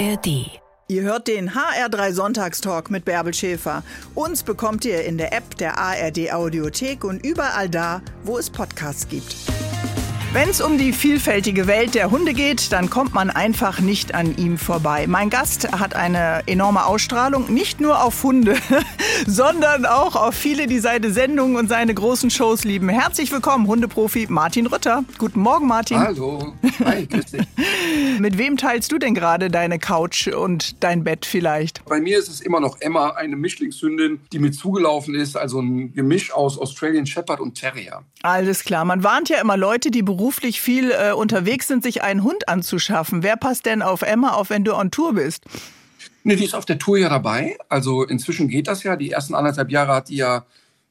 ARD. 0.00 0.46
Ihr 0.88 1.02
hört 1.02 1.28
den 1.28 1.50
HR3 1.50 2.12
Sonntagstalk 2.12 2.90
mit 2.90 3.04
Bärbel 3.04 3.34
Schäfer. 3.34 3.82
Uns 4.14 4.42
bekommt 4.42 4.86
ihr 4.86 5.04
in 5.04 5.18
der 5.18 5.34
App 5.34 5.58
der 5.58 5.76
ARD 5.76 6.32
Audiothek 6.32 7.04
und 7.04 7.24
überall 7.24 7.68
da, 7.68 8.00
wo 8.24 8.38
es 8.38 8.48
Podcasts 8.48 9.06
gibt. 9.08 9.36
Wenn 10.32 10.48
es 10.48 10.60
um 10.60 10.78
die 10.78 10.92
vielfältige 10.92 11.66
Welt 11.66 11.96
der 11.96 12.12
Hunde 12.12 12.34
geht, 12.34 12.70
dann 12.70 12.88
kommt 12.88 13.12
man 13.14 13.30
einfach 13.30 13.80
nicht 13.80 14.14
an 14.14 14.36
ihm 14.36 14.58
vorbei. 14.58 15.08
Mein 15.08 15.28
Gast 15.28 15.72
hat 15.72 15.96
eine 15.96 16.44
enorme 16.46 16.86
Ausstrahlung, 16.86 17.52
nicht 17.52 17.80
nur 17.80 18.04
auf 18.04 18.22
Hunde, 18.22 18.54
sondern 19.26 19.86
auch 19.86 20.14
auf 20.14 20.36
viele, 20.36 20.68
die 20.68 20.78
seine 20.78 21.10
Sendungen 21.10 21.56
und 21.56 21.68
seine 21.68 21.92
großen 21.92 22.30
Shows 22.30 22.62
lieben. 22.62 22.88
Herzlich 22.88 23.32
willkommen, 23.32 23.66
Hundeprofi 23.66 24.28
Martin 24.30 24.66
Rütter. 24.66 25.02
Guten 25.18 25.40
Morgen, 25.40 25.66
Martin. 25.66 25.98
Hallo. 25.98 26.52
Hi, 26.84 27.06
grüß 27.06 27.24
dich. 27.24 27.42
Mit 28.20 28.38
wem 28.38 28.56
teilst 28.56 28.92
du 28.92 28.98
denn 28.98 29.14
gerade 29.14 29.50
deine 29.50 29.80
Couch 29.80 30.28
und 30.28 30.80
dein 30.84 31.02
Bett 31.02 31.26
vielleicht? 31.26 31.84
Bei 31.86 32.00
mir 32.00 32.20
ist 32.20 32.28
es 32.28 32.40
immer 32.40 32.60
noch 32.60 32.80
Emma, 32.80 33.10
eine 33.10 33.34
Mischlingshündin, 33.34 34.20
die 34.32 34.38
mir 34.38 34.52
zugelaufen 34.52 35.16
ist, 35.16 35.36
also 35.36 35.60
ein 35.60 35.92
Gemisch 35.92 36.32
aus 36.32 36.56
Australian 36.56 37.06
Shepherd 37.06 37.40
und 37.40 37.56
Terrier. 37.58 38.04
Alles 38.22 38.62
klar. 38.62 38.84
Man 38.84 39.02
warnt 39.02 39.28
ja 39.28 39.40
immer 39.40 39.56
Leute, 39.56 39.90
die 39.90 40.02
beruflich 40.02 40.19
viel 40.60 40.90
äh, 40.90 41.12
unterwegs 41.12 41.68
sind, 41.68 41.82
sich 41.82 42.02
einen 42.02 42.22
Hund 42.22 42.48
anzuschaffen. 42.48 43.22
Wer 43.22 43.36
passt 43.36 43.66
denn 43.66 43.82
auf 43.82 44.02
Emma 44.02 44.30
auf, 44.30 44.50
wenn 44.50 44.64
du 44.64 44.74
on 44.74 44.90
Tour 44.90 45.14
bist? 45.14 45.44
Nee, 46.22 46.36
die 46.36 46.44
ist 46.44 46.54
auf 46.54 46.66
der 46.66 46.78
Tour 46.78 46.98
ja 46.98 47.08
dabei. 47.08 47.56
Also 47.68 48.04
inzwischen 48.04 48.48
geht 48.48 48.68
das 48.68 48.82
ja. 48.82 48.96
Die 48.96 49.10
ersten 49.10 49.34
anderthalb 49.34 49.70
Jahre 49.70 49.94
hat 49.94 50.08
die 50.08 50.16
ja 50.16 50.44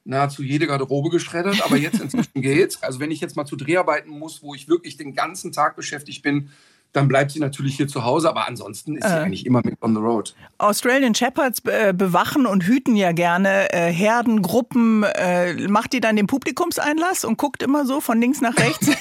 nahezu 0.04 0.42
jede 0.42 0.66
Garderobe 0.66 1.10
geschreddert, 1.10 1.62
aber 1.64 1.76
jetzt 1.76 2.00
inzwischen 2.00 2.32
geht's. 2.42 2.82
Also 2.82 3.00
wenn 3.00 3.10
ich 3.10 3.20
jetzt 3.20 3.36
mal 3.36 3.46
zu 3.46 3.56
Dreharbeiten 3.56 4.10
muss, 4.10 4.42
wo 4.42 4.54
ich 4.54 4.68
wirklich 4.68 4.96
den 4.96 5.14
ganzen 5.14 5.52
Tag 5.52 5.76
beschäftigt 5.76 6.22
bin, 6.22 6.50
dann 6.92 7.08
bleibt 7.08 7.30
sie 7.30 7.38
natürlich 7.38 7.76
hier 7.76 7.86
zu 7.88 8.04
Hause, 8.04 8.28
aber 8.28 8.48
ansonsten 8.48 8.96
ist 8.96 9.06
sie 9.06 9.12
Äh. 9.14 9.20
eigentlich 9.20 9.46
immer 9.46 9.60
mit 9.64 9.80
on 9.82 9.94
the 9.94 10.00
road. 10.00 10.34
Australian 10.58 11.14
Shepherds 11.14 11.60
äh, 11.64 11.92
bewachen 11.96 12.46
und 12.46 12.64
hüten 12.64 12.96
ja 12.96 13.12
gerne 13.12 13.72
äh, 13.72 13.92
Herden, 13.92 14.42
Gruppen. 14.42 15.04
Äh, 15.04 15.68
macht 15.68 15.92
die 15.92 16.00
dann 16.00 16.16
den 16.16 16.26
Publikumseinlass 16.26 17.24
und 17.24 17.38
guckt 17.38 17.62
immer 17.62 17.86
so 17.86 18.00
von 18.00 18.20
links 18.20 18.40
nach 18.40 18.56
rechts? 18.56 18.88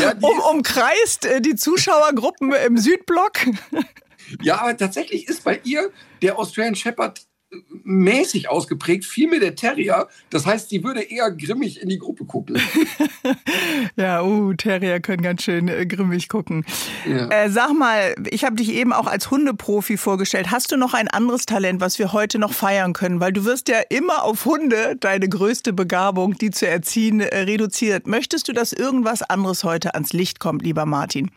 Ja, 0.00 0.12
die 0.14 0.24
um, 0.24 0.38
ist- 0.38 0.44
umkreist 0.50 1.28
die 1.40 1.54
Zuschauergruppen 1.56 2.52
im 2.66 2.76
Südblock? 2.76 3.32
Ja, 4.42 4.60
aber 4.60 4.76
tatsächlich 4.76 5.26
ist 5.28 5.44
bei 5.44 5.60
ihr 5.64 5.90
der 6.20 6.38
Australian 6.38 6.74
Shepherd 6.74 7.22
mäßig 7.84 8.48
ausgeprägt, 8.48 9.04
viel 9.04 9.28
mehr 9.28 9.40
der 9.40 9.54
Terrier. 9.54 10.08
Das 10.30 10.44
heißt, 10.44 10.68
sie 10.68 10.84
würde 10.84 11.02
eher 11.02 11.30
grimmig 11.30 11.80
in 11.80 11.88
die 11.88 11.98
Gruppe 11.98 12.24
gucken. 12.24 12.60
Ja, 13.96 14.22
uh, 14.22 14.54
Terrier 14.54 15.00
können 15.00 15.22
ganz 15.22 15.42
schön 15.42 15.68
äh, 15.68 15.84
grimmig 15.84 16.28
gucken. 16.28 16.64
Ja. 17.06 17.28
Äh, 17.28 17.50
sag 17.50 17.72
mal, 17.72 18.14
ich 18.30 18.44
habe 18.44 18.56
dich 18.56 18.72
eben 18.72 18.92
auch 18.92 19.06
als 19.06 19.30
Hundeprofi 19.30 19.96
vorgestellt. 19.96 20.50
Hast 20.50 20.70
du 20.72 20.76
noch 20.76 20.94
ein 20.94 21.08
anderes 21.08 21.44
Talent, 21.44 21.80
was 21.80 21.98
wir 21.98 22.12
heute 22.12 22.38
noch 22.38 22.52
feiern 22.52 22.92
können? 22.92 23.20
Weil 23.20 23.32
du 23.32 23.44
wirst 23.44 23.68
ja 23.68 23.80
immer 23.90 24.22
auf 24.22 24.44
Hunde, 24.44 24.96
deine 24.98 25.28
größte 25.28 25.72
Begabung, 25.72 26.38
die 26.38 26.50
zu 26.50 26.66
erziehen, 26.66 27.20
äh, 27.20 27.40
reduziert. 27.40 28.06
Möchtest 28.06 28.48
du, 28.48 28.52
dass 28.52 28.72
irgendwas 28.72 29.22
anderes 29.22 29.64
heute 29.64 29.94
ans 29.94 30.12
Licht 30.12 30.38
kommt, 30.38 30.62
lieber 30.62 30.86
Martin? 30.86 31.30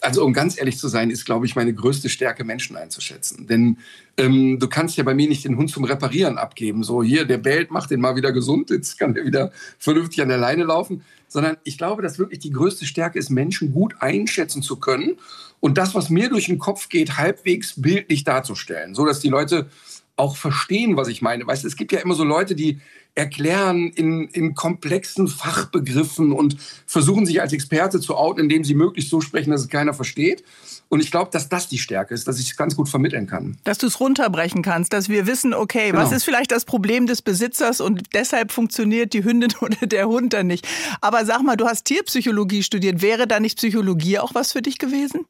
Also 0.00 0.24
um 0.24 0.32
ganz 0.32 0.58
ehrlich 0.58 0.78
zu 0.78 0.88
sein, 0.88 1.10
ist, 1.10 1.24
glaube 1.24 1.46
ich, 1.46 1.54
meine 1.54 1.72
größte 1.72 2.08
Stärke, 2.08 2.44
Menschen 2.44 2.76
einzuschätzen. 2.76 3.46
Denn 3.46 3.78
ähm, 4.16 4.58
du 4.58 4.68
kannst 4.68 4.96
ja 4.96 5.04
bei 5.04 5.14
mir 5.14 5.28
nicht 5.28 5.44
den 5.44 5.56
Hund 5.56 5.70
zum 5.70 5.84
Reparieren 5.84 6.38
abgeben. 6.38 6.82
So 6.82 7.02
hier, 7.02 7.24
der 7.24 7.38
bellt, 7.38 7.70
macht 7.70 7.90
den 7.90 8.00
mal 8.00 8.16
wieder 8.16 8.32
gesund, 8.32 8.70
jetzt 8.70 8.98
kann 8.98 9.14
der 9.14 9.24
wieder 9.24 9.52
vernünftig 9.78 10.20
an 10.22 10.28
der 10.28 10.38
Leine 10.38 10.64
laufen. 10.64 11.02
Sondern 11.28 11.58
ich 11.64 11.78
glaube, 11.78 12.02
dass 12.02 12.18
wirklich 12.18 12.40
die 12.40 12.50
größte 12.50 12.86
Stärke 12.86 13.18
ist, 13.18 13.30
Menschen 13.30 13.72
gut 13.72 13.94
einschätzen 14.00 14.62
zu 14.62 14.76
können 14.76 15.18
und 15.60 15.78
das, 15.78 15.94
was 15.94 16.10
mir 16.10 16.28
durch 16.28 16.46
den 16.46 16.58
Kopf 16.58 16.88
geht, 16.88 17.16
halbwegs 17.18 17.80
bildlich 17.80 18.24
darzustellen, 18.24 18.94
so 18.94 19.04
dass 19.04 19.20
die 19.20 19.28
Leute 19.28 19.68
auch 20.16 20.36
verstehen, 20.36 20.96
was 20.96 21.08
ich 21.08 21.22
meine. 21.22 21.46
Weißt 21.46 21.64
du, 21.64 21.68
es 21.68 21.76
gibt 21.76 21.92
ja 21.92 22.00
immer 22.00 22.14
so 22.14 22.24
Leute, 22.24 22.54
die 22.54 22.80
erklären 23.18 23.88
in, 23.90 24.28
in 24.28 24.54
komplexen 24.54 25.28
Fachbegriffen 25.28 26.32
und 26.32 26.56
versuchen 26.86 27.26
sich 27.26 27.40
als 27.40 27.52
Experte 27.52 28.00
zu 28.00 28.16
outen, 28.16 28.40
indem 28.40 28.64
sie 28.64 28.74
möglichst 28.74 29.10
so 29.10 29.20
sprechen, 29.20 29.50
dass 29.50 29.62
es 29.62 29.68
keiner 29.68 29.92
versteht. 29.92 30.44
Und 30.88 31.00
ich 31.00 31.10
glaube, 31.10 31.30
dass 31.30 31.48
das 31.50 31.68
die 31.68 31.76
Stärke 31.78 32.14
ist, 32.14 32.26
dass 32.28 32.38
ich 32.40 32.50
es 32.50 32.56
ganz 32.56 32.74
gut 32.74 32.88
vermitteln 32.88 33.26
kann. 33.26 33.58
Dass 33.64 33.76
du 33.76 33.86
es 33.86 34.00
runterbrechen 34.00 34.62
kannst, 34.62 34.92
dass 34.94 35.08
wir 35.10 35.26
wissen, 35.26 35.52
okay, 35.52 35.92
was 35.92 36.04
Genau. 36.04 36.16
ist 36.16 36.24
vielleicht 36.24 36.50
das 36.50 36.64
Problem 36.64 37.06
des 37.06 37.20
Besitzers 37.20 37.82
und 37.82 38.14
deshalb 38.14 38.52
funktioniert 38.52 39.12
die 39.12 39.22
Hündin 39.24 39.52
oder 39.60 39.86
der 39.86 40.08
Hund 40.08 40.32
dann 40.32 40.46
nicht. 40.46 40.66
Aber 41.02 41.26
sag 41.26 41.42
mal, 41.42 41.56
du 41.56 41.66
hast 41.66 41.84
Tierpsychologie 41.84 42.62
studiert. 42.62 43.02
Wäre 43.02 43.26
da 43.26 43.40
nicht 43.40 43.58
Psychologie 43.58 44.18
auch 44.18 44.34
was 44.34 44.52
für 44.52 44.62
dich 44.62 44.78
gewesen? 44.78 45.26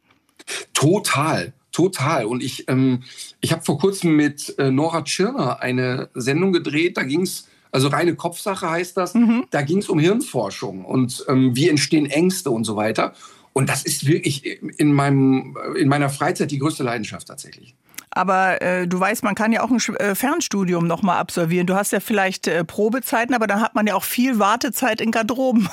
Total, 0.74 1.52
total. 1.72 2.24
Und 2.26 2.42
ich, 2.42 2.68
ähm, 2.68 3.02
ich 3.40 3.52
habe 3.52 3.64
vor 3.64 3.78
kurzem 3.78 4.14
mit 4.14 4.54
äh, 4.58 4.70
Nora 4.70 5.02
Tschirner 5.02 5.60
eine 5.60 6.08
Sendung 6.14 6.52
gedreht. 6.52 6.96
Da 6.96 7.02
ging 7.02 7.22
es, 7.22 7.48
also 7.70 7.88
reine 7.88 8.14
Kopfsache 8.14 8.70
heißt 8.70 8.96
das, 8.96 9.14
da 9.50 9.62
ging 9.62 9.78
es 9.78 9.88
um 9.88 9.98
Hirnforschung 9.98 10.84
und 10.84 11.24
ähm, 11.28 11.54
wie 11.54 11.68
entstehen 11.68 12.06
Ängste 12.06 12.50
und 12.50 12.64
so 12.64 12.76
weiter. 12.76 13.12
Und 13.52 13.68
das 13.68 13.82
ist 13.82 14.06
wirklich 14.06 14.62
in, 14.78 14.92
meinem, 14.92 15.56
in 15.76 15.88
meiner 15.88 16.10
Freizeit 16.10 16.50
die 16.50 16.58
größte 16.58 16.84
Leidenschaft 16.84 17.26
tatsächlich. 17.26 17.74
Aber 18.10 18.62
äh, 18.62 18.86
du 18.86 18.98
weißt, 18.98 19.22
man 19.22 19.34
kann 19.34 19.52
ja 19.52 19.62
auch 19.62 19.70
ein 19.70 19.78
äh, 19.96 20.14
Fernstudium 20.14 20.86
nochmal 20.86 21.18
absolvieren. 21.18 21.66
Du 21.66 21.74
hast 21.74 21.92
ja 21.92 22.00
vielleicht 22.00 22.46
äh, 22.46 22.64
Probezeiten, 22.64 23.34
aber 23.34 23.46
dann 23.46 23.60
hat 23.60 23.74
man 23.74 23.86
ja 23.86 23.94
auch 23.94 24.04
viel 24.04 24.38
Wartezeit 24.38 25.00
in 25.00 25.10
Garderoben. 25.10 25.68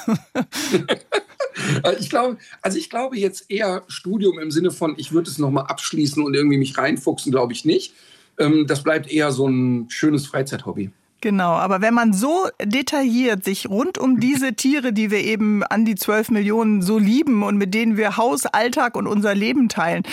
Äh, 0.84 0.95
Ich 2.00 2.09
glaube, 2.09 2.38
also 2.61 2.78
ich 2.78 2.89
glaube 2.89 3.17
jetzt 3.17 3.50
eher 3.50 3.84
Studium 3.88 4.39
im 4.39 4.51
Sinne 4.51 4.72
von, 4.72 4.95
ich 4.97 5.13
würde 5.13 5.29
es 5.29 5.38
nochmal 5.38 5.67
abschließen 5.67 6.22
und 6.22 6.34
irgendwie 6.34 6.57
mich 6.57 6.78
reinfuchsen, 6.78 7.31
glaube 7.31 7.53
ich 7.53 7.63
nicht. 7.63 7.94
Ähm, 8.38 8.67
Das 8.67 8.84
bleibt 8.84 9.09
eher 9.09 9.31
so 9.31 9.47
ein 9.47 9.89
schönes 9.89 10.28
Freizeithobby. 10.28 10.91
Genau, 11.25 11.53
aber 11.53 11.81
wenn 11.81 11.96
man 11.96 12.13
so 12.13 12.50
detailliert 12.63 13.44
sich 13.44 13.68
rund 13.68 13.97
um 13.97 14.19
diese 14.19 14.53
Tiere, 14.53 14.94
die 14.94 15.09
wir 15.09 15.24
eben 15.24 15.63
an 15.63 15.84
die 15.84 15.96
12 15.96 16.30
Millionen 16.30 16.84
so 16.84 17.00
lieben 17.00 17.41
und 17.41 17.58
mit 17.58 17.74
denen 17.74 17.97
wir 17.97 18.16
Haus, 18.16 18.46
Alltag 18.46 18.96
und 18.96 19.08
unser 19.08 19.34
Leben 19.34 19.68
teilen, 19.68 20.03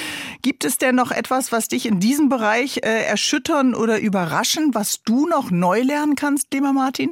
gibt 0.41 0.65
es 0.65 0.78
denn 0.78 0.95
noch 0.95 1.11
etwas, 1.11 1.53
was 1.53 1.69
dich 1.69 1.84
in 1.84 2.01
diesem 2.01 2.31
Bereich 2.31 2.78
äh, 2.78 3.05
erschüttern 3.05 3.75
oder 3.75 4.01
überraschen, 4.01 4.71
was 4.72 5.03
du 5.03 5.27
noch 5.27 5.51
neu 5.51 5.83
lernen 5.83 6.17
kannst, 6.17 6.47
lieber 6.55 6.72
Martin? 6.72 7.11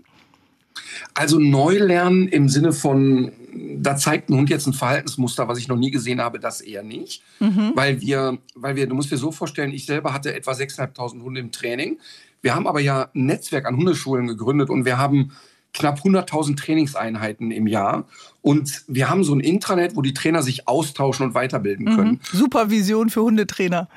Also 1.12 1.38
neu 1.38 1.76
lernen 1.76 2.26
im 2.26 2.48
Sinne 2.48 2.72
von, 2.72 3.32
da 3.76 3.96
zeigt 3.96 4.30
ein 4.30 4.36
Hund 4.38 4.48
jetzt 4.48 4.66
ein 4.66 4.72
Verhaltensmuster, 4.72 5.46
was 5.46 5.58
ich 5.58 5.68
noch 5.68 5.76
nie 5.76 5.90
gesehen 5.90 6.22
habe, 6.22 6.40
das 6.40 6.62
eher 6.62 6.82
nicht. 6.82 7.22
Weil 7.74 8.00
wir, 8.00 8.38
weil 8.54 8.76
wir, 8.76 8.86
du 8.86 8.94
musst 8.94 9.10
dir 9.10 9.18
so 9.18 9.30
vorstellen, 9.30 9.72
ich 9.72 9.84
selber 9.84 10.14
hatte 10.14 10.34
etwa 10.34 10.52
6.500 10.52 11.22
Hunde 11.22 11.40
im 11.40 11.52
Training. 11.52 11.98
Wir 12.42 12.54
haben 12.54 12.66
aber 12.66 12.80
ja 12.80 13.10
ein 13.14 13.26
Netzwerk 13.26 13.66
an 13.66 13.76
Hundeschulen 13.76 14.26
gegründet 14.26 14.70
und 14.70 14.84
wir 14.84 14.98
haben 14.98 15.32
knapp 15.72 16.00
100.000 16.00 16.56
Trainingseinheiten 16.56 17.50
im 17.50 17.66
Jahr. 17.66 18.06
Und 18.42 18.82
wir 18.88 19.08
haben 19.08 19.24
so 19.24 19.34
ein 19.34 19.40
Intranet, 19.40 19.96
wo 19.96 20.02
die 20.02 20.14
Trainer 20.14 20.42
sich 20.42 20.66
austauschen 20.66 21.26
und 21.26 21.34
weiterbilden 21.34 21.86
können. 21.96 22.20
Supervision 22.32 23.10
für 23.10 23.22
Hundetrainer. 23.22 23.88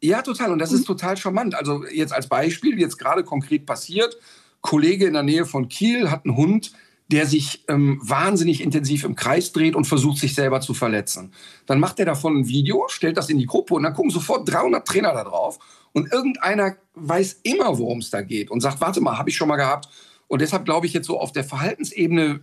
Ja, 0.00 0.22
total. 0.22 0.52
Und 0.52 0.58
das 0.58 0.72
ist 0.72 0.84
total 0.84 1.16
charmant. 1.16 1.54
Also 1.54 1.84
jetzt 1.86 2.12
als 2.12 2.28
Beispiel, 2.28 2.76
wie 2.76 2.80
jetzt 2.80 2.98
gerade 2.98 3.24
konkret 3.24 3.66
passiert, 3.66 4.16
Kollege 4.60 5.06
in 5.06 5.12
der 5.12 5.22
Nähe 5.22 5.44
von 5.44 5.68
Kiel 5.68 6.10
hat 6.10 6.24
einen 6.24 6.36
Hund, 6.36 6.72
der 7.08 7.26
sich 7.26 7.64
ähm, 7.68 8.00
wahnsinnig 8.02 8.62
intensiv 8.62 9.04
im 9.04 9.14
Kreis 9.14 9.52
dreht 9.52 9.76
und 9.76 9.84
versucht, 9.84 10.18
sich 10.18 10.34
selber 10.34 10.60
zu 10.60 10.72
verletzen. 10.72 11.32
Dann 11.66 11.78
macht 11.78 11.98
er 11.98 12.06
davon 12.06 12.38
ein 12.38 12.48
Video, 12.48 12.86
stellt 12.88 13.16
das 13.18 13.28
in 13.28 13.38
die 13.38 13.46
Gruppe 13.46 13.74
und 13.74 13.82
dann 13.82 13.92
gucken 13.92 14.10
sofort 14.10 14.50
300 14.50 14.86
Trainer 14.86 15.12
da 15.12 15.24
drauf. 15.24 15.58
Und 15.92 16.12
irgendeiner 16.12 16.76
weiß 16.94 17.40
immer, 17.42 17.78
worum 17.78 17.98
es 17.98 18.10
da 18.10 18.22
geht 18.22 18.50
und 18.50 18.60
sagt, 18.60 18.80
warte 18.80 19.00
mal, 19.00 19.18
habe 19.18 19.30
ich 19.30 19.36
schon 19.36 19.48
mal 19.48 19.56
gehabt. 19.56 19.88
Und 20.28 20.40
deshalb 20.40 20.64
glaube 20.64 20.86
ich 20.86 20.92
jetzt 20.92 21.06
so 21.06 21.18
auf 21.20 21.32
der 21.32 21.44
Verhaltensebene 21.44 22.40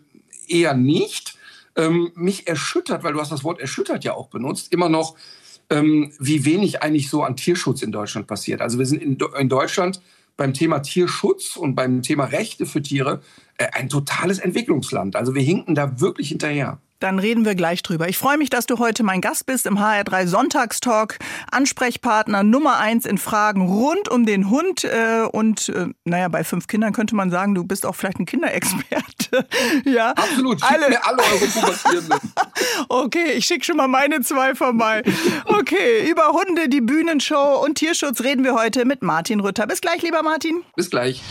eher 0.48 0.74
nicht. 0.74 1.38
Ähm, 1.76 2.12
mich 2.16 2.48
erschüttert, 2.48 3.04
weil 3.04 3.14
du 3.14 3.20
hast 3.20 3.32
das 3.32 3.44
Wort 3.44 3.60
erschüttert 3.60 4.04
ja 4.04 4.14
auch 4.14 4.28
benutzt, 4.28 4.74
immer 4.74 4.90
noch, 4.90 5.16
ähm, 5.70 6.12
wie 6.20 6.46
wenig 6.46 6.82
eigentlich 6.82 7.10
so 7.10 7.24
an 7.24 7.36
Tierschutz 7.36 7.82
in 7.82 7.92
Deutschland 7.92 8.28
passiert. 8.28 8.62
Also 8.62 8.80
wir 8.80 8.86
sind 8.86 9.02
in, 9.02 9.18
in 9.38 9.50
Deutschland 9.50 10.02
beim 10.36 10.54
Thema 10.54 10.80
Tierschutz 10.80 11.58
und 11.58 11.76
beim 11.76 12.02
Thema 12.02 12.26
Rechte 12.26 12.66
für 12.66 12.82
Tiere 12.82 13.22
äh, 13.58 13.68
ein 13.74 13.90
totales 13.90 14.40
Entwicklungsland. 14.40 15.16
Also 15.16 15.36
wir 15.36 15.42
hinken 15.42 15.76
da 15.76 16.00
wirklich 16.00 16.30
hinterher. 16.30 16.80
Dann 17.00 17.20
reden 17.20 17.46
wir 17.46 17.56
gleich 17.56 17.82
drüber. 17.82 18.10
Ich 18.10 18.18
freue 18.18 18.38
mich, 18.38 18.50
dass 18.50 18.66
du 18.66 18.78
heute 18.78 19.04
mein 19.04 19.22
Gast 19.22 19.46
bist 19.46 19.66
im 19.66 19.80
HR3 19.80 20.28
Sonntagstalk. 20.28 21.18
Ansprechpartner 21.52 22.44
Nummer 22.44 22.78
eins 22.78 23.06
in 23.06 23.18
Fragen 23.18 23.62
rund 23.62 24.10
um 24.10 24.26
den 24.26 24.50
Hund. 24.50 24.84
Äh, 24.84 25.24
und 25.32 25.70
äh, 25.70 25.88
naja, 26.04 26.28
bei 26.28 26.44
fünf 26.44 26.68
Kindern 26.68 26.92
könnte 26.92 27.16
man 27.16 27.32
sagen, 27.32 27.56
du 27.56 27.64
bist 27.64 27.86
auch 27.86 27.96
vielleicht 27.96 28.20
ein 28.20 28.26
Kinderexperte. 28.26 29.48
ja, 29.86 30.12
Absolut. 30.12 30.60
Schickt 30.60 30.72
Alle, 30.72 30.90
mir 30.90 31.06
alle 31.06 31.22
eure 31.24 32.20
okay, 32.90 33.32
ich 33.36 33.46
schicke 33.46 33.64
schon 33.64 33.78
mal 33.78 33.88
meine 33.88 34.22
zwei 34.22 34.56
vorbei. 34.56 35.04
Okay, 35.46 36.10
über 36.10 36.30
Hunde, 36.30 36.68
die 36.68 36.82
Bühnenshow 36.82 37.64
und 37.64 37.76
Tierschutz 37.76 38.22
reden 38.22 38.44
wir 38.44 38.56
heute 38.56 38.86
mit 38.86 39.02
Martin 39.02 39.40
Rütter. 39.40 39.68
Bis 39.68 39.82
gleich, 39.82 40.02
lieber 40.02 40.24
Martin. 40.24 40.64
Bis 40.76 40.90
gleich. 40.90 41.22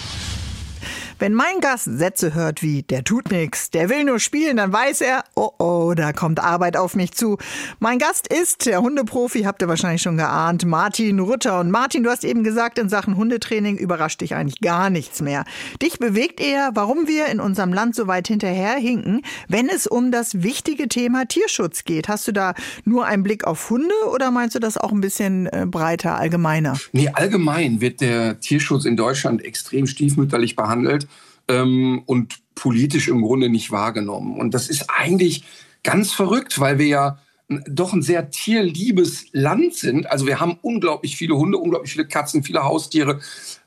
Wenn 1.19 1.35
mein 1.35 1.61
Gast 1.61 1.85
Sätze 1.87 2.35
hört 2.35 2.63
wie, 2.63 2.85
der 2.85 3.03
tut 3.03 3.33
nix, 3.33 3.71
der 3.71 3.89
will 3.89 4.05
nur 4.05 4.21
spielen, 4.21 4.57
dann 4.57 4.73
weiß 4.73 5.01
er, 5.01 5.25
oh 5.35 5.51
oh, 5.59 5.95
da 5.97 6.13
kommt 6.13 6.39
Arbeit 6.39 6.77
auf 6.77 6.95
mich 6.95 7.13
zu. 7.13 7.39
Mein 7.81 7.99
Gast 7.99 8.33
ist 8.33 8.67
der 8.67 8.81
Hundeprofi, 8.83 9.43
habt 9.43 9.61
ihr 9.61 9.69
wahrscheinlich 9.69 10.03
schon 10.03 10.17
geahnt, 10.17 10.65
Martin 10.65 11.19
Rutter. 11.19 11.59
Und 11.59 11.73
Martin, 11.73 12.05
du 12.05 12.11
hast 12.11 12.25
eben 12.25 12.45
gesagt, 12.45 12.79
in 12.79 12.89
Sachen 12.89 13.17
Hundetraining 13.17 13.77
überrascht 13.77 14.21
dich 14.21 14.37
eigentlich 14.37 14.61
gar 14.61 14.91
nichts 14.91 15.21
mehr. 15.21 15.45
Dich 15.83 15.99
bewegt 15.99 16.41
eher, 16.41 16.71
warum 16.75 17.09
wir 17.09 17.27
in 17.27 17.41
unserem 17.41 17.73
Land 17.73 17.97
so 17.97 18.07
weit 18.07 18.29
hinterherhinken, 18.29 19.23
wenn 19.49 19.69
es 19.69 19.89
um 19.89 20.13
das 20.13 20.43
wichtige 20.45 20.89
Thema 20.89 21.27
Tierschutz 21.27 21.83
geht. 21.83 22.09
Hast 22.09 22.29
du 22.29 22.33
da 22.33 22.55
nur 22.85 23.07
einen 23.07 23.25
Blick 23.25 23.45
auf 23.45 23.71
Hunde 23.71 23.95
oder 24.15 24.31
meinst 24.31 24.55
du 24.55 24.61
das 24.61 24.79
auch 24.79 24.93
ein 24.93 25.01
bisschen 25.01 25.47
äh, 25.47 25.67
breiter, 25.67 26.17
allgemeiner? 26.17 26.79
Nee, 26.93 27.11
allgemein 27.13 27.81
wird 27.81 28.01
der 28.01 28.39
Tierschutz 28.39 28.85
in 28.85 28.97
Deutschland 28.97 29.45
extrem 29.45 29.89
stiefmütterlich 29.89 30.55
behandelt 30.55 31.08
ähm, 31.49 32.03
und 32.07 32.37
politisch 32.55 33.09
im 33.09 33.23
Grunde 33.23 33.49
nicht 33.49 33.71
wahrgenommen. 33.71 34.39
Und 34.39 34.55
das 34.55 34.69
ist 34.69 34.87
eigentlich 34.89 35.45
ganz 35.83 36.13
verrückt, 36.13 36.61
weil 36.61 36.79
wir 36.79 36.87
ja 36.87 37.19
doch 37.49 37.93
ein 37.93 38.03
sehr 38.03 38.31
tierliebes 38.31 39.27
Land 39.33 39.75
sind. 39.75 40.11
Also 40.11 40.27
wir 40.27 40.39
haben 40.39 40.59
unglaublich 40.61 41.17
viele 41.17 41.37
Hunde, 41.37 41.59
unglaublich 41.59 41.93
viele 41.93 42.07
Katzen, 42.07 42.43
viele 42.43 42.63
Haustiere. 42.63 43.21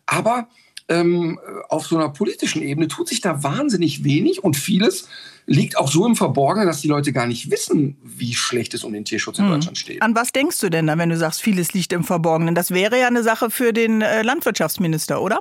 Aber 0.05 0.49
ähm, 0.87 1.39
auf 1.69 1.87
so 1.87 1.97
einer 1.97 2.09
politischen 2.09 2.61
Ebene 2.61 2.87
tut 2.87 3.07
sich 3.07 3.21
da 3.21 3.43
wahnsinnig 3.43 4.03
wenig 4.03 4.43
und 4.43 4.55
vieles 4.55 5.07
liegt 5.45 5.77
auch 5.77 5.91
so 5.91 6.05
im 6.05 6.15
Verborgenen, 6.15 6.67
dass 6.67 6.81
die 6.81 6.87
Leute 6.87 7.11
gar 7.11 7.27
nicht 7.27 7.51
wissen, 7.51 7.97
wie 8.03 8.33
schlecht 8.33 8.73
es 8.73 8.83
um 8.83 8.93
den 8.93 9.05
Tierschutz 9.05 9.39
in 9.39 9.45
hm. 9.45 9.51
Deutschland 9.51 9.77
steht. 9.77 10.01
An 10.01 10.15
was 10.15 10.31
denkst 10.31 10.59
du 10.59 10.69
denn 10.69 10.87
da, 10.87 10.97
wenn 10.97 11.09
du 11.09 11.17
sagst, 11.17 11.41
vieles 11.41 11.73
liegt 11.73 11.93
im 11.93 12.03
Verborgenen? 12.03 12.55
Das 12.55 12.71
wäre 12.71 12.99
ja 12.99 13.07
eine 13.07 13.23
Sache 13.23 13.49
für 13.49 13.73
den 13.73 14.01
äh, 14.01 14.21
Landwirtschaftsminister, 14.21 15.21
oder? 15.21 15.39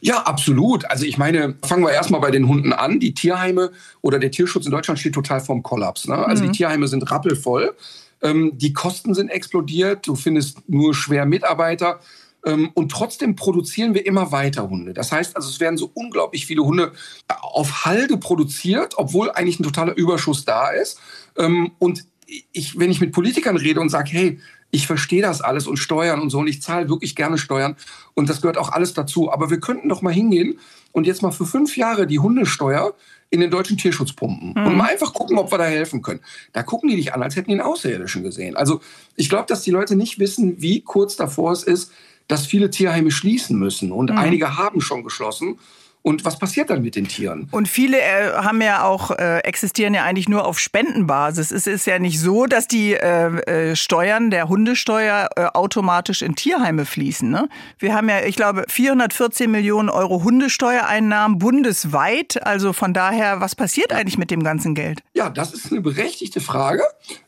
Ja, 0.00 0.22
absolut. 0.22 0.90
Also 0.90 1.04
ich 1.04 1.18
meine, 1.18 1.56
fangen 1.64 1.84
wir 1.84 1.92
erstmal 1.92 2.20
bei 2.20 2.30
den 2.30 2.48
Hunden 2.48 2.72
an. 2.72 3.00
Die 3.00 3.14
Tierheime 3.14 3.70
oder 4.00 4.18
der 4.18 4.30
Tierschutz 4.30 4.66
in 4.66 4.72
Deutschland 4.72 4.98
steht 4.98 5.14
total 5.14 5.40
vorm 5.40 5.62
Kollaps. 5.62 6.08
Ne? 6.08 6.16
Also 6.16 6.44
mhm. 6.44 6.52
die 6.52 6.58
Tierheime 6.58 6.88
sind 6.88 7.10
rappelvoll. 7.10 7.74
Ähm, 8.22 8.52
die 8.54 8.72
Kosten 8.72 9.14
sind 9.14 9.28
explodiert. 9.28 10.06
Du 10.06 10.14
findest 10.14 10.68
nur 10.68 10.94
schwer 10.94 11.26
Mitarbeiter. 11.26 12.00
Ähm, 12.44 12.70
und 12.74 12.90
trotzdem 12.90 13.36
produzieren 13.36 13.94
wir 13.94 14.04
immer 14.06 14.32
weiter 14.32 14.68
Hunde. 14.68 14.94
Das 14.94 15.12
heißt 15.12 15.36
also, 15.36 15.48
es 15.48 15.60
werden 15.60 15.76
so 15.76 15.90
unglaublich 15.94 16.46
viele 16.46 16.64
Hunde 16.64 16.92
auf 17.28 17.84
Halde 17.84 18.16
produziert, 18.16 18.94
obwohl 18.96 19.30
eigentlich 19.30 19.60
ein 19.60 19.64
totaler 19.64 19.96
Überschuss 19.96 20.44
da 20.44 20.70
ist. 20.70 20.98
Ähm, 21.36 21.72
und 21.78 22.04
ich, 22.52 22.78
wenn 22.78 22.90
ich 22.90 23.00
mit 23.00 23.12
Politikern 23.12 23.56
rede 23.56 23.80
und 23.80 23.90
sage, 23.90 24.10
hey, 24.10 24.40
ich 24.74 24.86
verstehe 24.86 25.20
das 25.20 25.42
alles 25.42 25.66
und 25.66 25.76
Steuern 25.76 26.20
und 26.20 26.30
so 26.30 26.38
und 26.38 26.46
ich 26.46 26.62
zahle 26.62 26.88
wirklich 26.88 27.14
gerne 27.14 27.36
Steuern 27.36 27.76
und 28.14 28.30
das 28.30 28.40
gehört 28.40 28.56
auch 28.56 28.72
alles 28.72 28.94
dazu. 28.94 29.30
Aber 29.30 29.50
wir 29.50 29.60
könnten 29.60 29.88
doch 29.88 30.00
mal 30.00 30.14
hingehen 30.14 30.58
und 30.92 31.06
jetzt 31.06 31.22
mal 31.22 31.30
für 31.30 31.44
fünf 31.44 31.76
Jahre 31.76 32.06
die 32.06 32.18
Hundesteuer 32.18 32.94
in 33.28 33.40
den 33.40 33.50
deutschen 33.50 33.76
Tierschutz 33.76 34.14
pumpen 34.14 34.54
mhm. 34.56 34.66
und 34.66 34.76
mal 34.76 34.90
einfach 34.90 35.12
gucken, 35.12 35.38
ob 35.38 35.52
wir 35.52 35.58
da 35.58 35.64
helfen 35.64 36.00
können. 36.00 36.20
Da 36.52 36.62
gucken 36.62 36.88
die 36.88 36.96
dich 36.96 37.12
an, 37.14 37.22
als 37.22 37.36
hätten 37.36 37.48
die 37.48 37.52
einen 37.52 37.66
Außerirdischen 37.66 38.22
gesehen. 38.22 38.56
Also 38.56 38.80
ich 39.14 39.28
glaube, 39.28 39.46
dass 39.46 39.62
die 39.62 39.70
Leute 39.70 39.94
nicht 39.94 40.18
wissen, 40.18 40.60
wie 40.60 40.80
kurz 40.80 41.16
davor 41.16 41.52
es 41.52 41.62
ist, 41.62 41.92
dass 42.28 42.46
viele 42.46 42.70
Tierheime 42.70 43.10
schließen 43.10 43.58
müssen 43.58 43.92
und 43.92 44.10
mhm. 44.10 44.18
einige 44.18 44.56
haben 44.56 44.80
schon 44.80 45.02
geschlossen. 45.02 45.58
Und 46.02 46.24
was 46.24 46.36
passiert 46.36 46.68
dann 46.68 46.82
mit 46.82 46.96
den 46.96 47.06
Tieren? 47.06 47.48
Und 47.52 47.68
viele 47.68 48.00
äh, 48.00 48.32
haben 48.32 48.60
ja 48.60 48.82
auch, 48.82 49.12
äh, 49.12 49.38
existieren 49.44 49.94
ja 49.94 50.02
eigentlich 50.02 50.28
nur 50.28 50.44
auf 50.44 50.58
Spendenbasis. 50.58 51.52
Es 51.52 51.68
ist 51.68 51.86
ja 51.86 52.00
nicht 52.00 52.18
so, 52.18 52.46
dass 52.46 52.66
die 52.66 52.94
äh, 52.94 53.70
äh 53.70 53.76
Steuern 53.76 54.30
der 54.30 54.48
Hundesteuer 54.48 55.30
äh, 55.36 55.44
automatisch 55.54 56.22
in 56.22 56.34
Tierheime 56.34 56.86
fließen. 56.86 57.30
Ne? 57.30 57.48
Wir 57.78 57.94
haben 57.94 58.08
ja, 58.08 58.24
ich 58.24 58.34
glaube, 58.34 58.64
414 58.68 59.48
Millionen 59.48 59.88
Euro 59.88 60.24
Hundesteuereinnahmen 60.24 61.38
bundesweit. 61.38 62.44
Also 62.44 62.72
von 62.72 62.92
daher, 62.92 63.40
was 63.40 63.54
passiert 63.54 63.92
eigentlich 63.92 64.18
mit 64.18 64.32
dem 64.32 64.42
ganzen 64.42 64.74
Geld? 64.74 65.02
Ja, 65.14 65.30
das 65.30 65.54
ist 65.54 65.70
eine 65.70 65.82
berechtigte 65.82 66.40
Frage. 66.40 66.82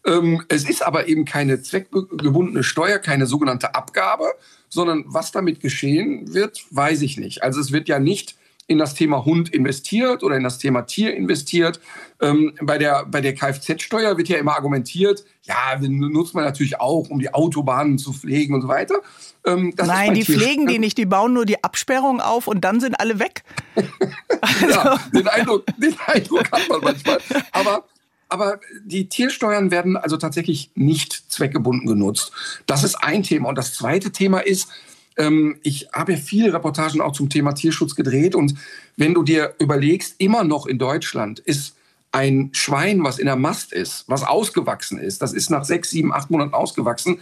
Ähm, 0.04 0.42
es 0.48 0.68
ist 0.68 0.84
aber 0.84 1.06
eben 1.06 1.24
keine 1.24 1.62
zweckgebundene 1.62 2.64
Steuer, 2.64 2.98
keine 2.98 3.26
sogenannte 3.26 3.76
Abgabe, 3.76 4.32
sondern 4.74 5.04
was 5.06 5.32
damit 5.32 5.60
geschehen 5.60 6.34
wird, 6.34 6.64
weiß 6.70 7.02
ich 7.02 7.16
nicht. 7.16 7.42
Also 7.42 7.60
es 7.60 7.72
wird 7.72 7.88
ja 7.88 7.98
nicht 7.98 8.36
in 8.66 8.78
das 8.78 8.94
Thema 8.94 9.24
Hund 9.24 9.50
investiert 9.50 10.22
oder 10.22 10.36
in 10.36 10.42
das 10.42 10.58
Thema 10.58 10.82
Tier 10.82 11.14
investiert. 11.14 11.80
Ähm, 12.20 12.54
bei 12.62 12.78
der, 12.78 13.04
bei 13.04 13.20
der 13.20 13.34
Kfz-Steuer 13.34 14.16
wird 14.16 14.28
ja 14.28 14.38
immer 14.38 14.54
argumentiert, 14.54 15.24
ja, 15.42 15.78
nutzt 15.80 16.34
man 16.34 16.44
natürlich 16.44 16.80
auch, 16.80 17.10
um 17.10 17.18
die 17.18 17.32
Autobahnen 17.32 17.98
zu 17.98 18.12
pflegen 18.12 18.54
und 18.54 18.62
so 18.62 18.68
weiter. 18.68 18.94
Ähm, 19.44 19.74
Nein, 19.76 20.14
die 20.14 20.24
pflegen 20.24 20.66
die 20.66 20.78
nicht, 20.78 20.96
die 20.96 21.04
bauen 21.04 21.34
nur 21.34 21.44
die 21.44 21.62
Absperrung 21.62 22.20
auf 22.20 22.46
und 22.46 22.62
dann 22.62 22.80
sind 22.80 22.98
alle 22.98 23.18
weg. 23.18 23.44
also. 24.40 24.66
ja, 24.66 24.98
den 25.14 25.28
Eindruck, 25.28 25.66
den 25.76 25.94
Eindruck 26.06 26.50
hat 26.50 26.68
man 26.70 26.80
manchmal. 26.80 27.18
Aber 27.52 27.84
aber 28.34 28.58
die 28.84 29.08
Tiersteuern 29.08 29.70
werden 29.70 29.96
also 29.96 30.16
tatsächlich 30.16 30.72
nicht 30.74 31.30
zweckgebunden 31.30 31.86
genutzt. 31.86 32.32
Das 32.66 32.82
ist 32.82 32.96
ein 32.96 33.22
Thema. 33.22 33.48
Und 33.48 33.56
das 33.56 33.74
zweite 33.74 34.10
Thema 34.10 34.40
ist, 34.40 34.68
ähm, 35.16 35.60
ich 35.62 35.86
habe 35.92 36.14
ja 36.14 36.18
viele 36.18 36.52
Reportagen 36.52 37.00
auch 37.00 37.12
zum 37.12 37.28
Thema 37.28 37.52
Tierschutz 37.52 37.94
gedreht. 37.94 38.34
Und 38.34 38.56
wenn 38.96 39.14
du 39.14 39.22
dir 39.22 39.54
überlegst, 39.60 40.16
immer 40.18 40.42
noch 40.42 40.66
in 40.66 40.80
Deutschland 40.80 41.38
ist 41.38 41.76
ein 42.10 42.50
Schwein, 42.54 43.04
was 43.04 43.20
in 43.20 43.26
der 43.26 43.36
Mast 43.36 43.72
ist, 43.72 44.02
was 44.08 44.24
ausgewachsen 44.24 44.98
ist, 44.98 45.22
das 45.22 45.32
ist 45.32 45.48
nach 45.48 45.64
sechs, 45.64 45.90
sieben, 45.90 46.12
acht 46.12 46.28
Monaten 46.28 46.54
ausgewachsen, 46.54 47.20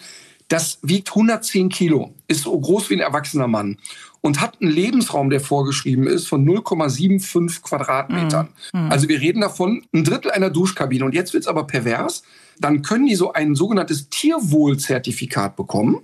das 0.49 0.79
wiegt 0.81 1.11
110 1.11 1.69
Kilo, 1.69 2.15
ist 2.27 2.45
so 2.45 2.59
groß 2.59 2.89
wie 2.89 2.95
ein 2.95 3.01
erwachsener 3.01 3.49
Mann 3.49 3.77
und 4.23 4.41
hat 4.41 4.63
einen 4.63 4.71
Lebensraum, 4.71 5.31
der 5.31 5.41
vorgeschrieben 5.41 6.07
ist, 6.07 6.29
von 6.29 6.47
0,75 6.49 7.61
Quadratmetern. 7.61 8.49
Mhm. 8.73 8.91
Also 8.91 9.09
wir 9.09 9.21
reden 9.21 9.43
davon 9.43 9.85
ein 9.93 10.05
Drittel 10.05 10.31
einer 10.31 10.49
Duschkabine. 10.49 11.05
Und 11.05 11.15
jetzt 11.15 11.35
wird 11.35 11.43
es 11.43 11.49
aber 11.49 11.67
pervers. 11.67 12.23
Dann 12.59 12.83
können 12.83 13.07
die 13.07 13.17
so 13.17 13.33
ein 13.33 13.57
sogenanntes 13.57 14.09
Tierwohlzertifikat 14.11 15.57
bekommen. 15.57 16.03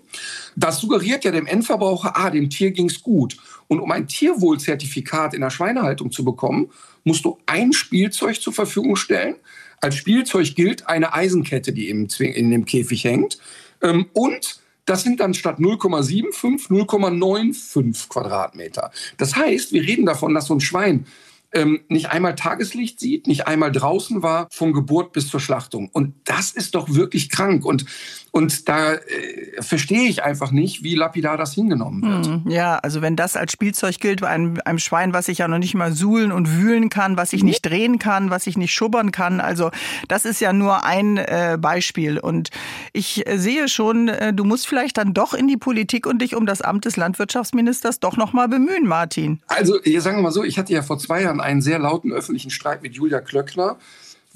Das 0.56 0.80
suggeriert 0.80 1.24
ja 1.24 1.30
dem 1.30 1.46
Endverbraucher, 1.46 2.16
ah, 2.16 2.30
dem 2.30 2.50
Tier 2.50 2.72
ging's 2.72 3.02
gut. 3.02 3.36
Und 3.68 3.78
um 3.78 3.92
ein 3.92 4.08
Tierwohlzertifikat 4.08 5.32
in 5.34 5.40
der 5.40 5.50
Schweinehaltung 5.50 6.10
zu 6.10 6.24
bekommen, 6.24 6.70
musst 7.04 7.24
du 7.24 7.38
ein 7.46 7.72
Spielzeug 7.72 8.40
zur 8.40 8.52
Verfügung 8.52 8.96
stellen. 8.96 9.36
Als 9.80 9.94
Spielzeug 9.94 10.56
gilt 10.56 10.88
eine 10.88 11.14
Eisenkette, 11.14 11.72
die 11.72 11.88
in 11.88 12.50
dem 12.50 12.64
Käfig 12.64 13.04
hängt. 13.04 13.38
Ähm, 13.80 14.06
und 14.12 14.58
das 14.88 15.02
sind 15.02 15.20
dann 15.20 15.34
statt 15.34 15.58
0,75 15.58 16.68
0,95 16.68 18.08
Quadratmeter. 18.08 18.90
Das 19.16 19.36
heißt, 19.36 19.72
wir 19.72 19.82
reden 19.82 20.06
davon, 20.06 20.34
dass 20.34 20.46
so 20.46 20.54
ein 20.54 20.60
Schwein 20.60 21.06
ähm, 21.52 21.80
nicht 21.88 22.10
einmal 22.10 22.34
Tageslicht 22.34 23.00
sieht, 23.00 23.26
nicht 23.26 23.46
einmal 23.46 23.72
draußen 23.72 24.22
war, 24.22 24.48
von 24.50 24.72
Geburt 24.72 25.12
bis 25.12 25.28
zur 25.28 25.40
Schlachtung. 25.40 25.88
Und 25.92 26.14
das 26.24 26.50
ist 26.50 26.74
doch 26.74 26.94
wirklich 26.94 27.30
krank. 27.30 27.64
Und, 27.64 27.86
und 28.30 28.68
da 28.68 28.94
äh, 28.94 29.62
verstehe 29.62 30.08
ich 30.08 30.22
einfach 30.22 30.50
nicht, 30.50 30.82
wie 30.82 30.94
lapidar 30.94 31.36
das 31.36 31.54
hingenommen 31.54 32.02
wird. 32.02 32.26
Hm, 32.26 32.50
ja, 32.50 32.76
also 32.76 33.02
wenn 33.02 33.16
das 33.16 33.36
als 33.36 33.52
Spielzeug 33.52 33.98
gilt 34.00 34.20
bei 34.20 34.28
einem, 34.28 34.58
einem 34.64 34.78
Schwein, 34.78 35.12
was 35.12 35.28
ich 35.28 35.38
ja 35.38 35.48
noch 35.48 35.58
nicht 35.58 35.74
mal 35.74 35.92
suhlen 35.92 36.32
und 36.32 36.56
wühlen 36.56 36.90
kann, 36.90 37.16
was 37.16 37.32
ich 37.32 37.42
nicht 37.42 37.64
drehen 37.64 37.98
kann, 37.98 38.30
was 38.30 38.46
ich 38.46 38.56
nicht 38.56 38.72
schubbern 38.72 39.12
kann, 39.12 39.40
also 39.40 39.70
das 40.08 40.24
ist 40.24 40.40
ja 40.40 40.52
nur 40.52 40.84
ein 40.84 41.16
äh, 41.16 41.58
Beispiel. 41.60 42.18
Und 42.18 42.50
ich 42.92 43.26
äh, 43.26 43.38
sehe 43.38 43.68
schon, 43.68 44.08
äh, 44.08 44.32
du 44.32 44.44
musst 44.44 44.66
vielleicht 44.66 44.98
dann 44.98 45.14
doch 45.14 45.34
in 45.34 45.48
die 45.48 45.56
Politik 45.56 46.06
und 46.06 46.20
dich 46.20 46.34
um 46.34 46.46
das 46.46 46.62
Amt 46.62 46.84
des 46.84 46.96
Landwirtschaftsministers 46.96 48.00
doch 48.00 48.16
noch 48.16 48.32
mal 48.32 48.48
bemühen, 48.48 48.86
Martin. 48.86 49.40
Also, 49.46 49.78
sagen 49.98 50.18
wir 50.18 50.22
mal 50.22 50.32
so, 50.32 50.44
ich 50.44 50.58
hatte 50.58 50.72
ja 50.72 50.82
vor 50.82 50.98
zwei 50.98 51.22
Jahren 51.22 51.40
einen 51.40 51.62
sehr 51.62 51.78
lauten 51.78 52.12
öffentlichen 52.12 52.50
Streit 52.50 52.82
mit 52.82 52.94
Julia 52.94 53.20
Klöckner, 53.20 53.78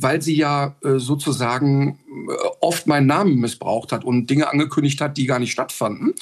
weil 0.02 0.22
sie 0.22 0.36
ja 0.36 0.74
äh, 0.82 0.98
sozusagen 0.98 1.98
äh, 2.28 2.32
oft 2.60 2.86
meinen 2.86 3.06
Namen 3.06 3.36
missbraucht 3.36 3.92
hat 3.92 4.04
und 4.04 4.28
Dinge 4.28 4.50
angekündigt 4.50 5.00
hat, 5.00 5.16
die 5.16 5.26
gar 5.26 5.38
nicht 5.38 5.52
stattfanden. 5.52 6.14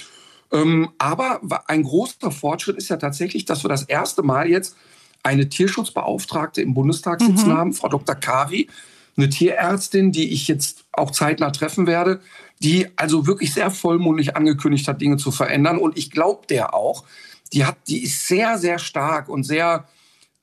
Ähm, 0.52 0.90
aber 0.98 1.40
ein 1.66 1.82
großer 1.82 2.30
Fortschritt 2.30 2.76
ist 2.76 2.88
ja 2.88 2.96
tatsächlich, 2.96 3.44
dass 3.44 3.64
wir 3.64 3.68
das 3.68 3.84
erste 3.84 4.22
Mal 4.22 4.48
jetzt 4.48 4.76
eine 5.22 5.48
Tierschutzbeauftragte 5.48 6.62
im 6.62 6.74
Bundestag 6.74 7.20
sitzen 7.20 7.48
mhm. 7.48 7.56
haben, 7.56 7.72
Frau 7.72 7.88
Dr. 7.88 8.14
Kari, 8.14 8.68
eine 9.16 9.28
Tierärztin, 9.28 10.12
die 10.12 10.32
ich 10.32 10.48
jetzt 10.48 10.84
auch 10.92 11.10
zeitnah 11.10 11.50
treffen 11.50 11.86
werde, 11.86 12.20
die 12.62 12.86
also 12.96 13.26
wirklich 13.26 13.52
sehr 13.54 13.70
vollmundig 13.70 14.36
angekündigt 14.36 14.88
hat, 14.88 15.00
Dinge 15.00 15.16
zu 15.16 15.30
verändern. 15.30 15.78
Und 15.78 15.96
ich 15.98 16.10
glaube 16.10 16.46
der 16.48 16.74
auch. 16.74 17.04
Die 17.52 17.64
hat, 17.64 17.76
die 17.88 18.04
ist 18.04 18.28
sehr, 18.28 18.58
sehr 18.58 18.78
stark 18.78 19.28
und 19.28 19.42
sehr 19.42 19.88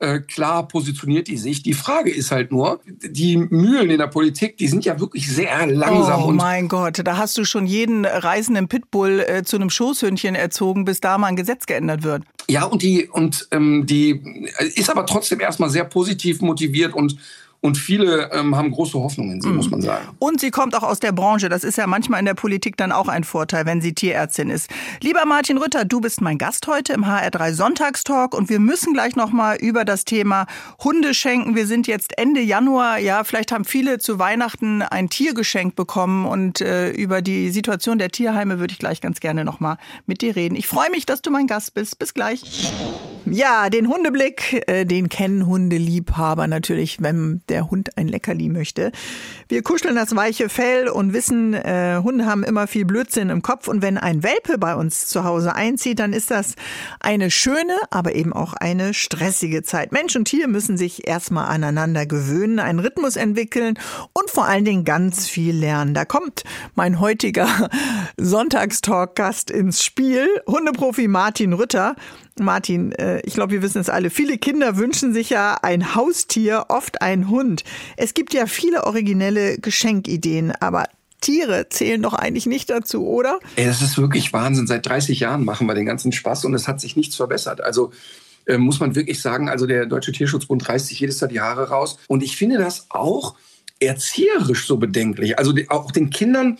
äh, 0.00 0.20
klar 0.20 0.68
positioniert 0.68 1.28
die 1.28 1.36
sich. 1.36 1.62
Die 1.62 1.74
Frage 1.74 2.10
ist 2.10 2.30
halt 2.30 2.52
nur, 2.52 2.80
die 2.86 3.36
Mühlen 3.36 3.90
in 3.90 3.98
der 3.98 4.06
Politik, 4.06 4.56
die 4.56 4.68
sind 4.68 4.84
ja 4.84 5.00
wirklich 5.00 5.28
sehr 5.28 5.66
langsam. 5.66 6.22
Oh 6.24 6.30
mein 6.30 6.68
Gott, 6.68 7.00
da 7.04 7.16
hast 7.16 7.36
du 7.36 7.44
schon 7.44 7.66
jeden 7.66 8.04
reisenden 8.04 8.68
Pitbull 8.68 9.20
äh, 9.20 9.42
zu 9.42 9.56
einem 9.56 9.70
Schoßhündchen 9.70 10.34
erzogen, 10.34 10.84
bis 10.84 11.00
da 11.00 11.18
mal 11.18 11.28
ein 11.28 11.36
Gesetz 11.36 11.66
geändert 11.66 12.04
wird. 12.04 12.22
Ja, 12.48 12.64
und 12.64 12.82
die, 12.82 13.08
und 13.08 13.48
ähm, 13.50 13.86
die 13.86 14.46
ist 14.74 14.88
aber 14.88 15.04
trotzdem 15.04 15.40
erstmal 15.40 15.70
sehr 15.70 15.84
positiv 15.84 16.40
motiviert 16.40 16.94
und 16.94 17.18
Und 17.60 17.76
viele 17.76 18.30
ähm, 18.32 18.54
haben 18.54 18.70
große 18.70 18.98
Hoffnungen 18.98 19.32
in 19.32 19.40
sie, 19.40 19.48
mhm. 19.48 19.56
muss 19.56 19.70
man 19.70 19.82
sagen. 19.82 20.06
Und 20.20 20.40
sie 20.40 20.50
kommt 20.50 20.76
auch 20.76 20.84
aus 20.84 21.00
der 21.00 21.10
Branche. 21.10 21.48
Das 21.48 21.64
ist 21.64 21.76
ja 21.76 21.88
manchmal 21.88 22.20
in 22.20 22.26
der 22.26 22.34
Politik 22.34 22.76
dann 22.76 22.92
auch 22.92 23.08
ein 23.08 23.24
Vorteil, 23.24 23.66
wenn 23.66 23.80
sie 23.80 23.94
Tierärztin 23.94 24.48
ist. 24.48 24.70
Lieber 25.02 25.24
Martin 25.26 25.58
Rütter, 25.58 25.84
du 25.84 26.00
bist 26.00 26.20
mein 26.20 26.38
Gast 26.38 26.68
heute 26.68 26.92
im 26.92 27.04
HR3 27.04 27.52
Sonntagstalk 27.52 28.34
und 28.34 28.48
wir 28.48 28.60
müssen 28.60 28.92
gleich 28.94 29.16
nochmal 29.16 29.56
über 29.56 29.84
das 29.84 30.04
Thema 30.04 30.46
Hunde 30.84 31.14
schenken. 31.14 31.56
Wir 31.56 31.66
sind 31.66 31.88
jetzt 31.88 32.16
Ende 32.16 32.40
Januar. 32.40 32.98
Ja, 32.98 33.24
vielleicht 33.24 33.50
haben 33.50 33.64
viele 33.64 33.98
zu 33.98 34.20
Weihnachten 34.20 34.82
ein 34.82 35.10
Tier 35.10 35.34
geschenkt 35.34 35.74
bekommen 35.74 36.26
und 36.26 36.60
äh, 36.60 36.90
über 36.90 37.22
die 37.22 37.50
Situation 37.50 37.98
der 37.98 38.10
Tierheime 38.10 38.60
würde 38.60 38.72
ich 38.72 38.78
gleich 38.78 39.00
ganz 39.00 39.18
gerne 39.18 39.44
nochmal 39.44 39.78
mit 40.06 40.22
dir 40.22 40.36
reden. 40.36 40.54
Ich 40.54 40.68
freue 40.68 40.90
mich, 40.90 41.06
dass 41.06 41.22
du 41.22 41.30
mein 41.32 41.48
Gast 41.48 41.74
bist. 41.74 41.98
Bis 41.98 42.14
gleich. 42.14 42.72
Ja, 43.26 43.68
den 43.68 43.88
Hundeblick, 43.88 44.64
äh, 44.68 44.84
den 44.84 45.08
kennen 45.08 45.46
Hundeliebhaber 45.46 46.46
natürlich, 46.46 47.02
wenn 47.02 47.42
der 47.50 47.70
Hund 47.70 47.96
ein 47.96 48.08
Leckerli 48.08 48.48
möchte. 48.48 48.92
Wir 49.48 49.62
kuscheln 49.62 49.96
das 49.96 50.14
weiche 50.14 50.48
Fell 50.48 50.88
und 50.88 51.12
wissen, 51.12 51.54
äh, 51.54 52.00
Hunde 52.02 52.26
haben 52.26 52.44
immer 52.44 52.66
viel 52.66 52.84
Blödsinn 52.84 53.30
im 53.30 53.42
Kopf. 53.42 53.68
Und 53.68 53.82
wenn 53.82 53.98
ein 53.98 54.22
Welpe 54.22 54.58
bei 54.58 54.74
uns 54.74 55.06
zu 55.06 55.24
Hause 55.24 55.54
einzieht, 55.54 55.98
dann 55.98 56.12
ist 56.12 56.30
das 56.30 56.54
eine 57.00 57.30
schöne, 57.30 57.76
aber 57.90 58.14
eben 58.14 58.32
auch 58.32 58.54
eine 58.54 58.94
stressige 58.94 59.62
Zeit. 59.62 59.92
Mensch 59.92 60.16
und 60.16 60.26
Tier 60.26 60.48
müssen 60.48 60.76
sich 60.76 61.06
erstmal 61.06 61.46
aneinander 61.48 62.06
gewöhnen, 62.06 62.58
einen 62.58 62.78
Rhythmus 62.78 63.16
entwickeln 63.16 63.78
und 64.12 64.30
vor 64.30 64.46
allen 64.46 64.64
Dingen 64.64 64.84
ganz 64.84 65.26
viel 65.26 65.54
lernen. 65.54 65.94
Da 65.94 66.04
kommt 66.04 66.44
mein 66.74 67.00
heutiger 67.00 67.70
Sonntagstalk-Gast 68.16 69.50
ins 69.50 69.84
Spiel, 69.84 70.28
Hundeprofi 70.46 71.08
Martin 71.08 71.52
Rütter. 71.52 71.96
Martin, 72.44 72.92
äh, 72.92 73.20
ich 73.24 73.34
glaube, 73.34 73.52
wir 73.52 73.62
wissen 73.62 73.80
es 73.80 73.88
alle. 73.88 74.10
Viele 74.10 74.38
Kinder 74.38 74.76
wünschen 74.76 75.12
sich 75.12 75.30
ja 75.30 75.58
ein 75.62 75.94
Haustier, 75.94 76.66
oft 76.68 77.02
ein 77.02 77.28
Hund. 77.28 77.64
Es 77.96 78.14
gibt 78.14 78.34
ja 78.34 78.46
viele 78.46 78.84
originelle 78.84 79.58
Geschenkideen, 79.58 80.52
aber 80.60 80.84
Tiere 81.20 81.68
zählen 81.68 82.02
doch 82.02 82.14
eigentlich 82.14 82.46
nicht 82.46 82.70
dazu, 82.70 83.06
oder? 83.06 83.40
Ey, 83.56 83.66
das 83.66 83.82
ist 83.82 83.98
wirklich 83.98 84.32
Wahnsinn. 84.32 84.66
Seit 84.66 84.86
30 84.86 85.20
Jahren 85.20 85.44
machen 85.44 85.66
wir 85.66 85.74
den 85.74 85.86
ganzen 85.86 86.12
Spaß 86.12 86.44
und 86.44 86.54
es 86.54 86.68
hat 86.68 86.80
sich 86.80 86.96
nichts 86.96 87.16
verbessert. 87.16 87.60
Also 87.60 87.92
äh, 88.46 88.58
muss 88.58 88.80
man 88.80 88.94
wirklich 88.94 89.20
sagen, 89.20 89.48
also 89.48 89.66
der 89.66 89.86
Deutsche 89.86 90.12
Tierschutzbund 90.12 90.68
reißt 90.68 90.86
sich 90.86 91.00
jedes 91.00 91.20
Jahr 91.20 91.28
die 91.28 91.40
Haare 91.40 91.68
raus. 91.68 91.98
Und 92.08 92.22
ich 92.22 92.36
finde 92.36 92.58
das 92.58 92.86
auch 92.88 93.34
erzieherisch 93.80 94.66
so 94.66 94.76
bedenklich. 94.76 95.38
Also 95.38 95.54
auch 95.68 95.90
den 95.90 96.10
Kindern 96.10 96.58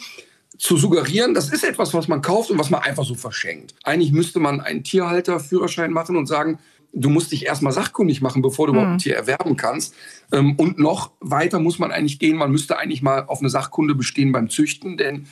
zu 0.59 0.77
suggerieren, 0.77 1.35
das 1.35 1.51
ist 1.51 1.65
etwas, 1.65 1.95
was 1.95 2.09
man 2.09 2.21
kauft 2.21 2.51
und 2.51 2.59
was 2.59 2.69
man 2.69 2.83
einfach 2.83 3.05
so 3.05 3.15
verschenkt. 3.15 3.75
Eigentlich 3.85 4.13
müsste 4.13 4.41
man 4.41 4.61
einen 4.61 4.83
Tierhalterführerschein 4.83 5.93
machen 5.93 6.17
und 6.17 6.27
sagen, 6.27 6.59
du 6.93 7.11
musst 7.11 7.33
dich 7.33 7.47
erstmal 7.47 7.73
sachkundig 7.73 8.21
machen, 8.21 8.43
bevor 8.43 8.67
du 8.67 8.73
mhm. 8.73 8.79
überhaupt 8.79 8.95
ein 8.95 8.99
Tier 8.99 9.17
erwerben 9.17 9.57
kannst. 9.57 9.95
Ähm, 10.33 10.57
und 10.57 10.79
noch 10.79 11.13
weiter 11.21 11.61
muss 11.61 11.79
man 11.79 11.93
eigentlich 11.93 12.19
gehen. 12.19 12.37
Man 12.37 12.51
müsste 12.51 12.77
eigentlich 12.77 13.03
mal 13.03 13.25
auf 13.27 13.41
eine 13.41 13.51
Sachkunde 13.51 13.95
bestehen 13.95 14.33
beim 14.33 14.51
Züchten, 14.51 14.97
denn 14.97 15.27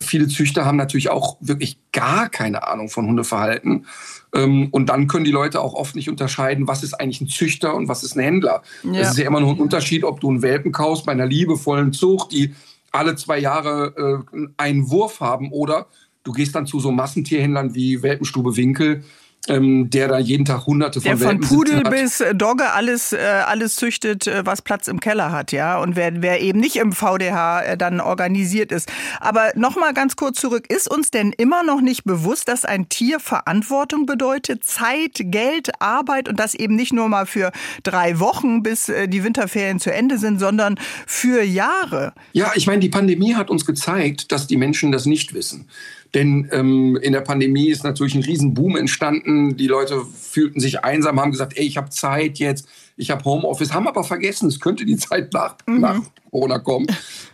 viele 0.00 0.28
Züchter 0.28 0.64
haben 0.64 0.76
natürlich 0.76 1.10
auch 1.10 1.36
wirklich 1.40 1.78
gar 1.92 2.28
keine 2.28 2.68
Ahnung 2.68 2.88
von 2.88 3.06
Hundeverhalten. 3.06 3.86
Ähm, 4.32 4.68
und 4.70 4.90
dann 4.90 5.08
können 5.08 5.24
die 5.24 5.32
Leute 5.32 5.60
auch 5.60 5.74
oft 5.74 5.96
nicht 5.96 6.08
unterscheiden, 6.08 6.68
was 6.68 6.84
ist 6.84 6.94
eigentlich 6.94 7.20
ein 7.20 7.28
Züchter 7.28 7.74
und 7.74 7.88
was 7.88 8.04
ist 8.04 8.16
ein 8.16 8.22
Händler. 8.22 8.62
Es 8.84 8.96
ja. 8.96 9.10
ist 9.10 9.18
ja 9.18 9.26
immer 9.26 9.40
noch 9.40 9.50
ein 9.50 9.58
Unterschied, 9.60 10.04
ob 10.04 10.20
du 10.20 10.30
einen 10.30 10.42
Welpen 10.42 10.70
kaufst 10.70 11.06
bei 11.06 11.12
einer 11.12 11.26
liebevollen 11.26 11.92
Zucht, 11.92 12.32
die 12.32 12.54
alle 12.92 13.16
zwei 13.16 13.38
Jahre 13.38 14.24
äh, 14.32 14.46
einen 14.56 14.90
Wurf 14.90 15.20
haben 15.20 15.52
oder 15.52 15.86
du 16.22 16.32
gehst 16.32 16.54
dann 16.54 16.66
zu 16.66 16.80
so 16.80 16.90
Massentierhändlern 16.90 17.74
wie 17.74 18.02
Welpenstube 18.02 18.56
Winkel 18.56 19.04
ähm, 19.46 19.90
der 19.90 20.08
da 20.08 20.18
jeden 20.18 20.44
Tag 20.44 20.66
hunderte 20.66 21.00
von 21.00 21.08
Der 21.08 21.18
von 21.18 21.40
Pudel 21.40 21.82
bis 21.84 22.22
Dogge 22.34 22.70
alles, 22.72 23.12
äh, 23.12 23.18
alles 23.18 23.76
züchtet, 23.76 24.26
äh, 24.26 24.44
was 24.44 24.62
Platz 24.62 24.88
im 24.88 25.00
Keller 25.00 25.32
hat, 25.32 25.52
ja. 25.52 25.78
Und 25.78 25.96
wer, 25.96 26.22
wer 26.22 26.40
eben 26.40 26.60
nicht 26.60 26.76
im 26.76 26.92
VDH 26.92 27.62
äh, 27.62 27.76
dann 27.76 28.00
organisiert 28.00 28.72
ist. 28.72 28.90
Aber 29.20 29.52
nochmal 29.54 29.94
ganz 29.94 30.16
kurz 30.16 30.40
zurück. 30.40 30.66
Ist 30.68 30.90
uns 30.90 31.10
denn 31.10 31.32
immer 31.36 31.62
noch 31.62 31.80
nicht 31.80 32.04
bewusst, 32.04 32.48
dass 32.48 32.64
ein 32.64 32.88
Tier 32.88 33.20
Verantwortung 33.20 34.06
bedeutet? 34.06 34.64
Zeit, 34.64 35.12
Geld, 35.18 35.70
Arbeit 35.80 36.28
und 36.28 36.38
das 36.38 36.54
eben 36.54 36.76
nicht 36.76 36.92
nur 36.92 37.08
mal 37.08 37.26
für 37.26 37.52
drei 37.82 38.20
Wochen, 38.20 38.62
bis 38.62 38.88
äh, 38.88 39.08
die 39.08 39.24
Winterferien 39.24 39.78
zu 39.78 39.92
Ende 39.92 40.18
sind, 40.18 40.38
sondern 40.38 40.78
für 41.06 41.42
Jahre. 41.42 42.12
Ja, 42.32 42.52
ich 42.54 42.66
meine, 42.66 42.80
die 42.80 42.88
Pandemie 42.88 43.34
hat 43.34 43.50
uns 43.50 43.64
gezeigt, 43.64 44.32
dass 44.32 44.46
die 44.46 44.56
Menschen 44.56 44.92
das 44.92 45.06
nicht 45.06 45.32
wissen. 45.34 45.68
Denn 46.14 46.48
ähm, 46.52 46.98
in 47.02 47.12
der 47.12 47.20
Pandemie 47.20 47.68
ist 47.68 47.84
natürlich 47.84 48.14
ein 48.14 48.22
Riesenboom 48.22 48.76
entstanden. 48.76 49.56
Die 49.56 49.66
Leute 49.66 50.02
fühlten 50.04 50.60
sich 50.60 50.84
einsam, 50.84 51.20
haben 51.20 51.32
gesagt, 51.32 51.56
ey, 51.56 51.66
ich 51.66 51.76
habe 51.76 51.90
Zeit 51.90 52.38
jetzt, 52.38 52.66
ich 52.96 53.10
habe 53.10 53.24
Homeoffice, 53.24 53.74
haben 53.74 53.86
aber 53.86 54.04
vergessen, 54.04 54.48
es 54.48 54.60
könnte 54.60 54.86
die 54.86 54.96
Zeit 54.96 55.32
nach, 55.32 55.56
mhm. 55.66 55.80
nach 55.80 56.00
Corona 56.30 56.58
kommen. 56.58 56.86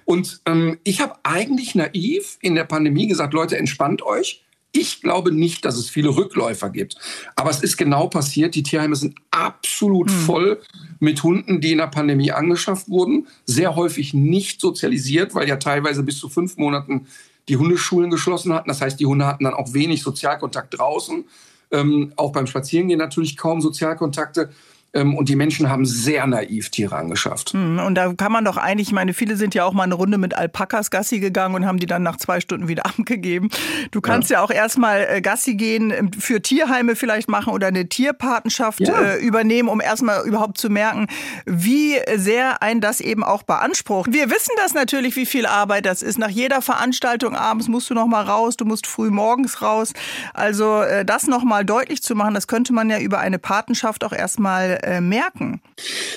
Und 0.04 0.40
ähm, 0.46 0.78
ich 0.82 1.00
habe 1.00 1.14
eigentlich 1.22 1.74
naiv 1.74 2.38
in 2.40 2.54
der 2.54 2.64
Pandemie 2.64 3.06
gesagt, 3.06 3.32
Leute, 3.32 3.56
entspannt 3.56 4.02
euch. 4.02 4.42
Ich 4.76 5.02
glaube 5.02 5.30
nicht, 5.30 5.64
dass 5.64 5.76
es 5.76 5.88
viele 5.88 6.16
Rückläufer 6.16 6.68
gibt. 6.68 6.96
Aber 7.36 7.50
es 7.50 7.62
ist 7.62 7.76
genau 7.76 8.08
passiert. 8.08 8.56
Die 8.56 8.64
Tierheime 8.64 8.96
sind 8.96 9.14
absolut 9.30 10.10
mhm. 10.10 10.18
voll 10.26 10.62
mit 10.98 11.22
Hunden, 11.22 11.60
die 11.60 11.70
in 11.70 11.78
der 11.78 11.86
Pandemie 11.86 12.32
angeschafft 12.32 12.88
wurden. 12.88 13.28
Sehr 13.44 13.76
häufig 13.76 14.14
nicht 14.14 14.60
sozialisiert, 14.60 15.32
weil 15.36 15.48
ja 15.48 15.56
teilweise 15.56 16.02
bis 16.02 16.18
zu 16.18 16.28
fünf 16.28 16.56
Monaten 16.56 17.06
die 17.48 17.56
Hundeschulen 17.56 18.10
geschlossen 18.10 18.52
hatten. 18.52 18.68
Das 18.68 18.80
heißt, 18.80 18.98
die 18.98 19.06
Hunde 19.06 19.26
hatten 19.26 19.44
dann 19.44 19.54
auch 19.54 19.72
wenig 19.74 20.02
Sozialkontakt 20.02 20.78
draußen. 20.78 21.24
Ähm, 21.70 22.12
auch 22.16 22.32
beim 22.32 22.46
Spazierengehen 22.46 22.98
natürlich 22.98 23.36
kaum 23.36 23.60
Sozialkontakte. 23.60 24.50
Ähm, 24.94 25.16
und 25.16 25.28
die 25.28 25.36
Menschen 25.36 25.68
haben 25.68 25.84
sehr 25.84 26.26
naiv 26.26 26.70
Tiere 26.70 26.96
angeschafft. 26.96 27.52
Hm, 27.52 27.80
und 27.80 27.96
da 27.96 28.12
kann 28.14 28.30
man 28.30 28.44
doch 28.44 28.56
eigentlich, 28.56 28.88
ich 28.88 28.94
meine, 28.94 29.12
viele 29.12 29.36
sind 29.36 29.54
ja 29.54 29.64
auch 29.64 29.72
mal 29.72 29.82
eine 29.82 29.94
Runde 29.94 30.18
mit 30.18 30.34
Alpakas 30.34 30.90
Gassi 30.90 31.18
gegangen 31.18 31.54
und 31.56 31.66
haben 31.66 31.78
die 31.78 31.86
dann 31.86 32.02
nach 32.02 32.16
zwei 32.16 32.40
Stunden 32.40 32.68
wieder 32.68 32.86
abgegeben. 32.98 33.50
Du 33.90 34.00
kannst 34.00 34.30
ja, 34.30 34.38
ja 34.38 34.44
auch 34.44 34.50
erstmal 34.50 35.06
äh, 35.10 35.20
Gassi 35.20 35.54
gehen, 35.54 35.90
ähm, 35.90 36.12
für 36.12 36.40
Tierheime 36.40 36.94
vielleicht 36.94 37.28
machen 37.28 37.52
oder 37.52 37.66
eine 37.66 37.88
Tierpatenschaft 37.88 38.80
ja. 38.80 39.00
äh, 39.00 39.18
übernehmen, 39.18 39.68
um 39.68 39.80
erstmal 39.80 40.26
überhaupt 40.26 40.58
zu 40.58 40.70
merken, 40.70 41.08
wie 41.44 41.96
sehr 42.14 42.62
ein 42.62 42.80
das 42.80 43.00
eben 43.00 43.24
auch 43.24 43.42
beansprucht. 43.42 44.12
Wir 44.12 44.30
wissen 44.30 44.52
das 44.56 44.74
natürlich, 44.74 45.16
wie 45.16 45.26
viel 45.26 45.46
Arbeit 45.46 45.86
das 45.86 46.02
ist. 46.02 46.18
Nach 46.18 46.30
jeder 46.30 46.62
Veranstaltung 46.62 47.34
abends 47.34 47.68
musst 47.68 47.90
du 47.90 47.94
noch 47.94 48.06
mal 48.06 48.22
raus, 48.22 48.56
du 48.56 48.64
musst 48.64 48.86
früh 48.86 49.10
morgens 49.10 49.60
raus. 49.60 49.92
Also 50.34 50.82
äh, 50.82 51.04
das 51.04 51.26
noch 51.26 51.42
mal 51.42 51.64
deutlich 51.64 52.02
zu 52.02 52.14
machen, 52.14 52.34
das 52.34 52.46
könnte 52.46 52.72
man 52.72 52.90
ja 52.90 53.00
über 53.00 53.18
eine 53.18 53.38
Patenschaft 53.38 54.04
auch 54.04 54.12
erstmal 54.12 54.78
äh, 54.84 55.00
merken. 55.00 55.60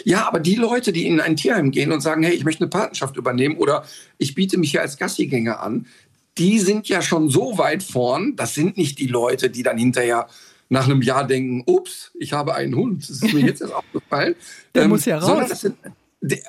Ja, 0.04 0.28
aber 0.28 0.40
die 0.40 0.56
Leute, 0.56 0.92
die 0.92 1.08
in 1.08 1.20
ein 1.20 1.36
Tierheim 1.36 1.72
gehen 1.72 1.92
und 1.92 2.02
sagen, 2.02 2.24
hey, 2.24 2.34
ich 2.34 2.44
möchte 2.44 2.64
eine 2.64 2.70
Patenschaft 2.70 3.18
übernehmen 3.18 3.58
oder 3.58 3.86
ich 4.18 4.36
biete 4.36 4.58
mich 4.58 4.72
hier 4.72 4.82
als 4.82 4.98
Gassigänger 4.98 5.60
an, 5.60 5.86
die 6.38 6.60
sind 6.60 6.88
ja 6.88 7.02
schon 7.02 7.30
so 7.30 7.58
weit 7.58 7.84
vorn. 7.84 8.36
Das 8.36 8.54
sind 8.54 8.78
nicht 8.78 9.00
die 9.00 9.08
Leute, 9.08 9.50
die 9.50 9.64
dann 9.64 9.78
hinterher 9.78 10.28
nach 10.70 10.86
einem 10.86 11.02
Jahr 11.02 11.26
denken, 11.26 11.64
ups, 11.66 12.12
ich 12.20 12.34
habe 12.34 12.54
einen 12.54 12.76
Hund. 12.76 13.04
Das 13.10 13.22
ist 13.22 13.34
mir 13.34 13.40
jetzt 13.46 13.62
erst 13.62 13.74
aufgefallen. 13.74 14.36
Der 14.76 14.84
ähm, 14.84 14.90
muss 14.90 15.06
ja 15.06 15.18
raus. 15.18 15.66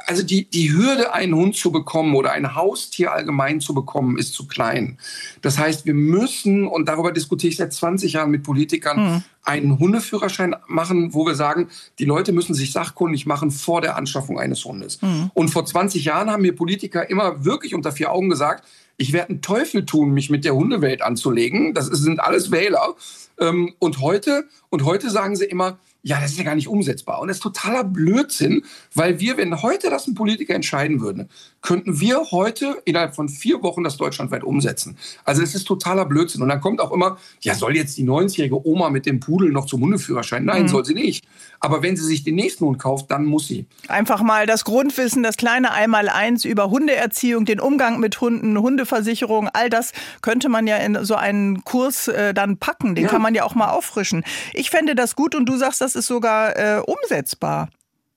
Also 0.06 0.22
die, 0.22 0.48
die 0.48 0.72
Hürde, 0.72 1.12
einen 1.12 1.34
Hund 1.34 1.54
zu 1.54 1.70
bekommen 1.70 2.14
oder 2.14 2.32
ein 2.32 2.54
Haustier 2.54 3.12
allgemein 3.12 3.60
zu 3.60 3.75
bekommen, 3.75 4.16
ist 4.16 4.32
zu 4.32 4.46
klein. 4.46 4.98
Das 5.42 5.58
heißt, 5.58 5.84
wir 5.84 5.92
müssen, 5.92 6.66
und 6.66 6.88
darüber 6.88 7.12
diskutiere 7.12 7.50
ich 7.50 7.58
seit 7.58 7.75
20 7.75 8.14
Jahren 8.14 8.30
mit 8.30 8.44
Politikern, 8.44 9.12
mhm. 9.12 9.22
einen 9.44 9.78
Hundeführerschein 9.78 10.56
machen, 10.68 11.12
wo 11.12 11.26
wir 11.26 11.34
sagen, 11.34 11.68
die 11.98 12.06
Leute 12.06 12.32
müssen 12.32 12.54
sich 12.54 12.72
sachkundig 12.72 13.26
machen 13.26 13.50
vor 13.50 13.82
der 13.82 13.96
Anschaffung 13.96 14.38
eines 14.38 14.64
Hundes. 14.64 15.02
Mhm. 15.02 15.30
Und 15.34 15.48
vor 15.50 15.66
20 15.66 16.02
Jahren 16.02 16.30
haben 16.30 16.42
mir 16.42 16.56
Politiker 16.56 17.10
immer 17.10 17.44
wirklich 17.44 17.75
unter 17.75 17.92
vier 17.92 18.10
Augen 18.10 18.30
gesagt, 18.30 18.64
ich 18.96 19.12
werde 19.12 19.30
einen 19.30 19.42
Teufel 19.42 19.87
tun, 19.87 20.12
mich 20.12 20.30
mit 20.30 20.44
der 20.44 20.54
Hundewelt 20.54 21.02
anzulegen. 21.02 21.75
Das 21.75 21.87
sind 21.87 22.20
alles 22.20 22.50
Wähler. 22.50 22.96
Ähm, 23.38 23.75
und 23.78 24.00
heute, 24.00 24.48
und 24.70 24.84
heute 24.84 25.10
sagen 25.10 25.37
sie 25.37 25.44
immer, 25.44 25.78
ja, 26.02 26.21
das 26.21 26.33
ist 26.33 26.38
ja 26.38 26.45
gar 26.45 26.55
nicht 26.55 26.69
umsetzbar. 26.69 27.21
Und 27.21 27.28
das 27.28 27.38
ist 27.38 27.43
totaler 27.43 27.83
Blödsinn, 27.85 28.64
weil 28.95 29.19
wir, 29.19 29.37
wenn 29.37 29.62
heute 29.62 29.90
das 29.90 30.07
ein 30.07 30.14
Politiker 30.14 30.55
entscheiden 30.55 31.00
würde, 31.00 31.28
könnten 31.61 32.00
wir 32.00 32.31
heute 32.31 32.81
innerhalb 32.85 33.17
von 33.17 33.28
vier 33.28 33.62
Wochen 33.62 33.83
das 33.83 33.97
deutschlandweit 33.97 34.45
umsetzen. 34.45 34.97
Also 35.25 35.43
es 35.43 35.55
ist 35.55 35.64
totaler 35.64 36.07
Blödsinn. 36.07 36.40
Und 36.40 36.49
dann 36.49 36.61
kommt 36.61 36.81
auch 36.81 36.93
immer, 36.93 37.19
ja, 37.40 37.55
soll 37.55 37.76
jetzt 37.76 37.99
die 37.99 38.05
90-jährige 38.05 38.64
Oma 38.67 38.90
mit 38.90 39.07
dem 39.07 39.19
Pudel 39.19 39.50
noch 39.50 39.67
zum 39.67 39.83
Hundeführerschein? 39.83 40.45
Nein, 40.45 40.62
mhm. 40.62 40.69
soll 40.69 40.85
sie 40.85 40.95
nicht. 40.95 41.26
Aber 41.61 41.83
wenn 41.83 41.97
sie 41.97 42.05
sich 42.05 42.23
den 42.23 42.37
nächsten 42.37 42.64
Hund 42.64 42.78
kauft, 42.78 43.11
dann 43.11 43.25
muss 43.25 43.49
sie. 43.49 43.67
Einfach 43.88 44.23
mal 44.23 44.47
das 44.47 44.64
Grundwissen, 44.64 45.25
das 45.25 45.37
kleine 45.37 45.73
Einmaleins 45.73 46.45
über 46.45 46.71
Hundeerziehung, 46.71 47.45
den 47.45 47.59
Umgang 47.59 47.99
mit 47.99 48.21
Hunden, 48.21 48.57
Hundeversicherung, 48.57 49.49
all 49.52 49.69
das 49.69 49.93
könnte 50.23 50.49
man 50.49 50.69
ja 50.69 50.76
in 50.76 51.05
so 51.05 51.17
einen 51.17 51.64
Kurs 51.64 52.07
äh, 52.07 52.33
dann 52.33 52.59
packen. 52.59 52.95
Den 52.95 53.05
ja. 53.05 53.11
kann 53.11 53.21
man 53.21 53.35
ja 53.35 53.43
auch 53.43 53.57
mal 53.57 53.71
auffrischen. 53.71 54.25
Ich 54.55 54.71
fände 54.71 54.95
das 54.95 55.17
gut 55.17 55.35
und 55.35 55.47
du 55.47 55.57
sagst, 55.57 55.81
das 55.81 55.88
ist 55.95 56.07
sogar 56.07 56.57
äh, 56.57 56.80
umsetzbar. 56.80 57.68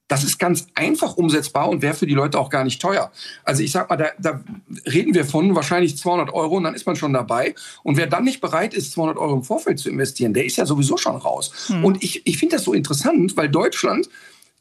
Das 0.08 0.26
ist 0.26 0.40
ganz 0.40 0.68
einfach 0.76 1.16
umsetzbar 1.16 1.70
und 1.70 1.82
wäre 1.82 1.94
für 1.94 2.06
die 2.06 2.14
Leute 2.14 2.38
auch 2.38 2.50
gar 2.50 2.66
nicht 2.66 2.82
teuer. 2.82 3.14
Also 3.46 3.64
ich 3.64 3.72
sag 3.72 3.90
mal, 3.90 3.96
da, 3.96 4.10
da, 4.20 4.42
reden 4.86 5.14
wir 5.14 5.24
von 5.24 5.56
wahrscheinlich 5.56 5.98
200 5.98 6.34
Euro 6.34 6.58
und 6.58 6.66
dann 6.66 6.76
ist 6.76 6.86
man 6.86 6.98
schon 6.98 7.14
dabei. 7.14 7.56
Und 7.84 7.96
wer 7.96 8.08
dann 8.08 8.26
nicht 8.26 8.42
bereit 8.42 8.74
ist, 8.74 8.92
200 8.92 9.18
Euro 9.18 9.36
im 9.36 9.44
Vorfeld 9.44 9.80
zu 9.80 9.90
investieren, 9.90 10.34
der 10.34 10.44
ist 10.44 10.58
ja 10.58 10.66
sowieso 10.66 10.98
schon 10.98 11.16
raus. 11.16 11.54
Hm. 11.68 11.86
Und 11.86 12.04
ich, 12.04 12.28
ich 12.28 12.38
finde 12.38 12.58
das 12.58 12.66
so 12.66 12.74
interessant, 12.74 13.38
weil 13.38 13.48
Deutschland 13.48 14.10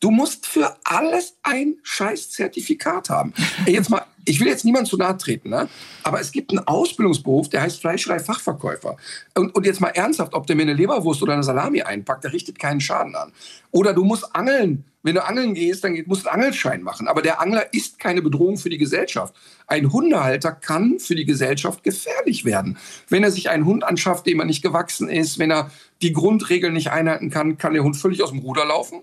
Du 0.00 0.10
musst 0.10 0.46
für 0.46 0.76
alles 0.82 1.36
ein 1.42 1.74
scheiß 1.82 2.30
Zertifikat 2.30 3.10
haben. 3.10 3.34
Jetzt 3.66 3.90
mal, 3.90 4.02
ich 4.24 4.40
will 4.40 4.48
jetzt 4.48 4.64
niemand 4.64 4.88
zu 4.88 4.96
nahe 4.96 5.16
treten, 5.16 5.50
ne? 5.50 5.68
aber 6.02 6.20
es 6.20 6.32
gibt 6.32 6.50
einen 6.50 6.66
Ausbildungsberuf, 6.66 7.48
der 7.48 7.62
heißt 7.62 7.80
Fleischerei-Fachverkäufer. 7.80 8.96
Und, 9.36 9.54
und 9.54 9.66
jetzt 9.66 9.80
mal 9.80 9.88
ernsthaft, 9.88 10.34
ob 10.34 10.46
der 10.46 10.56
mir 10.56 10.62
eine 10.62 10.74
Leberwurst 10.74 11.22
oder 11.22 11.34
eine 11.34 11.42
Salami 11.42 11.82
einpackt, 11.82 12.24
der 12.24 12.32
richtet 12.32 12.58
keinen 12.58 12.80
Schaden 12.80 13.14
an. 13.14 13.32
Oder 13.70 13.92
du 13.94 14.04
musst 14.04 14.34
angeln. 14.34 14.84
Wenn 15.02 15.14
du 15.14 15.24
angeln 15.24 15.54
gehst, 15.54 15.82
dann 15.82 15.96
musst 16.06 16.26
du 16.26 16.28
einen 16.28 16.42
Angelschein 16.42 16.82
machen. 16.82 17.08
Aber 17.08 17.22
der 17.22 17.40
Angler 17.40 17.72
ist 17.72 17.98
keine 17.98 18.20
Bedrohung 18.20 18.58
für 18.58 18.68
die 18.68 18.76
Gesellschaft. 18.76 19.34
Ein 19.66 19.92
Hundehalter 19.92 20.52
kann 20.52 20.98
für 20.98 21.14
die 21.14 21.24
Gesellschaft 21.24 21.82
gefährlich 21.82 22.44
werden. 22.44 22.76
Wenn 23.08 23.24
er 23.24 23.30
sich 23.30 23.48
einen 23.48 23.64
Hund 23.64 23.82
anschafft, 23.82 24.26
dem 24.26 24.40
er 24.40 24.44
nicht 24.44 24.62
gewachsen 24.62 25.08
ist, 25.08 25.38
wenn 25.38 25.50
er 25.50 25.70
die 26.02 26.12
Grundregeln 26.12 26.74
nicht 26.74 26.90
einhalten 26.90 27.30
kann, 27.30 27.56
kann 27.56 27.72
der 27.72 27.82
Hund 27.82 27.96
völlig 27.96 28.22
aus 28.22 28.30
dem 28.30 28.40
Ruder 28.40 28.66
laufen. 28.66 29.00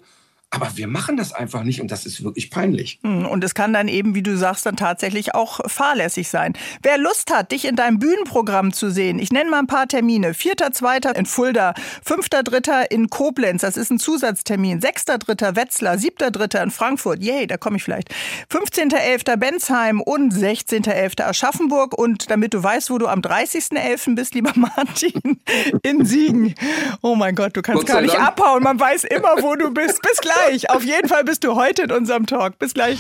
Aber 0.50 0.72
wir 0.76 0.88
machen 0.88 1.18
das 1.18 1.34
einfach 1.34 1.64
nicht 1.64 1.82
und 1.82 1.92
das 1.92 2.06
ist 2.06 2.24
wirklich 2.24 2.50
peinlich. 2.50 3.00
Hm, 3.04 3.26
und 3.26 3.44
es 3.44 3.54
kann 3.54 3.74
dann 3.74 3.90
eben, 3.90 4.16
wie 4.16 4.24
du 4.24 4.38
sagst, 4.38 4.66
dann 4.66 4.78
tatsächlich 4.78 5.36
auch 5.36 5.60
fahrlässig 5.70 6.30
sein. 6.30 6.54
Wer 6.82 6.98
Lust 6.98 7.34
hat, 7.34 7.52
dich 7.52 7.66
in 7.66 7.76
deinem 7.76 8.00
Bühnenprogramm 8.00 8.72
zu 8.72 8.90
sehen, 8.90 9.20
ich 9.20 9.32
nenne 9.34 9.50
mal 9.50 9.60
ein 9.60 9.68
paar 9.68 9.88
Termine. 9.90 10.32
4.2. 10.32 11.14
in 11.18 11.26
Fulda, 11.26 11.74
5.3. 12.06 12.86
in 12.90 13.10
Koblenz, 13.10 13.62
das 13.62 13.76
ist 13.76 13.92
ein 13.92 14.00
Zusatztermin. 14.00 14.80
6.3. 14.80 15.58
Wetzlar, 15.58 15.96
7.3. 15.96 16.64
in 16.64 16.72
Frankfurt, 16.72 17.22
yay, 17.22 17.46
da 17.46 17.58
komme 17.58 17.76
ich 17.76 17.84
vielleicht. 17.84 18.10
15.11. 18.50 19.36
Bensheim 19.36 20.00
und 20.00 20.34
16.11. 20.34 21.24
Aschaffenburg. 21.24 21.94
Und 21.98 22.32
damit 22.32 22.54
du 22.54 22.64
weißt, 22.64 22.90
wo 22.90 22.98
du 22.98 23.08
am 23.08 23.20
30.11. 23.20 24.16
bist, 24.16 24.34
lieber 24.34 24.54
Martin, 24.56 25.42
in 25.84 26.06
Siegen. 26.06 26.56
Oh 27.02 27.16
mein 27.16 27.36
Gott, 27.36 27.58
du 27.58 27.62
kannst 27.62 27.86
gar 27.86 28.02
nicht 28.02 28.14
Dank. 28.14 28.28
abhauen. 28.28 28.64
Man 28.64 28.80
weiß 28.80 29.04
immer, 29.04 29.36
wo 29.42 29.56
du 29.56 29.72
bist. 29.72 30.02
Bis 30.02 30.22
gleich 30.22 30.37
gleich. 30.38 30.70
Auf 30.70 30.84
jeden 30.84 31.08
Fall 31.08 31.24
bist 31.24 31.44
du 31.44 31.56
heute 31.56 31.84
in 31.84 31.92
unserem 31.92 32.26
Talk. 32.26 32.60
Bis 32.60 32.74
gleich. 32.74 33.00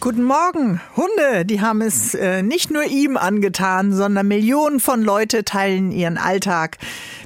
Guten 0.00 0.24
Morgen. 0.24 0.82
Hunde, 0.96 1.46
die 1.46 1.62
haben 1.62 1.80
es 1.80 2.14
äh, 2.14 2.42
nicht 2.42 2.70
nur 2.70 2.84
ihm 2.84 3.16
angetan, 3.16 3.92
sondern 3.94 4.28
Millionen 4.28 4.78
von 4.78 5.02
Leute 5.02 5.44
teilen 5.44 5.92
ihren 5.92 6.18
Alltag 6.18 6.76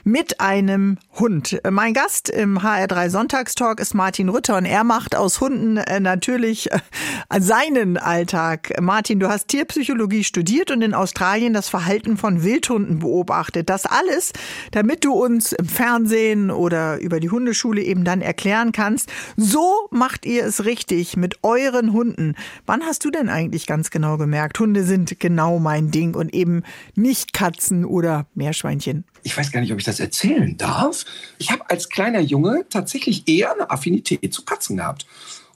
mit 0.09 0.41
einem 0.41 0.97
Hund. 1.19 1.61
Mein 1.71 1.93
Gast 1.93 2.31
im 2.31 2.61
HR3 2.61 3.11
Sonntagstalk 3.11 3.79
ist 3.79 3.95
Martin 3.95 4.31
Rütter 4.31 4.57
und 4.57 4.65
er 4.65 4.83
macht 4.83 5.15
aus 5.15 5.43
Hunden 5.43 5.77
äh, 5.77 6.01
natürlich 6.01 6.73
äh, 6.73 6.79
seinen 7.39 7.99
Alltag. 7.99 8.73
Martin, 8.81 9.21
du 9.21 9.29
hast 9.29 9.49
Tierpsychologie 9.49 10.25
studiert 10.25 10.71
und 10.71 10.81
in 10.81 10.95
Australien 10.95 11.53
das 11.53 11.69
Verhalten 11.69 12.17
von 12.17 12.43
Wildhunden 12.43 13.01
beobachtet. 13.01 13.69
Das 13.69 13.85
alles, 13.85 14.33
damit 14.71 15.05
du 15.05 15.13
uns 15.13 15.53
im 15.53 15.67
Fernsehen 15.67 16.51
oder 16.51 16.99
über 17.01 17.21
die 17.21 17.29
Hundeschule 17.29 17.83
eben 17.83 18.05
dann 18.05 18.23
erklären 18.23 18.73
kannst, 18.73 19.13
so 19.37 19.89
macht 19.91 20.25
ihr 20.25 20.47
es 20.47 20.65
richtig 20.65 21.19
mit 21.19 21.41
euren 21.43 21.93
Hunden. 21.93 22.35
Wann 22.65 22.83
hast 22.83 23.05
du 23.05 23.11
denn 23.11 23.29
eigentlich 23.29 23.67
ganz 23.67 23.91
genau 23.91 24.17
gemerkt, 24.17 24.59
Hunde 24.59 24.85
sind 24.85 25.21
genau 25.21 25.59
mein 25.59 25.91
Ding 25.91 26.15
und 26.15 26.33
eben 26.33 26.63
nicht 26.95 27.35
Katzen 27.35 27.85
oder 27.85 28.25
Meerschweinchen? 28.35 29.05
Ich 29.23 29.37
weiß 29.37 29.53
gar 29.53 29.61
nicht, 29.61 29.73
ob 29.73 29.79
ich 29.79 29.85
das 29.85 30.01
erzählen 30.01 30.57
darf. 30.57 31.05
Ich 31.39 31.51
habe 31.51 31.69
als 31.71 31.89
kleiner 31.89 32.21
Junge 32.21 32.67
tatsächlich 32.71 33.29
eher 33.29 33.53
eine 33.53 33.71
Affinität 33.71 34.33
zu 34.33 34.45
Katzen 34.45 34.77
gehabt. 34.77 35.07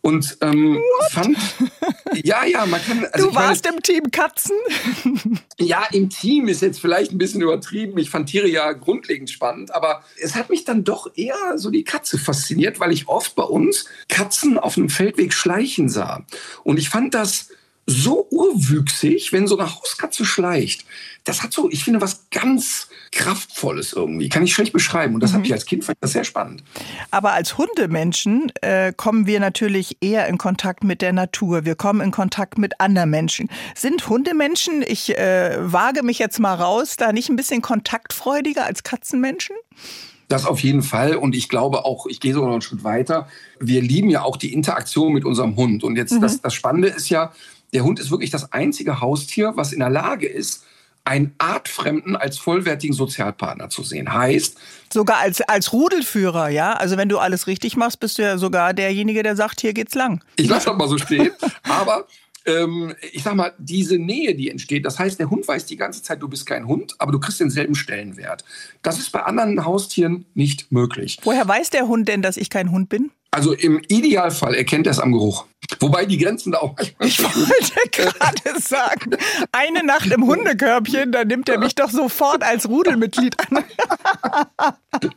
Und 0.02 0.36
ähm, 0.40 0.80
fand, 1.10 1.38
ja, 2.24 2.44
ja, 2.44 2.66
man 2.66 2.82
kann. 2.82 3.06
Also 3.12 3.28
du 3.28 3.34
warst 3.36 3.64
meine, 3.64 3.76
im 3.76 3.82
Team 3.82 4.10
Katzen? 4.10 4.56
Ja, 5.58 5.84
im 5.92 6.10
Team 6.10 6.48
ist 6.48 6.60
jetzt 6.60 6.80
vielleicht 6.80 7.12
ein 7.12 7.18
bisschen 7.18 7.40
übertrieben. 7.40 7.96
Ich 7.98 8.10
fand 8.10 8.28
Tiere 8.28 8.48
ja 8.48 8.72
grundlegend 8.72 9.30
spannend, 9.30 9.72
aber 9.72 10.02
es 10.20 10.34
hat 10.34 10.50
mich 10.50 10.64
dann 10.64 10.82
doch 10.82 11.06
eher 11.14 11.56
so 11.56 11.70
die 11.70 11.84
Katze 11.84 12.18
fasziniert, 12.18 12.80
weil 12.80 12.90
ich 12.90 13.06
oft 13.06 13.36
bei 13.36 13.44
uns 13.44 13.84
Katzen 14.08 14.58
auf 14.58 14.76
einem 14.76 14.88
Feldweg 14.88 15.32
schleichen 15.32 15.88
sah. 15.88 16.26
Und 16.64 16.80
ich 16.80 16.88
fand 16.88 17.14
das 17.14 17.50
so 17.86 18.28
urwüchsig, 18.30 19.32
wenn 19.32 19.46
so 19.46 19.58
eine 19.58 19.74
Hauskatze 19.74 20.24
schleicht. 20.24 20.84
Das 21.24 21.42
hat 21.42 21.52
so, 21.52 21.68
ich 21.70 21.84
finde, 21.84 22.00
was 22.00 22.26
ganz 22.30 22.88
Kraftvolles 23.10 23.92
irgendwie. 23.92 24.28
Kann 24.28 24.42
ich 24.42 24.54
schlecht 24.54 24.72
beschreiben. 24.72 25.14
Und 25.14 25.22
das 25.22 25.32
mhm. 25.32 25.36
habe 25.36 25.46
ich 25.46 25.52
als 25.52 25.66
Kind 25.66 25.84
fand 25.84 25.98
das 26.00 26.12
sehr 26.12 26.24
spannend. 26.24 26.62
Aber 27.10 27.32
als 27.32 27.58
Hundemenschen 27.58 28.52
äh, 28.60 28.92
kommen 28.96 29.26
wir 29.26 29.40
natürlich 29.40 29.98
eher 30.00 30.26
in 30.28 30.38
Kontakt 30.38 30.84
mit 30.84 31.02
der 31.02 31.12
Natur. 31.12 31.64
Wir 31.64 31.74
kommen 31.74 32.00
in 32.00 32.10
Kontakt 32.10 32.56
mit 32.56 32.80
anderen 32.80 33.10
Menschen. 33.10 33.48
Sind 33.74 34.08
Hundemenschen, 34.08 34.82
ich 34.86 35.16
äh, 35.16 35.56
wage 35.60 36.02
mich 36.02 36.18
jetzt 36.18 36.38
mal 36.38 36.54
raus, 36.54 36.96
da 36.96 37.12
nicht 37.12 37.28
ein 37.28 37.36
bisschen 37.36 37.62
kontaktfreudiger 37.62 38.64
als 38.64 38.82
Katzenmenschen? 38.82 39.56
Das 40.28 40.46
auf 40.46 40.60
jeden 40.60 40.82
Fall. 40.82 41.16
Und 41.16 41.36
ich 41.36 41.48
glaube 41.50 41.84
auch, 41.84 42.06
ich 42.06 42.18
gehe 42.18 42.32
sogar 42.32 42.48
noch 42.48 42.54
einen 42.54 42.62
Schritt 42.62 42.84
weiter. 42.84 43.28
Wir 43.60 43.82
lieben 43.82 44.08
ja 44.08 44.22
auch 44.22 44.38
die 44.38 44.54
Interaktion 44.54 45.12
mit 45.12 45.26
unserem 45.26 45.56
Hund. 45.56 45.84
Und 45.84 45.96
jetzt 45.96 46.12
mhm. 46.12 46.20
das, 46.22 46.40
das 46.40 46.54
Spannende 46.54 46.88
ist 46.88 47.10
ja, 47.10 47.32
der 47.72 47.84
Hund 47.84 47.98
ist 47.98 48.10
wirklich 48.10 48.30
das 48.30 48.52
einzige 48.52 49.00
Haustier, 49.00 49.52
was 49.56 49.72
in 49.72 49.80
der 49.80 49.90
Lage 49.90 50.26
ist, 50.26 50.64
einen 51.04 51.34
Artfremden 51.38 52.16
als 52.16 52.38
vollwertigen 52.38 52.94
Sozialpartner 52.94 53.68
zu 53.68 53.82
sehen. 53.82 54.12
Heißt. 54.12 54.56
Sogar 54.92 55.18
als, 55.18 55.40
als 55.40 55.72
Rudelführer, 55.72 56.48
ja? 56.48 56.74
Also 56.74 56.96
wenn 56.96 57.08
du 57.08 57.18
alles 57.18 57.46
richtig 57.46 57.76
machst, 57.76 57.98
bist 57.98 58.18
du 58.18 58.22
ja 58.22 58.38
sogar 58.38 58.72
derjenige, 58.72 59.22
der 59.22 59.34
sagt, 59.34 59.60
hier 59.60 59.72
geht's 59.72 59.94
lang. 59.94 60.22
Ich 60.36 60.48
lasse 60.48 60.66
das 60.66 60.76
mal 60.76 60.88
so 60.88 60.98
stehen. 60.98 61.32
aber 61.64 62.06
ähm, 62.44 62.94
ich 63.12 63.22
sag 63.22 63.34
mal, 63.34 63.52
diese 63.58 63.98
Nähe, 63.98 64.34
die 64.34 64.50
entsteht, 64.50 64.84
das 64.84 64.98
heißt, 64.98 65.18
der 65.18 65.30
Hund 65.30 65.46
weiß 65.46 65.66
die 65.66 65.76
ganze 65.76 66.02
Zeit, 66.02 66.22
du 66.22 66.28
bist 66.28 66.46
kein 66.46 66.66
Hund, 66.66 66.94
aber 66.98 67.12
du 67.12 67.18
kriegst 67.18 67.40
denselben 67.40 67.74
Stellenwert. 67.74 68.44
Das 68.82 68.98
ist 68.98 69.10
bei 69.10 69.22
anderen 69.22 69.64
Haustieren 69.64 70.26
nicht 70.34 70.70
möglich. 70.70 71.18
Woher 71.22 71.46
weiß 71.46 71.70
der 71.70 71.88
Hund 71.88 72.08
denn, 72.08 72.22
dass 72.22 72.36
ich 72.36 72.50
kein 72.50 72.70
Hund 72.70 72.88
bin? 72.88 73.10
Also 73.34 73.54
im 73.54 73.80
Idealfall 73.88 74.54
erkennt 74.54 74.86
er 74.86 74.90
es 74.90 74.98
am 74.98 75.10
Geruch. 75.12 75.46
Wobei 75.80 76.04
die 76.04 76.18
Grenzen 76.18 76.52
da 76.52 76.58
auch 76.58 76.76
manchmal. 76.98 77.32
Ich 77.60 77.74
wollte 77.74 77.90
gerade 78.18 78.60
sagen, 78.60 79.16
eine 79.52 79.82
Nacht 79.84 80.10
im 80.10 80.26
Hundekörbchen, 80.26 81.12
da 81.12 81.24
nimmt 81.24 81.48
er 81.48 81.58
mich 81.58 81.74
doch 81.74 81.88
sofort 81.88 82.42
als 82.42 82.68
Rudelmitglied 82.68 83.34
an. 83.40 83.64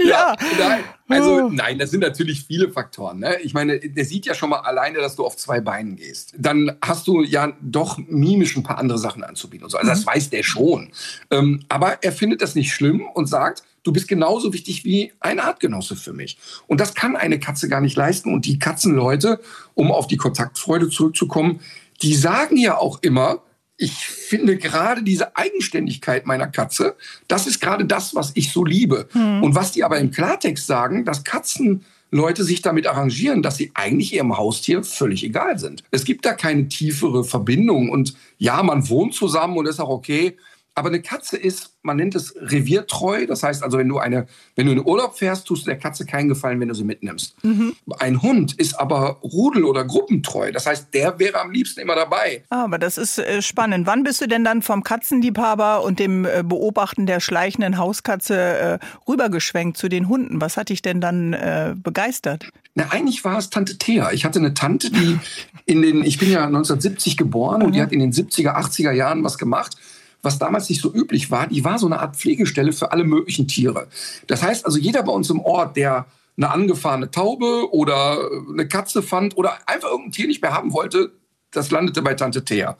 ja. 0.00 0.04
ja. 0.04 0.36
Nein. 0.58 0.84
Also 1.08 1.34
oh. 1.34 1.48
nein, 1.48 1.78
das 1.78 1.92
sind 1.92 2.00
natürlich 2.00 2.44
viele 2.44 2.70
Faktoren. 2.72 3.20
Ne? 3.20 3.36
Ich 3.42 3.54
meine, 3.54 3.78
der 3.78 4.04
sieht 4.04 4.26
ja 4.26 4.34
schon 4.34 4.50
mal 4.50 4.60
alleine, 4.60 4.98
dass 4.98 5.14
du 5.14 5.24
auf 5.24 5.36
zwei 5.36 5.60
Beinen 5.60 5.94
gehst. 5.94 6.34
Dann 6.36 6.76
hast 6.82 7.06
du 7.06 7.22
ja 7.22 7.52
doch 7.60 7.98
mimisch 7.98 8.56
ein 8.56 8.64
paar 8.64 8.78
andere 8.78 8.98
Sachen 8.98 9.22
anzubieten. 9.22 9.64
Und 9.64 9.70
so. 9.70 9.78
Also 9.78 9.90
das 9.90 10.00
mhm. 10.00 10.06
weiß 10.06 10.30
der 10.30 10.42
schon. 10.42 10.90
Ähm, 11.30 11.64
aber 11.68 12.02
er 12.02 12.10
findet 12.10 12.42
das 12.42 12.56
nicht 12.56 12.72
schlimm 12.72 13.06
und 13.14 13.26
sagt, 13.26 13.62
du 13.84 13.92
bist 13.92 14.08
genauso 14.08 14.52
wichtig 14.52 14.84
wie 14.84 15.12
ein 15.20 15.38
Artgenosse 15.38 15.94
für 15.94 16.12
mich. 16.12 16.38
Und 16.66 16.80
das 16.80 16.94
kann 16.94 17.14
eine 17.14 17.38
Katze 17.38 17.68
gar 17.68 17.80
nicht 17.80 17.96
leisten. 17.96 18.32
Und 18.32 18.46
die 18.46 18.58
Katzenleute, 18.58 19.40
um 19.74 19.92
auf 19.92 20.08
die 20.08 20.16
Kontaktfreude 20.16 20.88
zurückzukommen, 20.88 21.60
die 22.02 22.16
sagen 22.16 22.56
ja 22.56 22.76
auch 22.76 22.98
immer, 23.02 23.42
ich 23.76 23.92
finde 23.92 24.56
gerade 24.56 25.02
diese 25.02 25.36
Eigenständigkeit 25.36 26.26
meiner 26.26 26.46
Katze, 26.46 26.96
das 27.28 27.46
ist 27.46 27.60
gerade 27.60 27.84
das, 27.84 28.14
was 28.14 28.32
ich 28.34 28.52
so 28.52 28.64
liebe. 28.64 29.08
Hm. 29.12 29.42
Und 29.42 29.54
was 29.54 29.72
die 29.72 29.84
aber 29.84 29.98
im 29.98 30.10
Klartext 30.10 30.66
sagen, 30.66 31.04
dass 31.04 31.24
Katzenleute 31.24 32.44
sich 32.44 32.62
damit 32.62 32.86
arrangieren, 32.86 33.42
dass 33.42 33.56
sie 33.56 33.72
eigentlich 33.74 34.14
ihrem 34.14 34.36
Haustier 34.36 34.84
völlig 34.84 35.24
egal 35.24 35.58
sind. 35.58 35.82
Es 35.90 36.04
gibt 36.04 36.24
da 36.24 36.34
keine 36.34 36.68
tiefere 36.68 37.24
Verbindung. 37.24 37.90
Und 37.90 38.14
ja, 38.38 38.62
man 38.62 38.88
wohnt 38.88 39.14
zusammen 39.14 39.56
und 39.58 39.66
ist 39.66 39.80
auch 39.80 39.90
okay. 39.90 40.36
Aber 40.76 40.88
eine 40.88 41.00
Katze 41.00 41.36
ist, 41.36 41.74
man 41.82 41.96
nennt 41.96 42.16
es 42.16 42.34
reviertreu. 42.36 43.26
Das 43.26 43.44
heißt 43.44 43.62
also, 43.62 43.78
wenn 43.78 43.88
du 43.88 43.98
eine, 43.98 44.26
wenn 44.56 44.66
du 44.66 44.72
in 44.72 44.84
Urlaub 44.84 45.16
fährst, 45.16 45.46
tust 45.46 45.62
du 45.62 45.70
der 45.70 45.78
Katze 45.78 46.04
keinen 46.04 46.28
Gefallen, 46.28 46.58
wenn 46.58 46.66
du 46.66 46.74
sie 46.74 46.82
mitnimmst. 46.82 47.36
Mhm. 47.44 47.76
Ein 48.00 48.22
Hund 48.22 48.54
ist 48.54 48.80
aber 48.80 49.20
rudel- 49.22 49.64
oder 49.64 49.84
gruppentreu. 49.84 50.50
Das 50.50 50.66
heißt, 50.66 50.88
der 50.92 51.20
wäre 51.20 51.40
am 51.40 51.52
liebsten 51.52 51.80
immer 51.80 51.94
dabei. 51.94 52.42
Ah, 52.50 52.64
aber 52.64 52.78
das 52.78 52.98
ist 52.98 53.18
äh, 53.18 53.40
spannend. 53.40 53.86
Wann 53.86 54.02
bist 54.02 54.20
du 54.20 54.26
denn 54.26 54.42
dann 54.42 54.62
vom 54.62 54.82
Katzenliebhaber 54.82 55.84
und 55.84 56.00
dem 56.00 56.24
äh, 56.24 56.42
Beobachten 56.44 57.06
der 57.06 57.20
schleichenden 57.20 57.78
Hauskatze 57.78 58.36
äh, 58.36 58.78
rübergeschwenkt 59.06 59.76
zu 59.76 59.88
den 59.88 60.08
Hunden? 60.08 60.40
Was 60.40 60.56
hat 60.56 60.70
dich 60.70 60.82
denn 60.82 61.00
dann 61.00 61.36
begeistert? 61.82 62.48
Na, 62.74 62.88
eigentlich 62.90 63.24
war 63.24 63.38
es 63.38 63.50
Tante 63.50 63.78
Thea. 63.78 64.10
Ich 64.12 64.24
hatte 64.24 64.38
eine 64.38 64.54
Tante, 64.54 64.90
die 64.90 65.18
in 65.66 65.82
den, 65.82 66.04
ich 66.04 66.18
bin 66.18 66.30
ja 66.30 66.44
1970 66.46 67.16
geboren 67.16 67.60
mhm. 67.60 67.66
und 67.66 67.72
die 67.74 67.82
hat 67.82 67.92
in 67.92 68.00
den 68.00 68.12
70er, 68.12 68.56
80er 68.56 68.90
Jahren 68.90 69.22
was 69.22 69.38
gemacht 69.38 69.76
was 70.24 70.38
damals 70.38 70.68
nicht 70.68 70.80
so 70.80 70.92
üblich 70.92 71.30
war, 71.30 71.46
die 71.46 71.64
war 71.64 71.78
so 71.78 71.86
eine 71.86 72.00
Art 72.00 72.16
Pflegestelle 72.16 72.72
für 72.72 72.92
alle 72.92 73.04
möglichen 73.04 73.46
Tiere. 73.46 73.88
Das 74.26 74.42
heißt 74.42 74.64
also, 74.64 74.78
jeder 74.78 75.02
bei 75.02 75.12
uns 75.12 75.30
im 75.30 75.40
Ort, 75.40 75.76
der 75.76 76.06
eine 76.36 76.50
angefahrene 76.50 77.10
Taube 77.10 77.72
oder 77.72 78.18
eine 78.50 78.66
Katze 78.66 79.02
fand 79.02 79.36
oder 79.36 79.56
einfach 79.66 79.90
irgendein 79.90 80.12
Tier 80.12 80.26
nicht 80.26 80.42
mehr 80.42 80.52
haben 80.52 80.72
wollte, 80.72 81.12
das 81.52 81.70
landete 81.70 82.02
bei 82.02 82.14
Tante 82.14 82.44
Thea. 82.44 82.76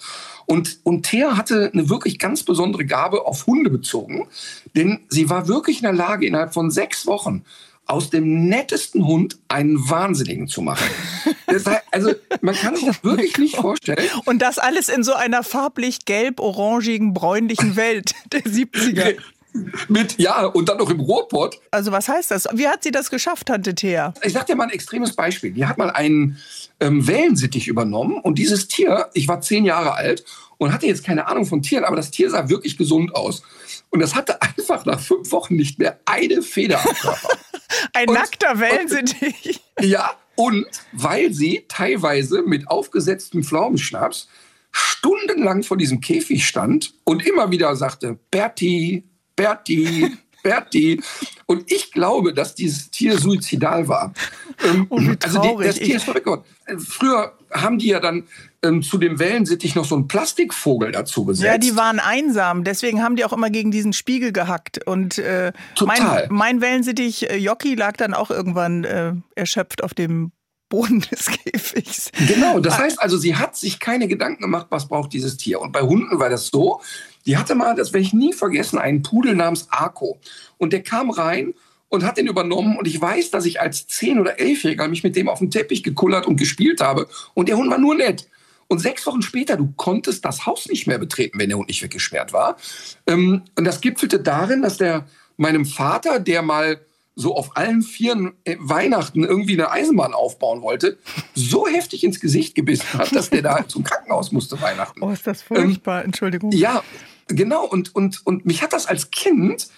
Und, 0.46 0.80
und 0.82 1.06
Thea 1.06 1.36
hatte 1.36 1.70
eine 1.72 1.88
wirklich 1.88 2.18
ganz 2.18 2.42
besondere 2.42 2.84
Gabe 2.84 3.24
auf 3.26 3.46
Hunde 3.46 3.70
bezogen, 3.70 4.26
denn 4.74 5.00
sie 5.08 5.30
war 5.30 5.48
wirklich 5.48 5.78
in 5.78 5.84
der 5.84 5.92
Lage, 5.92 6.26
innerhalb 6.26 6.52
von 6.52 6.70
sechs 6.70 7.06
Wochen 7.06 7.44
aus 7.86 8.10
dem 8.10 8.48
nettesten 8.48 9.06
Hund 9.06 9.38
einen 9.48 9.88
Wahnsinnigen 9.88 10.48
zu 10.48 10.62
machen. 10.62 10.88
Das 11.46 11.66
heißt, 11.66 11.82
also 11.90 12.12
man 12.40 12.54
kann 12.54 12.74
sich 12.76 12.86
das 12.86 12.98
oh 13.02 13.08
wirklich 13.08 13.36
nicht 13.38 13.56
vorstellen. 13.56 14.08
Und 14.24 14.40
das 14.40 14.58
alles 14.58 14.88
in 14.88 15.04
so 15.04 15.14
einer 15.14 15.42
farblich 15.42 16.04
gelb-orangigen, 16.04 17.12
bräunlichen 17.14 17.76
Welt 17.76 18.14
der 18.32 18.42
70er. 18.42 19.16
Mit, 19.88 20.18
ja, 20.18 20.46
und 20.46 20.68
dann 20.68 20.78
noch 20.78 20.90
im 20.90 20.98
Ruhrpott. 20.98 21.60
Also 21.70 21.92
was 21.92 22.08
heißt 22.08 22.32
das? 22.32 22.48
Wie 22.54 22.66
hat 22.66 22.82
sie 22.82 22.90
das 22.90 23.08
geschafft, 23.08 23.46
Tante 23.46 23.74
Thea? 23.74 24.12
Ich 24.24 24.32
sag 24.32 24.46
dir 24.46 24.56
mal 24.56 24.64
ein 24.64 24.70
extremes 24.70 25.14
Beispiel. 25.14 25.52
Die 25.52 25.64
hat 25.64 25.78
mal 25.78 25.90
einen 25.90 26.38
ähm, 26.80 27.06
Wellensittich 27.06 27.68
übernommen 27.68 28.18
und 28.18 28.36
dieses 28.38 28.66
Tier, 28.66 29.10
ich 29.14 29.28
war 29.28 29.40
zehn 29.42 29.64
Jahre 29.64 29.94
alt 29.94 30.24
und 30.64 30.72
hatte 30.72 30.86
jetzt 30.86 31.04
keine 31.04 31.26
Ahnung 31.26 31.44
von 31.44 31.60
Tieren, 31.60 31.84
aber 31.84 31.96
das 31.96 32.10
Tier 32.10 32.30
sah 32.30 32.48
wirklich 32.48 32.78
gesund 32.78 33.14
aus. 33.14 33.42
Und 33.90 34.00
das 34.00 34.14
hatte 34.14 34.40
einfach 34.40 34.86
nach 34.86 34.98
fünf 34.98 35.30
Wochen 35.30 35.56
nicht 35.56 35.78
mehr 35.78 36.00
eine 36.06 36.40
Feder 36.40 36.78
am 36.82 36.94
Körper. 36.94 37.28
ein 37.92 38.08
und, 38.08 38.14
nackter 38.14 38.58
Wellensittich. 38.58 39.60
ja, 39.82 40.10
und 40.36 40.64
weil 40.92 41.34
sie 41.34 41.66
teilweise 41.68 42.42
mit 42.42 42.66
aufgesetztem 42.68 43.44
Pflaumenschnaps 43.44 44.26
stundenlang 44.72 45.64
vor 45.64 45.76
diesem 45.76 46.00
Käfig 46.00 46.46
stand 46.46 46.94
und 47.04 47.26
immer 47.26 47.50
wieder 47.50 47.76
sagte, 47.76 48.18
Berti, 48.30 49.04
Berti, 49.36 50.16
Berti. 50.42 51.02
Und 51.44 51.70
ich 51.70 51.92
glaube, 51.92 52.32
dass 52.32 52.54
dieses 52.54 52.90
Tier 52.90 53.18
suizidal 53.18 53.86
war. 53.86 54.14
Ähm, 54.64 54.86
oh, 54.88 54.98
also 55.22 55.42
die, 55.42 55.62
das 55.62 55.76
Tier 55.76 55.96
ist 55.96 56.04
verrückt 56.04 56.24
geworden. 56.24 56.44
Früher 56.78 57.36
haben 57.52 57.76
die 57.76 57.88
ja 57.88 58.00
dann 58.00 58.24
ähm, 58.64 58.82
zu 58.82 58.98
dem 58.98 59.18
Wellensittich 59.18 59.74
noch 59.74 59.84
so 59.84 59.94
einen 59.94 60.08
Plastikvogel 60.08 60.92
dazu 60.92 61.24
gesetzt. 61.24 61.46
Ja, 61.46 61.58
die 61.58 61.76
waren 61.76 62.00
einsam. 62.00 62.64
Deswegen 62.64 63.02
haben 63.02 63.16
die 63.16 63.24
auch 63.24 63.32
immer 63.32 63.50
gegen 63.50 63.70
diesen 63.70 63.92
Spiegel 63.92 64.32
gehackt. 64.32 64.84
Und 64.86 65.18
äh, 65.18 65.52
Total. 65.74 66.26
Mein, 66.28 66.36
mein 66.36 66.60
Wellensittich 66.60 67.30
äh, 67.30 67.36
Jockey 67.36 67.74
lag 67.74 67.96
dann 67.96 68.14
auch 68.14 68.30
irgendwann 68.30 68.84
äh, 68.84 69.12
erschöpft 69.34 69.84
auf 69.84 69.94
dem 69.94 70.32
Boden 70.68 71.00
des 71.10 71.26
Käfigs. 71.26 72.10
Genau, 72.26 72.58
das 72.60 72.74
ah. 72.74 72.78
heißt 72.78 73.02
also, 73.02 73.16
sie 73.16 73.36
hat 73.36 73.56
sich 73.56 73.78
keine 73.78 74.08
Gedanken 74.08 74.42
gemacht, 74.42 74.66
was 74.70 74.88
braucht 74.88 75.12
dieses 75.12 75.36
Tier. 75.36 75.60
Und 75.60 75.72
bei 75.72 75.82
Hunden 75.82 76.18
war 76.18 76.30
das 76.30 76.48
so, 76.48 76.80
die 77.26 77.36
hatte 77.36 77.54
mal, 77.54 77.74
das 77.74 77.92
werde 77.92 78.04
ich 78.06 78.12
nie 78.12 78.32
vergessen, 78.32 78.78
einen 78.78 79.02
Pudel 79.02 79.34
namens 79.34 79.68
Arco. 79.70 80.18
Und 80.58 80.72
der 80.72 80.82
kam 80.82 81.10
rein 81.10 81.54
und 81.88 82.04
hat 82.04 82.16
den 82.16 82.26
übernommen. 82.26 82.76
Und 82.76 82.86
ich 82.86 83.00
weiß, 83.00 83.30
dass 83.30 83.46
ich 83.46 83.60
als 83.60 83.88
10- 83.88 84.20
oder 84.20 84.38
11-Jähriger 84.38 84.88
mich 84.88 85.04
mit 85.04 85.16
dem 85.16 85.28
auf 85.28 85.38
den 85.38 85.50
Teppich 85.50 85.82
gekullert 85.82 86.26
und 86.26 86.36
gespielt 86.36 86.80
habe. 86.80 87.08
Und 87.34 87.48
der 87.48 87.56
Hund 87.56 87.70
war 87.70 87.78
nur 87.78 87.94
nett. 87.94 88.28
Und 88.68 88.78
sechs 88.78 89.06
Wochen 89.06 89.22
später, 89.22 89.56
du 89.56 89.72
konntest 89.76 90.24
das 90.24 90.46
Haus 90.46 90.66
nicht 90.68 90.86
mehr 90.86 90.98
betreten, 90.98 91.38
wenn 91.38 91.48
der 91.48 91.58
Hund 91.58 91.68
nicht 91.68 91.82
weggesperrt 91.82 92.32
war. 92.32 92.56
Ähm, 93.06 93.42
und 93.56 93.64
das 93.64 93.80
gipfelte 93.80 94.20
darin, 94.20 94.62
dass 94.62 94.78
der 94.78 95.06
meinem 95.36 95.64
Vater, 95.64 96.20
der 96.20 96.42
mal 96.42 96.80
so 97.16 97.36
auf 97.36 97.56
allen 97.56 97.82
Vieren 97.82 98.32
äh, 98.44 98.56
Weihnachten 98.58 99.24
irgendwie 99.24 99.54
eine 99.54 99.70
Eisenbahn 99.70 100.14
aufbauen 100.14 100.62
wollte, 100.62 100.98
so 101.34 101.66
heftig 101.66 102.04
ins 102.04 102.20
Gesicht 102.20 102.54
gebissen 102.54 102.92
hat, 102.94 103.14
dass 103.14 103.30
der 103.30 103.42
da 103.42 103.66
zum 103.68 103.84
Krankenhaus 103.84 104.32
musste 104.32 104.60
Weihnachten. 104.60 105.02
Oh, 105.02 105.10
ist 105.10 105.26
das 105.26 105.42
furchtbar, 105.42 106.00
ähm, 106.00 106.06
Entschuldigung. 106.06 106.50
Ja, 106.52 106.82
genau. 107.28 107.66
Und, 107.66 107.94
und, 107.94 108.26
und 108.26 108.44
mich 108.46 108.62
hat 108.62 108.72
das 108.72 108.86
als 108.86 109.10
Kind, 109.10 109.68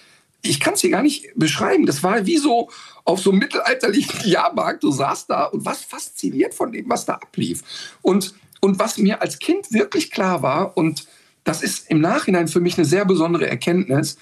ich 0.43 0.61
kann 0.61 0.75
es 0.75 0.81
dir 0.81 0.91
gar 0.91 1.03
nicht 1.03 1.29
beschreiben, 1.35 1.87
das 1.87 2.03
war 2.03 2.25
wie 2.25 2.39
so 2.39 2.71
auf 3.05 3.21
so 3.21 3.31
einem 3.31 3.41
mittelalterlichen 3.41 4.21
Jahrmarkt, 4.29 4.83
du 4.83 4.91
saßt 4.91 5.29
da 5.29 5.45
und 5.45 5.65
warst 5.65 5.85
fasziniert 5.85 6.55
von 6.55 6.73
dem, 6.73 6.89
was 6.89 7.05
da 7.05 7.15
ablief. 7.15 7.63
Und, 8.01 8.35
und 8.67 8.79
was 8.79 8.99
mir 8.99 9.23
als 9.23 9.39
Kind 9.39 9.73
wirklich 9.73 10.11
klar 10.11 10.43
war, 10.43 10.77
und 10.77 11.07
das 11.45 11.63
ist 11.63 11.89
im 11.91 12.01
Nachhinein 12.01 12.49
für 12.49 12.61
mich 12.61 12.77
eine 12.77 12.85
sehr 12.85 13.05
besondere 13.05 13.49
Erkenntnis, 13.49 14.19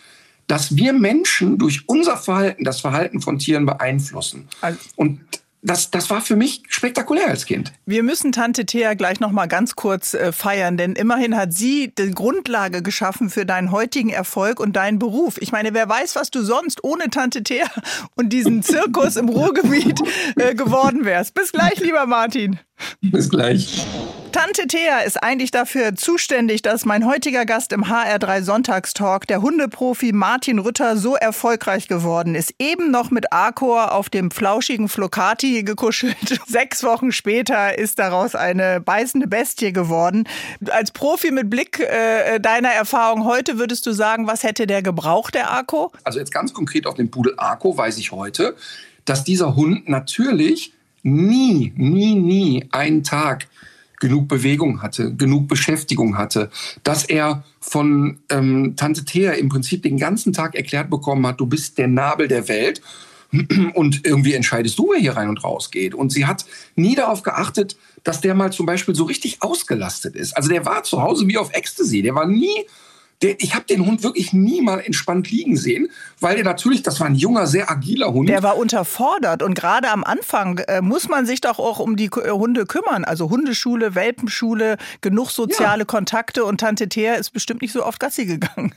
dass 0.46 0.76
wir 0.76 0.92
Menschen 0.92 1.57
durch 1.59 1.88
unser 1.88 2.18
Verhalten 2.18 2.64
das 2.64 2.80
Verhalten 2.80 3.22
von 3.22 3.38
Tieren 3.38 3.64
beeinflussen. 3.64 4.46
Also, 4.61 4.78
und 4.96 5.20
das, 5.62 5.90
das 5.90 6.11
war 6.11 6.20
für 6.20 6.37
mich 6.37 6.62
spektakulär 6.68 7.28
als 7.28 7.46
Kind. 7.46 7.72
Wir 7.87 8.02
müssen 8.02 8.33
Tante 8.33 8.66
Thea 8.66 8.92
gleich 8.92 9.20
noch 9.20 9.30
mal 9.30 9.46
ganz 9.46 9.74
kurz 9.74 10.12
äh, 10.12 10.30
feiern, 10.30 10.76
denn 10.76 10.92
immerhin 10.92 11.35
hat 11.35 11.54
sie 11.54 11.90
die 11.96 12.11
Grundlage 12.11 12.83
geschaffen 12.83 13.30
für 13.30 13.46
deinen 13.46 13.70
heutigen 13.70 14.11
Erfolg 14.11 14.61
und 14.61 14.76
deinen 14.76 14.98
Beruf. 14.98 15.38
Ich 15.40 15.52
meine, 15.52 15.72
wer 15.72 15.88
weiß, 15.88 16.16
was 16.16 16.30
du 16.30 16.42
sonst 16.42 16.85
ohne 16.85 17.09
Tante 17.09 17.42
Thea 17.42 17.66
und 18.14 18.35
diesen 18.35 18.62
Zirkus 18.62 19.16
im 19.16 19.30
Ruhrgebiet 19.30 19.98
äh, 20.37 20.54
geworden 20.54 21.07
wärst. 21.07 21.33
Bis 21.33 21.50
gleich, 21.50 21.80
lieber 21.80 22.04
Martin. 22.04 22.61
Bis 23.00 23.28
gleich. 23.28 23.87
Tante 24.34 24.66
Thea 24.66 24.98
ist 25.00 25.22
eigentlich 25.22 25.52
dafür 25.52 25.94
zuständig, 25.94 26.60
dass 26.60 26.84
mein 26.84 27.06
heutiger 27.06 27.46
Gast 27.46 27.72
im 27.72 27.84
HR3 27.84 28.42
Sonntagstalk, 28.42 29.28
der 29.28 29.42
Hundeprofi 29.42 30.12
Martin 30.12 30.58
Rütter, 30.58 30.96
so 30.96 31.14
erfolgreich 31.14 31.87
geworden 31.87 32.34
ist. 32.34 32.52
Eben 32.58 32.90
noch 32.90 33.12
mit 33.12 33.32
Arcor 33.32 33.92
auf 33.92 34.10
dem 34.10 34.32
flauschigen 34.32 34.88
Flocati 34.88 35.62
gekuschelt. 35.62 36.16
Sechs 36.48 36.82
Wochen 36.82 37.12
später 37.12 37.78
ist 37.78 38.00
daraus 38.00 38.34
eine 38.34 38.80
beißende 38.80 39.28
Bestie 39.28 39.72
geworden. 39.72 40.24
Als 40.68 40.90
Profi 40.90 41.30
mit 41.30 41.48
Blick 41.48 41.78
äh, 41.78 42.40
deiner 42.40 42.70
Erfahrung 42.70 43.24
heute 43.24 43.58
würdest 43.58 43.87
du 43.87 43.92
sagen, 43.92 44.26
was 44.26 44.42
hätte 44.42 44.66
der 44.66 44.82
gebraucht, 44.82 45.37
der 45.37 45.52
Arco? 45.52 45.92
Also 46.02 46.18
jetzt 46.18 46.32
ganz 46.32 46.52
konkret 46.52 46.87
auf 46.87 46.96
den 46.96 47.08
Pudel 47.08 47.34
Arco 47.37 47.78
weiß 47.78 47.98
ich 47.98 48.10
heute, 48.10 48.56
dass 49.04 49.22
dieser 49.22 49.54
Hund 49.54 49.88
natürlich 49.88 50.73
nie, 51.05 51.73
nie, 51.77 52.17
nie 52.17 52.67
einen 52.73 53.05
Tag 53.05 53.47
genug 54.01 54.29
Bewegung 54.29 54.83
hatte, 54.83 55.14
genug 55.14 55.49
Beschäftigung 55.49 56.19
hatte, 56.19 56.51
dass 56.83 57.05
er 57.05 57.45
von 57.61 58.19
ähm, 58.29 58.75
Tante 58.77 59.05
Thea 59.05 59.33
im 59.33 59.49
Prinzip 59.49 59.83
den 59.83 59.99
ganzen 59.99 60.33
Tag 60.33 60.55
erklärt 60.57 60.90
bekommen 60.90 61.27
hat, 61.27 61.40
du 61.40 61.47
bist 61.47 61.79
der 61.79 61.88
Nabel 61.88 62.27
der 62.29 62.49
Welt 62.49 62.83
und 63.75 64.05
irgendwie 64.05 64.35
entscheidest 64.35 64.79
du, 64.79 64.90
wer 64.93 65.01
hier 65.01 65.17
rein 65.17 65.29
und 65.29 65.45
raus 65.45 65.71
geht. 65.71 65.95
Und 65.95 66.11
sie 66.11 66.27
hat 66.27 66.45
nie 66.75 66.95
darauf 66.95 67.23
geachtet, 67.23 67.77
dass 68.03 68.21
der 68.21 68.35
mal 68.35 68.53
zum 68.53 68.67
Beispiel 68.67 68.95
so 68.95 69.05
richtig 69.05 69.43
ausgelastet 69.43 70.17
ist. 70.17 70.37
Also 70.37 70.49
der 70.49 70.67
war 70.67 70.83
zu 70.83 71.01
Hause 71.01 71.27
wie 71.29 71.38
auf 71.38 71.53
Ecstasy, 71.53 72.03
der 72.03 72.14
war 72.14 72.27
nie 72.27 72.67
der, 73.22 73.40
ich 73.42 73.55
habe 73.55 73.64
den 73.64 73.87
Hund 73.87 74.03
wirklich 74.03 74.33
nie 74.33 74.61
mal 74.61 74.81
entspannt 74.81 75.31
liegen 75.31 75.57
sehen, 75.57 75.88
weil 76.20 76.37
der 76.37 76.44
natürlich, 76.44 76.83
das 76.83 77.00
war 77.00 77.07
ein 77.07 77.14
junger, 77.14 77.46
sehr 77.46 77.70
agiler 77.70 78.12
Hund. 78.12 78.29
Der 78.29 78.42
war 78.42 78.57
unterfordert 78.57 79.42
und 79.42 79.55
gerade 79.55 79.90
am 79.90 80.05
Anfang 80.05 80.59
äh, 80.59 80.81
muss 80.81 81.09
man 81.09 81.27
sich 81.27 81.40
doch 81.40 81.59
auch 81.59 81.79
um 81.79 81.96
die 81.96 82.07
äh, 82.07 82.31
Hunde 82.31 82.66
kümmern. 82.66 83.05
Also 83.05 83.31
Hundeschule, 83.31 83.94
Welpenschule, 83.94 84.77
genug 85.00 85.31
soziale 85.31 85.81
ja. 85.81 85.85
Kontakte 85.85 86.44
und 86.44 86.59
Tante 86.61 86.88
Thea 86.88 87.14
ist 87.14 87.31
bestimmt 87.31 87.62
nicht 87.62 87.72
so 87.72 87.85
oft 87.85 88.00
Gassi 88.00 88.27
gegangen. 88.27 88.74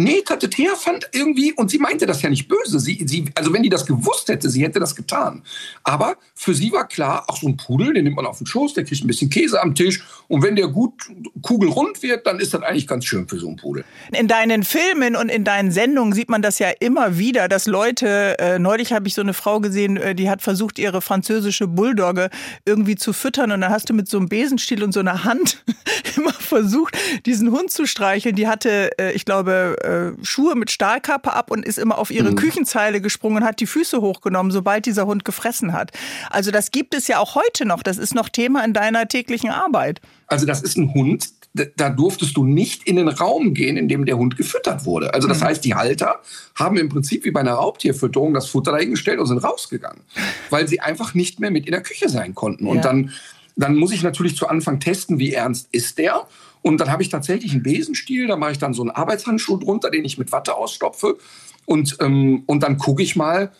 Nee, 0.00 0.22
Tante 0.24 0.48
Thea 0.48 0.74
fand 0.76 1.08
irgendwie, 1.12 1.52
und 1.52 1.70
sie 1.70 1.78
meinte 1.78 2.06
das 2.06 2.22
ja 2.22 2.30
nicht 2.30 2.48
böse. 2.48 2.80
Sie, 2.80 3.04
sie, 3.06 3.26
also 3.34 3.52
wenn 3.52 3.62
die 3.62 3.68
das 3.68 3.84
gewusst 3.84 4.28
hätte, 4.28 4.48
sie 4.48 4.62
hätte 4.62 4.80
das 4.80 4.96
getan. 4.96 5.42
Aber 5.84 6.16
für 6.34 6.54
sie 6.54 6.72
war 6.72 6.88
klar, 6.88 7.26
ach 7.28 7.36
so 7.36 7.48
ein 7.48 7.58
Pudel, 7.58 7.92
den 7.92 8.04
nimmt 8.04 8.16
man 8.16 8.24
auf 8.24 8.38
den 8.38 8.46
Schoß, 8.46 8.74
der 8.74 8.84
kriegt 8.84 9.04
ein 9.04 9.06
bisschen 9.06 9.28
Käse 9.28 9.60
am 9.60 9.74
Tisch. 9.74 10.02
Und 10.28 10.42
wenn 10.42 10.56
der 10.56 10.68
gut 10.68 10.94
kugelrund 11.42 12.02
wird, 12.02 12.26
dann 12.26 12.40
ist 12.40 12.54
das 12.54 12.62
eigentlich 12.62 12.86
ganz 12.86 13.04
schön 13.04 13.28
für 13.28 13.38
so 13.38 13.48
einen 13.48 13.56
Pudel. 13.56 13.84
In 14.12 14.26
deinen 14.26 14.64
Filmen 14.64 15.16
und 15.16 15.28
in 15.28 15.44
deinen 15.44 15.70
Sendungen 15.70 16.14
sieht 16.14 16.30
man 16.30 16.40
das 16.40 16.58
ja 16.58 16.70
immer 16.80 17.18
wieder, 17.18 17.48
dass 17.48 17.66
Leute, 17.66 18.38
äh, 18.38 18.58
neulich 18.58 18.92
habe 18.92 19.06
ich 19.06 19.14
so 19.14 19.20
eine 19.20 19.34
Frau 19.34 19.60
gesehen, 19.60 19.98
äh, 19.98 20.14
die 20.14 20.30
hat 20.30 20.40
versucht, 20.40 20.78
ihre 20.78 21.02
französische 21.02 21.66
Bulldogge 21.66 22.30
irgendwie 22.64 22.96
zu 22.96 23.12
füttern. 23.12 23.52
Und 23.52 23.60
dann 23.60 23.70
hast 23.70 23.90
du 23.90 23.94
mit 23.94 24.08
so 24.08 24.16
einem 24.16 24.28
Besenstiel 24.28 24.82
und 24.82 24.92
so 24.92 25.00
einer 25.00 25.24
Hand 25.24 25.62
immer 26.16 26.32
versucht, 26.32 26.96
diesen 27.26 27.50
Hund 27.50 27.70
zu 27.70 27.86
streicheln. 27.86 28.34
Die 28.34 28.48
hatte, 28.48 28.90
äh, 28.98 29.12
ich 29.12 29.24
glaube, 29.24 29.76
äh, 29.90 30.12
Schuhe 30.22 30.54
mit 30.54 30.70
Stahlkappe 30.70 31.32
ab 31.32 31.50
und 31.50 31.64
ist 31.64 31.78
immer 31.78 31.98
auf 31.98 32.10
ihre 32.10 32.30
mhm. 32.30 32.36
Küchenzeile 32.36 33.00
gesprungen 33.00 33.38
und 33.38 33.44
hat 33.44 33.60
die 33.60 33.66
Füße 33.66 34.00
hochgenommen, 34.00 34.52
sobald 34.52 34.86
dieser 34.86 35.06
Hund 35.06 35.24
gefressen 35.24 35.72
hat. 35.72 35.90
Also 36.30 36.50
das 36.50 36.70
gibt 36.70 36.94
es 36.94 37.08
ja 37.08 37.18
auch 37.18 37.34
heute 37.34 37.66
noch. 37.66 37.82
Das 37.82 37.98
ist 37.98 38.14
noch 38.14 38.28
Thema 38.28 38.64
in 38.64 38.72
deiner 38.72 39.08
täglichen 39.08 39.50
Arbeit. 39.50 40.00
Also 40.26 40.46
das 40.46 40.62
ist 40.62 40.76
ein 40.76 40.94
Hund, 40.94 41.28
da 41.52 41.90
durftest 41.90 42.36
du 42.36 42.44
nicht 42.44 42.84
in 42.84 42.96
den 42.96 43.08
Raum 43.08 43.54
gehen, 43.54 43.76
in 43.76 43.88
dem 43.88 44.06
der 44.06 44.16
Hund 44.16 44.36
gefüttert 44.36 44.84
wurde. 44.84 45.12
Also 45.14 45.26
das 45.26 45.40
mhm. 45.40 45.44
heißt, 45.44 45.64
die 45.64 45.74
Halter 45.74 46.20
haben 46.54 46.76
im 46.76 46.88
Prinzip 46.88 47.24
wie 47.24 47.32
bei 47.32 47.40
einer 47.40 47.54
Raubtierfütterung 47.54 48.34
das 48.34 48.46
Futter 48.46 48.72
dahingestellt 48.72 49.18
und 49.18 49.26
sind 49.26 49.38
rausgegangen, 49.38 50.02
weil 50.50 50.68
sie 50.68 50.80
einfach 50.80 51.14
nicht 51.14 51.40
mehr 51.40 51.50
mit 51.50 51.66
in 51.66 51.72
der 51.72 51.82
Küche 51.82 52.08
sein 52.08 52.34
konnten. 52.34 52.66
Und 52.66 52.84
dann, 52.84 53.12
dann 53.56 53.74
muss 53.74 53.92
ich 53.92 54.02
natürlich 54.02 54.36
zu 54.36 54.46
Anfang 54.48 54.78
testen, 54.78 55.18
wie 55.18 55.32
ernst 55.32 55.68
ist 55.72 55.98
der. 55.98 56.26
Und 56.62 56.80
dann 56.80 56.90
habe 56.90 57.02
ich 57.02 57.08
tatsächlich 57.08 57.52
einen 57.52 57.62
Besenstiel, 57.62 58.26
da 58.26 58.36
mache 58.36 58.52
ich 58.52 58.58
dann 58.58 58.74
so 58.74 58.82
einen 58.82 58.90
Arbeitshandschuh 58.90 59.56
drunter, 59.56 59.90
den 59.90 60.04
ich 60.04 60.18
mit 60.18 60.32
Watte 60.32 60.54
ausstopfe. 60.54 61.16
Und, 61.64 61.96
ähm, 62.00 62.42
und 62.46 62.62
dann 62.62 62.78
gucke 62.78 63.02
ich 63.02 63.16
mal, 63.16 63.52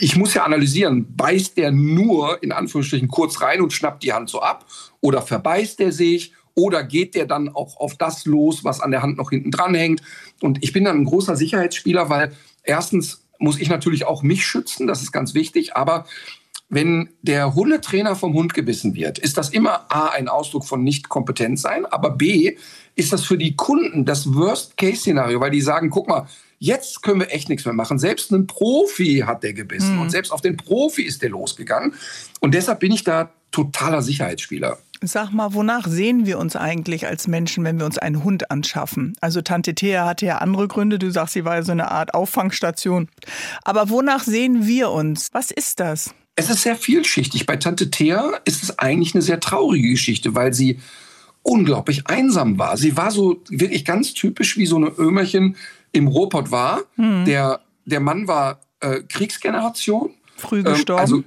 ich 0.00 0.16
muss 0.16 0.34
ja 0.34 0.44
analysieren, 0.44 1.14
beißt 1.16 1.56
der 1.56 1.70
nur 1.70 2.42
in 2.42 2.50
Anführungsstrichen 2.50 3.08
kurz 3.08 3.40
rein 3.40 3.60
und 3.60 3.72
schnappt 3.72 4.02
die 4.02 4.12
Hand 4.12 4.28
so 4.30 4.40
ab 4.40 4.66
oder 5.00 5.22
verbeißt 5.22 5.78
der 5.78 5.92
sich 5.92 6.32
oder 6.54 6.82
geht 6.82 7.14
der 7.14 7.26
dann 7.26 7.48
auch 7.48 7.76
auf 7.76 7.96
das 7.96 8.24
los, 8.24 8.64
was 8.64 8.80
an 8.80 8.90
der 8.90 9.02
Hand 9.02 9.16
noch 9.16 9.30
hinten 9.30 9.52
dran 9.52 9.76
hängt. 9.76 10.02
Und 10.42 10.64
ich 10.64 10.72
bin 10.72 10.84
dann 10.84 10.96
ein 10.96 11.04
großer 11.04 11.36
Sicherheitsspieler, 11.36 12.10
weil 12.10 12.32
erstens 12.64 13.24
muss 13.38 13.60
ich 13.60 13.68
natürlich 13.68 14.06
auch 14.06 14.24
mich 14.24 14.44
schützen, 14.44 14.88
das 14.88 15.02
ist 15.02 15.12
ganz 15.12 15.34
wichtig, 15.34 15.76
aber 15.76 16.04
wenn 16.68 17.08
der 17.22 17.54
Hundetrainer 17.54 18.14
vom 18.14 18.34
Hund 18.34 18.52
gebissen 18.52 18.94
wird, 18.94 19.18
ist 19.18 19.38
das 19.38 19.50
immer 19.50 19.86
A, 19.90 20.08
ein 20.08 20.28
Ausdruck 20.28 20.66
von 20.66 20.84
Nicht-Kompetenz 20.84 21.62
sein, 21.62 21.86
aber 21.86 22.10
B, 22.10 22.56
ist 22.94 23.12
das 23.12 23.24
für 23.24 23.38
die 23.38 23.56
Kunden 23.56 24.04
das 24.04 24.34
Worst-Case-Szenario, 24.34 25.40
weil 25.40 25.50
die 25.50 25.60
sagen, 25.60 25.88
guck 25.88 26.08
mal, 26.08 26.26
jetzt 26.58 27.02
können 27.02 27.20
wir 27.20 27.32
echt 27.32 27.48
nichts 27.48 27.64
mehr 27.64 27.74
machen. 27.74 27.98
Selbst 27.98 28.32
ein 28.32 28.46
Profi 28.46 29.22
hat 29.24 29.44
der 29.44 29.52
gebissen 29.52 29.94
mhm. 29.94 30.02
und 30.02 30.10
selbst 30.10 30.32
auf 30.32 30.40
den 30.40 30.56
Profi 30.56 31.02
ist 31.02 31.22
der 31.22 31.30
losgegangen. 31.30 31.94
Und 32.40 32.54
deshalb 32.54 32.80
bin 32.80 32.92
ich 32.92 33.04
da 33.04 33.30
totaler 33.50 34.02
Sicherheitsspieler. 34.02 34.78
Sag 35.00 35.30
mal, 35.30 35.54
wonach 35.54 35.86
sehen 35.86 36.26
wir 36.26 36.38
uns 36.38 36.56
eigentlich 36.56 37.06
als 37.06 37.28
Menschen, 37.28 37.62
wenn 37.64 37.78
wir 37.78 37.86
uns 37.86 37.98
einen 37.98 38.24
Hund 38.24 38.50
anschaffen? 38.50 39.16
Also 39.20 39.42
Tante 39.42 39.74
Thea 39.74 40.04
hatte 40.04 40.26
ja 40.26 40.38
andere 40.38 40.66
Gründe. 40.66 40.98
Du 40.98 41.10
sagst, 41.12 41.34
sie 41.34 41.44
war 41.44 41.54
ja 41.54 41.62
so 41.62 41.72
eine 41.72 41.92
Art 41.92 42.14
Auffangstation. 42.14 43.08
Aber 43.62 43.90
wonach 43.90 44.24
sehen 44.24 44.66
wir 44.66 44.90
uns? 44.90 45.28
Was 45.32 45.52
ist 45.52 45.78
das? 45.78 46.14
Es 46.38 46.48
ist 46.50 46.62
sehr 46.62 46.76
vielschichtig. 46.76 47.46
Bei 47.46 47.56
Tante 47.56 47.90
Thea 47.90 48.40
ist 48.44 48.62
es 48.62 48.78
eigentlich 48.78 49.12
eine 49.12 49.22
sehr 49.22 49.40
traurige 49.40 49.90
Geschichte, 49.90 50.36
weil 50.36 50.54
sie 50.54 50.78
unglaublich 51.42 52.06
einsam 52.06 52.60
war. 52.60 52.76
Sie 52.76 52.96
war 52.96 53.10
so 53.10 53.42
wirklich 53.48 53.84
ganz 53.84 54.14
typisch 54.14 54.56
wie 54.56 54.66
so 54.66 54.76
eine 54.76 54.86
Ömerchen 54.86 55.56
im 55.90 56.06
Ruhrpott 56.06 56.52
war. 56.52 56.82
Hm. 56.94 57.24
Der, 57.24 57.62
der 57.86 57.98
Mann 57.98 58.28
war 58.28 58.60
äh, 58.78 59.00
Kriegsgeneration. 59.08 60.14
Früh 60.36 60.62
gestorben? 60.62 61.12
Ähm, 61.12 61.24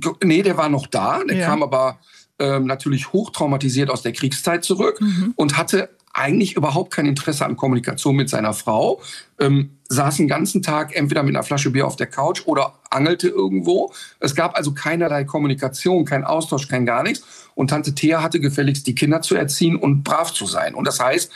also, 0.00 0.16
nee, 0.22 0.42
der 0.42 0.56
war 0.56 0.68
noch 0.68 0.86
da. 0.86 1.24
Der 1.24 1.38
ja. 1.38 1.46
kam 1.46 1.64
aber 1.64 1.98
ähm, 2.38 2.64
natürlich 2.66 3.12
hochtraumatisiert 3.12 3.90
aus 3.90 4.02
der 4.02 4.12
Kriegszeit 4.12 4.62
zurück 4.62 5.00
mhm. 5.00 5.32
und 5.34 5.56
hatte 5.56 5.90
eigentlich 6.12 6.56
überhaupt 6.56 6.92
kein 6.92 7.06
Interesse 7.06 7.44
an 7.44 7.56
Kommunikation 7.56 8.16
mit 8.16 8.28
seiner 8.28 8.52
Frau, 8.52 9.00
ähm, 9.40 9.78
saß 9.88 10.16
den 10.18 10.28
ganzen 10.28 10.62
Tag 10.62 10.94
entweder 10.94 11.22
mit 11.22 11.34
einer 11.34 11.42
Flasche 11.42 11.70
Bier 11.70 11.86
auf 11.86 11.96
der 11.96 12.06
Couch 12.06 12.42
oder 12.46 12.78
angelte 12.90 13.28
irgendwo. 13.28 13.92
Es 14.20 14.34
gab 14.34 14.56
also 14.56 14.72
keinerlei 14.72 15.24
Kommunikation, 15.24 16.04
kein 16.04 16.24
Austausch, 16.24 16.68
kein 16.68 16.86
gar 16.86 17.02
nichts. 17.02 17.24
Und 17.54 17.70
Tante 17.70 17.94
Thea 17.94 18.22
hatte 18.22 18.40
gefälligst 18.40 18.86
die 18.86 18.94
Kinder 18.94 19.22
zu 19.22 19.34
erziehen 19.34 19.76
und 19.76 20.02
brav 20.02 20.32
zu 20.32 20.46
sein. 20.46 20.74
Und 20.74 20.86
das 20.86 21.00
heißt, 21.00 21.30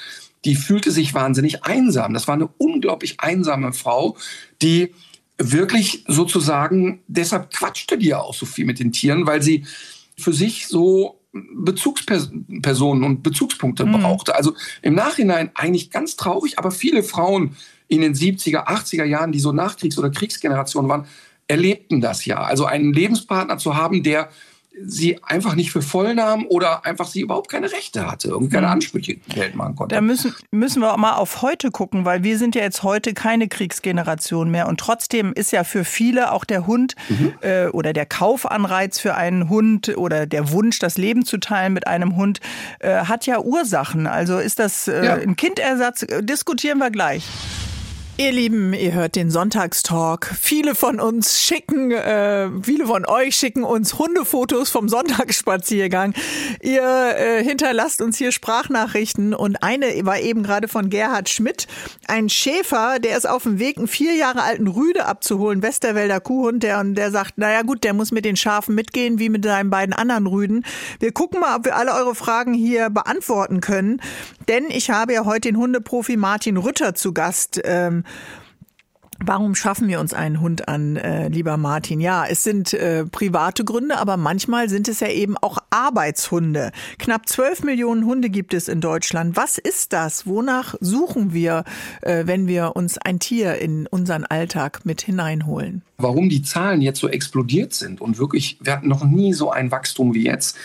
die 0.44 0.54
fühlte 0.54 0.90
sich 0.90 1.14
wahnsinnig 1.14 1.64
einsam. 1.64 2.14
Das 2.14 2.28
war 2.28 2.34
eine 2.34 2.48
unglaublich 2.58 3.20
einsame 3.20 3.72
Frau, 3.72 4.16
die 4.62 4.94
wirklich 5.38 6.04
sozusagen, 6.06 7.02
deshalb 7.08 7.50
quatschte 7.50 7.98
die 7.98 8.08
ja 8.08 8.20
auch 8.20 8.34
so 8.34 8.46
viel 8.46 8.64
mit 8.64 8.78
den 8.78 8.92
Tieren, 8.92 9.26
weil 9.26 9.42
sie 9.42 9.66
für 10.16 10.32
sich 10.32 10.66
so 10.68 11.20
Bezugspersonen 11.54 13.04
und 13.04 13.22
Bezugspunkte 13.22 13.84
mhm. 13.84 13.92
brauchte. 14.00 14.34
Also 14.34 14.54
im 14.82 14.94
Nachhinein 14.94 15.50
eigentlich 15.54 15.90
ganz 15.90 16.16
traurig, 16.16 16.58
aber 16.58 16.70
viele 16.70 17.02
Frauen 17.02 17.56
in 17.88 18.00
den 18.00 18.14
70er, 18.14 18.66
80er 18.66 19.04
Jahren, 19.04 19.32
die 19.32 19.40
so 19.40 19.52
Nachkriegs- 19.52 19.98
oder 19.98 20.10
Kriegsgenerationen 20.10 20.90
waren, 20.90 21.06
erlebten 21.48 22.00
das 22.00 22.24
ja. 22.24 22.42
Also 22.42 22.64
einen 22.64 22.92
Lebenspartner 22.92 23.58
zu 23.58 23.76
haben, 23.76 24.02
der 24.02 24.30
sie 24.84 25.22
einfach 25.22 25.54
nicht 25.54 25.72
für 25.72 25.82
voll 25.82 26.14
nahm 26.14 26.46
oder 26.46 26.84
einfach 26.84 27.06
sie 27.06 27.20
überhaupt 27.20 27.50
keine 27.50 27.72
Rechte 27.72 28.10
hatte 28.10 28.36
und 28.36 28.50
keine 28.50 28.66
mhm. 28.66 28.74
Ansprüche 28.74 29.16
Geld 29.28 29.54
machen 29.54 29.76
konnte. 29.76 29.94
Da 29.94 30.00
müssen, 30.00 30.34
müssen 30.50 30.82
wir 30.82 30.92
auch 30.92 30.98
mal 30.98 31.14
auf 31.14 31.42
heute 31.42 31.70
gucken, 31.70 32.04
weil 32.04 32.22
wir 32.22 32.38
sind 32.38 32.54
ja 32.54 32.62
jetzt 32.62 32.82
heute 32.82 33.14
keine 33.14 33.48
Kriegsgeneration 33.48 34.50
mehr 34.50 34.68
und 34.68 34.78
trotzdem 34.78 35.32
ist 35.32 35.52
ja 35.52 35.64
für 35.64 35.84
viele 35.84 36.32
auch 36.32 36.44
der 36.44 36.66
Hund 36.66 36.94
mhm. 37.08 37.34
äh, 37.40 37.66
oder 37.68 37.92
der 37.92 38.06
Kaufanreiz 38.06 38.98
für 38.98 39.14
einen 39.14 39.48
Hund 39.48 39.96
oder 39.96 40.26
der 40.26 40.50
Wunsch, 40.52 40.78
das 40.78 40.98
Leben 40.98 41.24
zu 41.24 41.38
teilen 41.38 41.72
mit 41.72 41.86
einem 41.86 42.16
Hund, 42.16 42.40
äh, 42.80 43.04
hat 43.04 43.26
ja 43.26 43.40
Ursachen. 43.40 44.06
Also 44.06 44.38
ist 44.38 44.58
das 44.58 44.88
äh, 44.88 45.04
ja. 45.04 45.14
ein 45.14 45.36
Kindersatz? 45.36 46.06
Diskutieren 46.22 46.78
wir 46.78 46.90
gleich. 46.90 47.24
Ihr 48.18 48.32
Lieben, 48.32 48.72
ihr 48.72 48.94
hört 48.94 49.14
den 49.14 49.30
Sonntagstalk. 49.30 50.34
Viele 50.40 50.74
von 50.74 51.00
uns 51.00 51.42
schicken, 51.42 51.90
äh, 51.90 52.48
viele 52.62 52.86
von 52.86 53.04
euch 53.04 53.36
schicken 53.36 53.62
uns 53.62 53.98
Hundefotos 53.98 54.70
vom 54.70 54.88
Sonntagsspaziergang. 54.88 56.14
Ihr 56.62 56.82
äh, 56.82 57.44
hinterlasst 57.44 58.00
uns 58.00 58.16
hier 58.16 58.32
Sprachnachrichten 58.32 59.34
und 59.34 59.62
eine 59.62 59.88
war 60.06 60.18
eben 60.18 60.44
gerade 60.44 60.66
von 60.66 60.88
Gerhard 60.88 61.28
Schmidt, 61.28 61.66
ein 62.08 62.30
Schäfer, 62.30 63.00
der 63.00 63.18
ist 63.18 63.28
auf 63.28 63.42
dem 63.42 63.58
Weg, 63.58 63.76
einen 63.76 63.86
vier 63.86 64.14
Jahre 64.14 64.44
alten 64.44 64.68
Rüde 64.68 65.04
abzuholen, 65.04 65.60
Westerwälder 65.60 66.18
Kuhhund, 66.20 66.62
der 66.62 66.80
und 66.80 66.94
der 66.94 67.10
sagt, 67.10 67.36
naja 67.36 67.60
gut, 67.60 67.84
der 67.84 67.92
muss 67.92 68.12
mit 68.12 68.24
den 68.24 68.36
Schafen 68.36 68.74
mitgehen, 68.74 69.18
wie 69.18 69.28
mit 69.28 69.44
seinen 69.44 69.68
beiden 69.68 69.92
anderen 69.94 70.26
Rüden. 70.26 70.64
Wir 71.00 71.12
gucken 71.12 71.40
mal, 71.40 71.54
ob 71.54 71.66
wir 71.66 71.76
alle 71.76 71.92
eure 71.92 72.14
Fragen 72.14 72.54
hier 72.54 72.88
beantworten 72.88 73.60
können, 73.60 74.00
denn 74.48 74.64
ich 74.68 74.90
habe 74.90 75.12
ja 75.14 75.24
heute 75.24 75.48
den 75.48 75.56
Hundeprofi 75.56 76.16
Martin 76.16 76.56
Rütter 76.56 76.94
zu 76.94 77.12
Gast. 77.12 77.60
Ähm, 77.64 78.04
Warum 79.24 79.54
schaffen 79.54 79.88
wir 79.88 79.98
uns 80.00 80.12
einen 80.12 80.40
Hund 80.40 80.68
an, 80.68 80.96
äh, 80.96 81.28
lieber 81.28 81.56
Martin? 81.56 82.00
Ja, 82.00 82.26
es 82.26 82.44
sind 82.44 82.74
äh, 82.74 83.06
private 83.06 83.64
Gründe, 83.64 83.96
aber 83.96 84.18
manchmal 84.18 84.68
sind 84.68 84.88
es 84.88 85.00
ja 85.00 85.08
eben 85.08 85.38
auch 85.38 85.58
Arbeitshunde. 85.70 86.70
Knapp 86.98 87.26
12 87.26 87.64
Millionen 87.64 88.04
Hunde 88.04 88.28
gibt 88.28 88.52
es 88.52 88.68
in 88.68 88.82
Deutschland. 88.82 89.34
Was 89.34 89.56
ist 89.56 89.94
das? 89.94 90.26
Wonach 90.26 90.74
suchen 90.80 91.32
wir, 91.32 91.64
äh, 92.02 92.26
wenn 92.26 92.46
wir 92.46 92.76
uns 92.76 92.98
ein 92.98 93.18
Tier 93.18 93.56
in 93.56 93.86
unseren 93.86 94.24
Alltag 94.24 94.84
mit 94.84 95.00
hineinholen? 95.00 95.80
Warum 95.96 96.28
die 96.28 96.42
Zahlen 96.42 96.82
jetzt 96.82 97.00
so 97.00 97.08
explodiert 97.08 97.72
sind 97.72 98.02
und 98.02 98.18
wirklich, 98.18 98.58
wir 98.60 98.74
hatten 98.74 98.88
noch 98.88 99.04
nie 99.04 99.32
so 99.32 99.50
ein 99.50 99.70
Wachstum 99.70 100.12
wie 100.12 100.24
jetzt, 100.24 100.58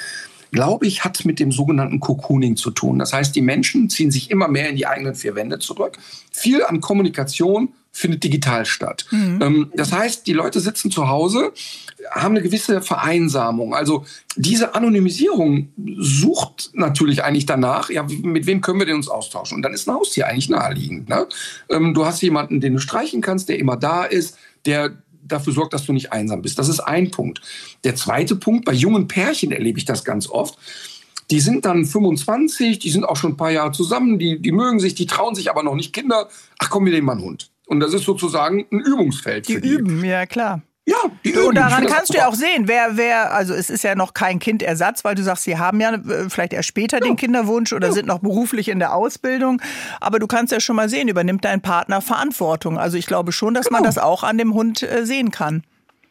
glaube 0.52 0.86
ich, 0.86 1.04
hat 1.04 1.26
mit 1.26 1.40
dem 1.40 1.52
sogenannten 1.52 2.00
Cocooning 2.00 2.58
zu 2.58 2.72
tun. 2.72 3.00
Das 3.00 3.14
heißt, 3.14 3.36
die 3.36 3.42
Menschen 3.42 3.90
ziehen 3.90 4.12
sich 4.12 4.30
immer 4.30 4.48
mehr 4.48 4.70
in 4.70 4.76
die 4.76 4.86
eigenen 4.86 5.16
vier 5.16 5.36
Wände 5.36 5.60
zurück. 5.60 5.98
Viel 6.32 6.64
an 6.64 6.82
Kommunikation 6.82 7.74
findet 7.94 8.24
digital 8.24 8.66
statt. 8.66 9.06
Mhm. 9.12 9.40
Ähm, 9.42 9.72
das 9.76 9.92
heißt, 9.92 10.26
die 10.28 10.34
Leute 10.34 10.60
sitzen 10.60 10.92
zu 10.92 11.10
Hause, 11.10 11.52
haben 12.10 12.36
eine 12.36 12.42
gewisse 12.42 12.82
Vereinsamung. 12.82 13.74
Also 13.74 14.06
diese 14.36 14.76
Anonymisierung 14.76 15.70
sucht 15.98 16.72
natürlich 16.74 17.24
eigentlich 17.24 17.46
danach, 17.46 17.90
ja, 17.90 18.06
mit 18.22 18.46
wem 18.46 18.62
können 18.62 18.80
wir 18.80 18.86
denn 18.86 18.96
uns 18.96 19.10
austauschen? 19.10 19.56
Und 19.56 19.62
dann 19.62 19.74
ist 19.74 19.90
ein 19.90 19.96
Haustier 19.96 20.28
eigentlich 20.28 20.50
naheliegend. 20.50 21.10
Ne? 21.10 21.28
Ähm, 21.70 21.94
du 21.94 22.06
hast 22.06 22.22
jemanden, 22.22 22.62
den 22.62 22.74
du 22.74 22.80
streichen 22.80 23.22
kannst, 23.22 23.50
der 23.50 23.60
immer 23.60 23.76
da 23.76 24.06
ist, 24.06 24.38
der 24.66 24.94
dafür 25.32 25.54
sorgt, 25.54 25.74
dass 25.74 25.86
du 25.86 25.94
nicht 25.94 26.12
einsam 26.12 26.42
bist. 26.42 26.60
Das 26.60 26.70
ist 26.70 26.80
ein 26.80 27.12
Punkt. 27.12 27.42
Der 27.84 27.96
zweite 27.96 28.36
Punkt, 28.36 28.66
bei 28.66 28.74
jungen 28.74 29.08
Pärchen 29.08 29.52
erlebe 29.52 29.80
ich 29.80 29.86
das 29.86 30.04
ganz 30.04 30.30
oft. 30.30 30.58
Die 31.30 31.40
sind 31.40 31.66
dann 31.66 31.86
25, 31.86 32.80
die 32.80 32.92
sind 32.92 33.06
auch 33.06 33.16
schon 33.16 33.32
ein 33.32 33.38
paar 33.38 33.52
Jahre 33.52 33.72
zusammen, 33.72 34.20
die, 34.20 34.42
die 34.42 34.52
mögen 34.52 34.80
sich, 34.80 34.96
die 34.96 35.06
trauen 35.06 35.34
sich 35.34 35.50
aber 35.50 35.64
noch 35.64 35.76
nicht 35.76 35.94
Kinder. 35.94 36.28
Ach 36.60 36.70
komm, 36.70 36.86
wir 36.86 36.92
nehmen 36.92 37.08
mal 37.08 37.14
einen 37.14 37.24
Hund. 37.24 37.50
Und 37.68 37.80
das 37.80 37.94
ist 37.94 38.04
sozusagen 38.04 38.66
ein 38.70 38.80
Übungsfeld. 38.80 39.48
Die, 39.48 39.54
für 39.54 39.62
die. 39.62 39.70
üben, 39.70 40.04
ja 40.04 40.26
klar. 40.26 40.62
Ja, 40.88 40.98
die 41.24 41.30
üben. 41.30 41.48
Und 41.48 41.56
daran 41.56 41.86
kannst 41.86 42.12
du 42.12 42.18
ja 42.18 42.28
auch 42.28 42.34
sehen, 42.34 42.68
wer, 42.68 42.98
wer, 42.98 43.34
also 43.34 43.54
es 43.54 43.70
ist 43.70 43.84
ja 43.84 43.94
noch 43.94 44.14
kein 44.14 44.40
Kindersatz, 44.40 45.04
weil 45.04 45.14
du 45.14 45.22
sagst, 45.22 45.44
sie 45.44 45.58
haben 45.58 45.80
ja 45.80 45.94
äh, 45.94 46.30
vielleicht 46.30 46.54
erst 46.54 46.70
später 46.70 46.98
ja. 46.98 47.04
den 47.04 47.18
Kinderwunsch 47.18 47.72
oder 47.72 47.90
ja. 47.90 47.94
sind 47.94 48.08
noch 48.08 48.20
beruflich 48.20 48.68
in 48.68 48.80
der 48.80 48.96
Ausbildung. 48.96 49.62
Aber 50.00 50.18
du 50.18 50.26
kannst 50.26 50.52
ja 50.52 50.60
schon 50.60 50.76
mal 50.76 50.90
sehen, 50.90 51.08
übernimmt 51.08 51.46
dein 51.46 51.62
Partner 51.62 52.02
Verantwortung. 52.02 52.80
Also 52.80 52.98
ich 52.98 53.06
glaube 53.06 53.32
schon, 53.32 53.54
dass 53.54 53.68
genau. 53.68 53.78
man 53.78 53.84
das 53.84 54.00
auch 54.00 54.24
an 54.24 54.38
dem 54.38 54.54
Hund 54.56 54.82
äh, 54.82 55.06
sehen 55.06 55.30
kann. 55.30 55.64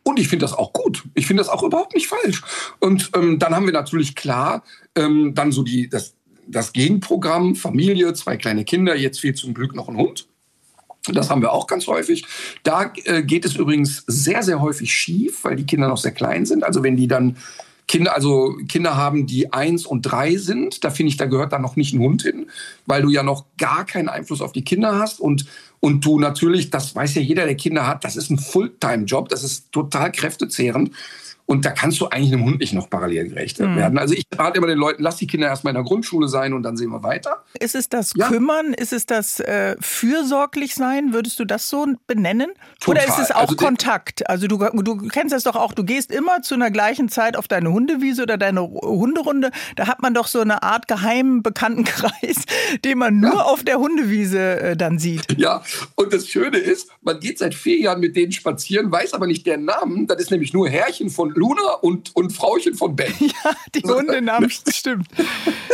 Und 0.03 0.19
ich 0.19 0.29
finde 0.29 0.45
das 0.45 0.55
auch 0.55 0.73
gut. 0.73 1.05
Ich 1.15 1.27
finde 1.27 1.43
das 1.43 1.51
auch 1.51 1.63
überhaupt 1.63 1.95
nicht 1.95 2.07
falsch. 2.07 2.43
Und 2.79 3.11
ähm, 3.15 3.39
dann 3.39 3.55
haben 3.55 3.67
wir 3.67 3.73
natürlich 3.73 4.15
klar 4.15 4.63
ähm, 4.95 5.35
dann 5.35 5.53
so 5.53 5.63
die, 5.63 5.89
das, 5.89 6.15
das 6.47 6.73
Gegenprogramm, 6.73 7.55
Familie, 7.55 8.15
zwei 8.15 8.37
kleine 8.37 8.65
Kinder, 8.65 8.97
jetzt 8.97 9.21
fehlt 9.21 9.37
zum 9.37 9.53
Glück 9.53 9.75
noch 9.75 9.89
ein 9.89 9.97
Hund. 9.97 10.30
Das 11.09 11.31
haben 11.31 11.41
wir 11.41 11.53
auch 11.53 11.67
ganz 11.67 11.87
häufig. 11.87 12.27
Da 12.63 12.93
äh, 13.05 13.23
geht 13.23 13.45
es 13.45 13.57
übrigens 13.57 14.05
sehr, 14.07 14.43
sehr 14.43 14.61
häufig 14.61 14.95
schief, 14.95 15.45
weil 15.45 15.57
die 15.57 15.67
Kinder 15.67 15.89
noch 15.89 15.97
sehr 15.97 16.13
klein 16.13 16.45
sind. 16.45 16.63
Also 16.63 16.83
wenn 16.83 16.97
die 16.97 17.09
dann 17.09 17.37
Kinder, 17.89 18.15
also 18.15 18.57
Kinder 18.69 18.97
haben, 18.97 19.27
die 19.27 19.53
eins 19.53 19.85
und 19.85 20.03
drei 20.03 20.37
sind, 20.37 20.85
da 20.85 20.91
finde 20.91 21.11
ich, 21.11 21.17
da 21.17 21.27
gehört 21.27 21.53
dann 21.53 21.63
noch 21.63 21.75
nicht 21.75 21.93
ein 21.93 22.01
Hund 22.01 22.23
hin, 22.23 22.47
weil 22.87 23.03
du 23.03 23.11
ja 23.11 23.23
noch 23.23 23.47
gar 23.59 23.85
keinen 23.85 24.09
Einfluss 24.09 24.43
auf 24.43 24.53
die 24.53 24.63
Kinder 24.63 24.99
hast 24.99 25.19
und 25.19 25.47
und 25.81 26.05
du 26.05 26.19
natürlich, 26.19 26.69
das 26.69 26.95
weiß 26.95 27.15
ja 27.15 27.23
jeder, 27.23 27.47
der 27.47 27.57
Kinder 27.57 27.87
hat, 27.87 28.05
das 28.05 28.17
ist 28.17 28.31
ein 28.31 28.39
Fulltime-Job, 28.39 29.31
das 29.31 29.43
ist 29.43 29.73
total 29.73 30.13
kräftezehrend. 30.13 30.91
Und 31.51 31.65
da 31.65 31.73
kannst 31.73 32.01
du 32.01 32.07
eigentlich 32.07 32.33
einem 32.33 32.45
Hund 32.45 32.61
nicht 32.61 32.75
noch 32.75 32.89
parallel 32.89 33.31
gerecht 33.31 33.59
mhm. 33.59 33.75
werden. 33.75 33.99
Also 33.99 34.15
ich 34.15 34.25
rate 34.39 34.59
immer 34.59 34.69
den 34.69 34.79
Leuten, 34.79 35.03
lass 35.03 35.17
die 35.17 35.27
Kinder 35.27 35.49
erstmal 35.49 35.73
in 35.73 35.75
der 35.75 35.83
Grundschule 35.83 36.29
sein 36.29 36.53
und 36.53 36.63
dann 36.63 36.77
sehen 36.77 36.91
wir 36.91 37.03
weiter. 37.03 37.43
Ist 37.59 37.75
es 37.75 37.89
das 37.89 38.13
ja. 38.15 38.29
Kümmern? 38.29 38.73
Ist 38.73 38.93
es 38.93 39.05
das 39.05 39.41
äh, 39.41 39.75
fürsorglich 39.81 40.77
sein? 40.77 41.13
Würdest 41.13 41.41
du 41.41 41.45
das 41.45 41.69
so 41.69 41.89
benennen? 42.07 42.53
Total. 42.79 43.03
Oder 43.03 43.13
ist 43.13 43.19
es 43.19 43.33
auch 43.33 43.49
also 43.49 43.57
Kontakt? 43.57 44.31
Also 44.31 44.47
du, 44.47 44.59
du 44.59 45.09
kennst 45.09 45.35
das 45.35 45.43
doch 45.43 45.57
auch, 45.57 45.73
du 45.73 45.83
gehst 45.83 46.13
immer 46.13 46.41
zu 46.43 46.55
einer 46.55 46.71
gleichen 46.71 47.09
Zeit 47.09 47.37
auf 47.37 47.49
deine 47.49 47.73
Hundewiese 47.73 48.23
oder 48.23 48.39
deine 48.39 48.63
Hunderunde. 48.63 49.51
Da 49.75 49.89
hat 49.89 50.03
man 50.03 50.15
doch 50.15 50.29
so 50.29 50.39
eine 50.39 50.63
Art 50.63 50.87
geheimen 50.87 51.43
Bekanntenkreis, 51.43 52.45
den 52.85 52.97
man 52.97 53.19
nur 53.19 53.35
ja. 53.35 53.43
auf 53.43 53.65
der 53.65 53.81
Hundewiese 53.81 54.61
äh, 54.61 54.77
dann 54.77 55.01
sieht. 55.01 55.37
Ja, 55.37 55.65
und 55.97 56.13
das 56.13 56.29
Schöne 56.29 56.59
ist, 56.59 56.91
man 57.03 57.19
geht 57.19 57.41
seit 57.41 57.57
vier 57.57 57.81
Jahren 57.81 57.99
mit 57.99 58.15
denen 58.15 58.31
spazieren, 58.31 58.93
weiß 58.93 59.15
aber 59.15 59.27
nicht 59.27 59.45
deren 59.47 59.65
Namen. 59.65 60.07
Das 60.07 60.21
ist 60.21 60.31
nämlich 60.31 60.53
nur 60.53 60.69
Herrchen 60.69 61.11
von 61.11 61.40
Luna 61.41 61.73
und, 61.81 62.15
und 62.15 62.33
Frauchen 62.33 62.75
von 62.75 62.95
Ben. 62.95 63.13
Ja, 63.21 63.53
die 63.75 63.83
Hundenamen, 63.83 64.51
stimmt. 64.51 65.07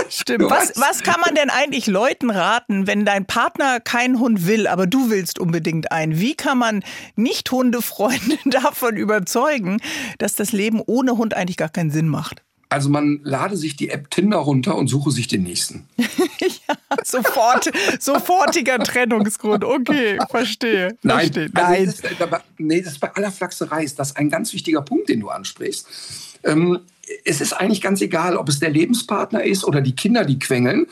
Stimmt. 0.08 0.50
Was, 0.50 0.72
was 0.76 1.02
kann 1.02 1.20
man 1.24 1.34
denn 1.34 1.50
eigentlich 1.50 1.86
Leuten 1.88 2.30
raten, 2.30 2.86
wenn 2.86 3.04
dein 3.04 3.26
Partner 3.26 3.80
keinen 3.80 4.20
Hund 4.20 4.46
will, 4.46 4.68
aber 4.68 4.86
du 4.86 5.10
willst 5.10 5.40
unbedingt 5.40 5.90
einen? 5.90 6.20
Wie 6.20 6.34
kann 6.34 6.58
man 6.58 6.84
Nicht-Hundefreunde 7.16 8.38
davon 8.44 8.96
überzeugen, 8.96 9.80
dass 10.18 10.36
das 10.36 10.52
Leben 10.52 10.80
ohne 10.86 11.16
Hund 11.16 11.34
eigentlich 11.34 11.56
gar 11.56 11.70
keinen 11.70 11.90
Sinn 11.90 12.08
macht? 12.08 12.42
Also 12.68 12.88
man 12.88 13.20
lade 13.24 13.56
sich 13.56 13.76
die 13.76 13.90
App 13.90 14.10
Tinder 14.10 14.38
runter 14.38 14.76
und 14.76 14.88
suche 14.88 15.10
sich 15.10 15.26
den 15.26 15.42
nächsten. 15.42 15.88
ja, 15.98 16.75
sofort, 17.04 17.70
sofortiger 17.98 18.78
Trennungsgrund. 18.78 19.64
Okay, 19.64 20.18
verstehe. 20.30 20.96
Nein, 21.02 21.32
verstehe. 21.32 21.50
Also 21.54 21.72
Nein. 21.72 21.84
Das 21.86 21.94
ist, 21.94 22.44
nee, 22.58 22.80
das 22.80 22.92
ist 22.92 23.00
bei 23.00 23.14
aller 23.14 23.32
Flachserei 23.32 23.84
ist 23.84 23.98
das 23.98 24.16
ein 24.16 24.30
ganz 24.30 24.52
wichtiger 24.52 24.82
Punkt, 24.82 25.08
den 25.08 25.20
du 25.20 25.28
ansprichst. 25.28 25.86
Ähm, 26.44 26.80
es 27.24 27.40
ist 27.40 27.52
eigentlich 27.52 27.80
ganz 27.80 28.00
egal, 28.00 28.36
ob 28.36 28.48
es 28.48 28.58
der 28.58 28.70
Lebenspartner 28.70 29.44
ist 29.44 29.64
oder 29.64 29.80
die 29.80 29.94
Kinder, 29.94 30.24
die 30.24 30.38
quengeln. 30.38 30.86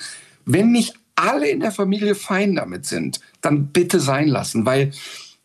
Wenn 0.45 0.73
nicht 0.73 0.95
alle 1.17 1.49
in 1.49 1.61
der 1.61 1.73
Familie 1.73 2.15
fein 2.15 2.55
damit 2.55 2.87
sind, 2.87 3.21
dann 3.41 3.69
bitte 3.69 4.01
sein 4.01 4.29
lassen, 4.29 4.67
weil 4.67 4.93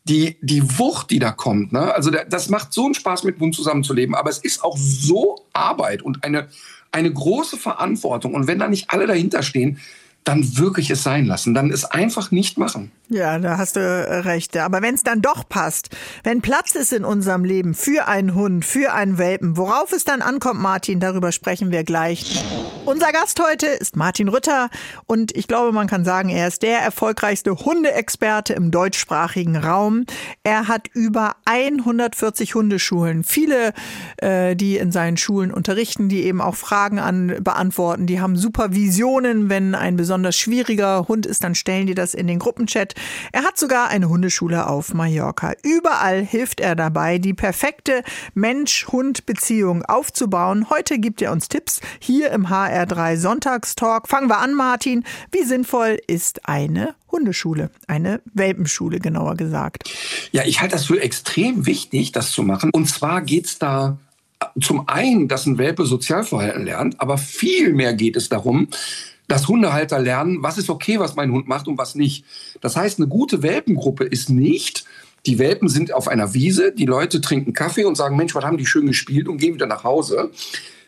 die, 0.04 0.36
die 0.40 0.78
Wucht, 0.78 1.10
die 1.10 1.18
da 1.18 1.30
kommt, 1.30 1.72
ne? 1.72 1.94
also 1.94 2.10
das 2.10 2.48
macht 2.48 2.72
so 2.72 2.84
einen 2.86 2.94
Spaß, 2.94 3.24
mit 3.24 3.38
Hund 3.38 3.54
zusammenzuleben, 3.54 4.14
aber 4.14 4.30
es 4.30 4.38
ist 4.38 4.64
auch 4.64 4.76
so 4.76 5.46
Arbeit 5.52 6.02
und 6.02 6.24
eine, 6.24 6.48
eine 6.90 7.12
große 7.12 7.56
Verantwortung. 7.56 8.34
Und 8.34 8.46
wenn 8.46 8.58
da 8.58 8.68
nicht 8.68 8.90
alle 8.90 9.06
dahinter 9.06 9.42
stehen, 9.42 9.78
dann 10.24 10.58
wirklich 10.58 10.90
es 10.90 11.02
sein 11.02 11.26
lassen, 11.26 11.54
dann 11.54 11.70
es 11.70 11.84
einfach 11.84 12.30
nicht 12.30 12.58
machen. 12.58 12.92
Ja, 13.12 13.40
da 13.40 13.58
hast 13.58 13.74
du 13.74 13.80
äh, 13.80 14.20
recht. 14.20 14.56
Aber 14.56 14.82
wenn 14.82 14.94
es 14.94 15.02
dann 15.02 15.20
doch 15.20 15.48
passt, 15.48 15.88
wenn 16.22 16.42
Platz 16.42 16.76
ist 16.76 16.92
in 16.92 17.04
unserem 17.04 17.42
Leben 17.44 17.74
für 17.74 18.06
einen 18.06 18.36
Hund, 18.36 18.64
für 18.64 18.92
einen 18.92 19.18
Welpen, 19.18 19.56
worauf 19.56 19.90
es 19.92 20.04
dann 20.04 20.22
ankommt, 20.22 20.60
Martin, 20.60 21.00
darüber 21.00 21.32
sprechen 21.32 21.72
wir 21.72 21.82
gleich. 21.82 22.44
Unser 22.86 23.10
Gast 23.12 23.40
heute 23.40 23.66
ist 23.66 23.96
Martin 23.96 24.28
Rütter 24.28 24.70
und 25.06 25.36
ich 25.36 25.48
glaube, 25.48 25.72
man 25.72 25.88
kann 25.88 26.04
sagen, 26.04 26.28
er 26.28 26.46
ist 26.46 26.62
der 26.62 26.78
erfolgreichste 26.78 27.56
Hundeexperte 27.56 28.54
im 28.54 28.70
deutschsprachigen 28.70 29.56
Raum. 29.56 30.06
Er 30.44 30.68
hat 30.68 30.86
über 30.94 31.34
140 31.46 32.54
Hundeschulen, 32.54 33.24
viele, 33.24 33.72
äh, 34.18 34.54
die 34.54 34.76
in 34.76 34.92
seinen 34.92 35.16
Schulen 35.16 35.52
unterrichten, 35.52 36.08
die 36.08 36.22
eben 36.22 36.40
auch 36.40 36.54
Fragen 36.54 37.00
an 37.00 37.36
beantworten, 37.40 38.06
die 38.06 38.20
haben 38.20 38.36
Supervisionen, 38.36 39.48
wenn 39.48 39.74
ein 39.74 39.96
besonders 39.96 40.36
schwieriger 40.36 41.06
Hund 41.08 41.26
ist, 41.26 41.42
dann 41.42 41.54
stellen 41.56 41.86
die 41.86 41.94
das 41.94 42.14
in 42.14 42.28
den 42.28 42.38
Gruppenchat. 42.38 42.94
Er 43.32 43.42
hat 43.42 43.58
sogar 43.58 43.88
eine 43.88 44.08
Hundeschule 44.08 44.66
auf 44.66 44.94
Mallorca. 44.94 45.52
Überall 45.62 46.24
hilft 46.24 46.60
er 46.60 46.74
dabei, 46.74 47.18
die 47.18 47.34
perfekte 47.34 48.02
Mensch-Hund-Beziehung 48.34 49.84
aufzubauen. 49.84 50.68
Heute 50.70 50.98
gibt 50.98 51.22
er 51.22 51.32
uns 51.32 51.48
Tipps 51.48 51.80
hier 51.98 52.30
im 52.30 52.48
HR3 52.48 53.16
Sonntagstalk. 53.16 54.08
Fangen 54.08 54.28
wir 54.28 54.38
an, 54.38 54.54
Martin. 54.54 55.04
Wie 55.32 55.44
sinnvoll 55.44 55.98
ist 56.06 56.48
eine 56.48 56.94
Hundeschule, 57.10 57.70
eine 57.86 58.20
Welpenschule 58.32 58.98
genauer 58.98 59.36
gesagt? 59.36 59.90
Ja, 60.32 60.44
ich 60.44 60.60
halte 60.60 60.76
das 60.76 60.86
für 60.86 61.00
extrem 61.00 61.66
wichtig, 61.66 62.12
das 62.12 62.30
zu 62.30 62.42
machen. 62.42 62.70
Und 62.72 62.86
zwar 62.88 63.22
geht 63.22 63.46
es 63.46 63.58
da 63.58 63.98
zum 64.60 64.88
einen, 64.88 65.28
dass 65.28 65.46
ein 65.46 65.58
Welpe 65.58 65.84
Sozialverhalten 65.84 66.64
lernt, 66.64 67.00
aber 67.00 67.18
viel 67.18 67.72
mehr 67.72 67.94
geht 67.94 68.16
es 68.16 68.28
darum, 68.28 68.68
dass 69.30 69.46
Hundehalter 69.46 70.00
lernen, 70.00 70.42
was 70.42 70.58
ist 70.58 70.68
okay, 70.68 70.98
was 70.98 71.14
mein 71.14 71.30
Hund 71.30 71.46
macht 71.46 71.68
und 71.68 71.78
was 71.78 71.94
nicht. 71.94 72.24
Das 72.60 72.76
heißt, 72.76 72.98
eine 72.98 73.06
gute 73.06 73.42
Welpengruppe 73.42 74.04
ist 74.04 74.28
nicht, 74.28 74.84
die 75.24 75.38
Welpen 75.38 75.68
sind 75.68 75.92
auf 75.92 76.08
einer 76.08 76.34
Wiese, 76.34 76.72
die 76.72 76.86
Leute 76.86 77.20
trinken 77.20 77.52
Kaffee 77.52 77.84
und 77.84 77.96
sagen, 77.96 78.16
Mensch, 78.16 78.34
was 78.34 78.44
haben 78.44 78.56
die 78.56 78.66
schön 78.66 78.86
gespielt 78.86 79.28
und 79.28 79.36
gehen 79.36 79.54
wieder 79.54 79.66
nach 79.66 79.84
Hause. 79.84 80.32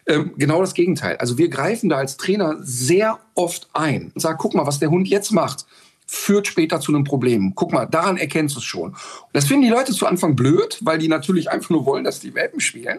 Ähm, 0.07 0.33
genau 0.37 0.61
das 0.61 0.75
Gegenteil. 0.75 1.19
Also 1.19 1.39
wir 1.39 1.49
greifen 1.51 1.89
da 1.89 1.99
als 1.99 2.17
Trainer 2.17 2.57
sehr 2.63 3.21
oft 3.37 3.69
ein 3.75 4.11
und 4.13 4.21
sagen, 4.21 4.39
guck 4.41 4.55
mal, 4.55 4.67
was 4.67 4.81
der 4.81 4.91
Hund 4.91 5.07
jetzt 5.07 5.31
macht 5.31 5.65
führt 6.05 6.47
später 6.47 6.79
zu 6.81 6.93
einem 6.93 7.05
Problem. 7.05 7.55
Guck 7.55 7.73
mal, 7.73 7.87
daran 7.87 8.19
erkennst 8.19 8.57
du 8.57 8.59
es 8.59 8.65
schon. 8.65 8.91
Und 8.91 8.99
das 9.33 9.47
finden 9.47 9.63
die 9.63 9.71
Leute 9.71 9.93
zu 9.93 10.07
Anfang 10.07 10.37
blöd, 10.37 10.79
weil 10.83 10.99
die 10.99 11.09
natürlich 11.09 11.51
einfach 11.51 11.71
nur 11.71 11.87
wollen, 11.87 12.05
dass 12.05 12.21
die 12.21 12.35
Welpen 12.35 12.61
spielen. 12.61 12.99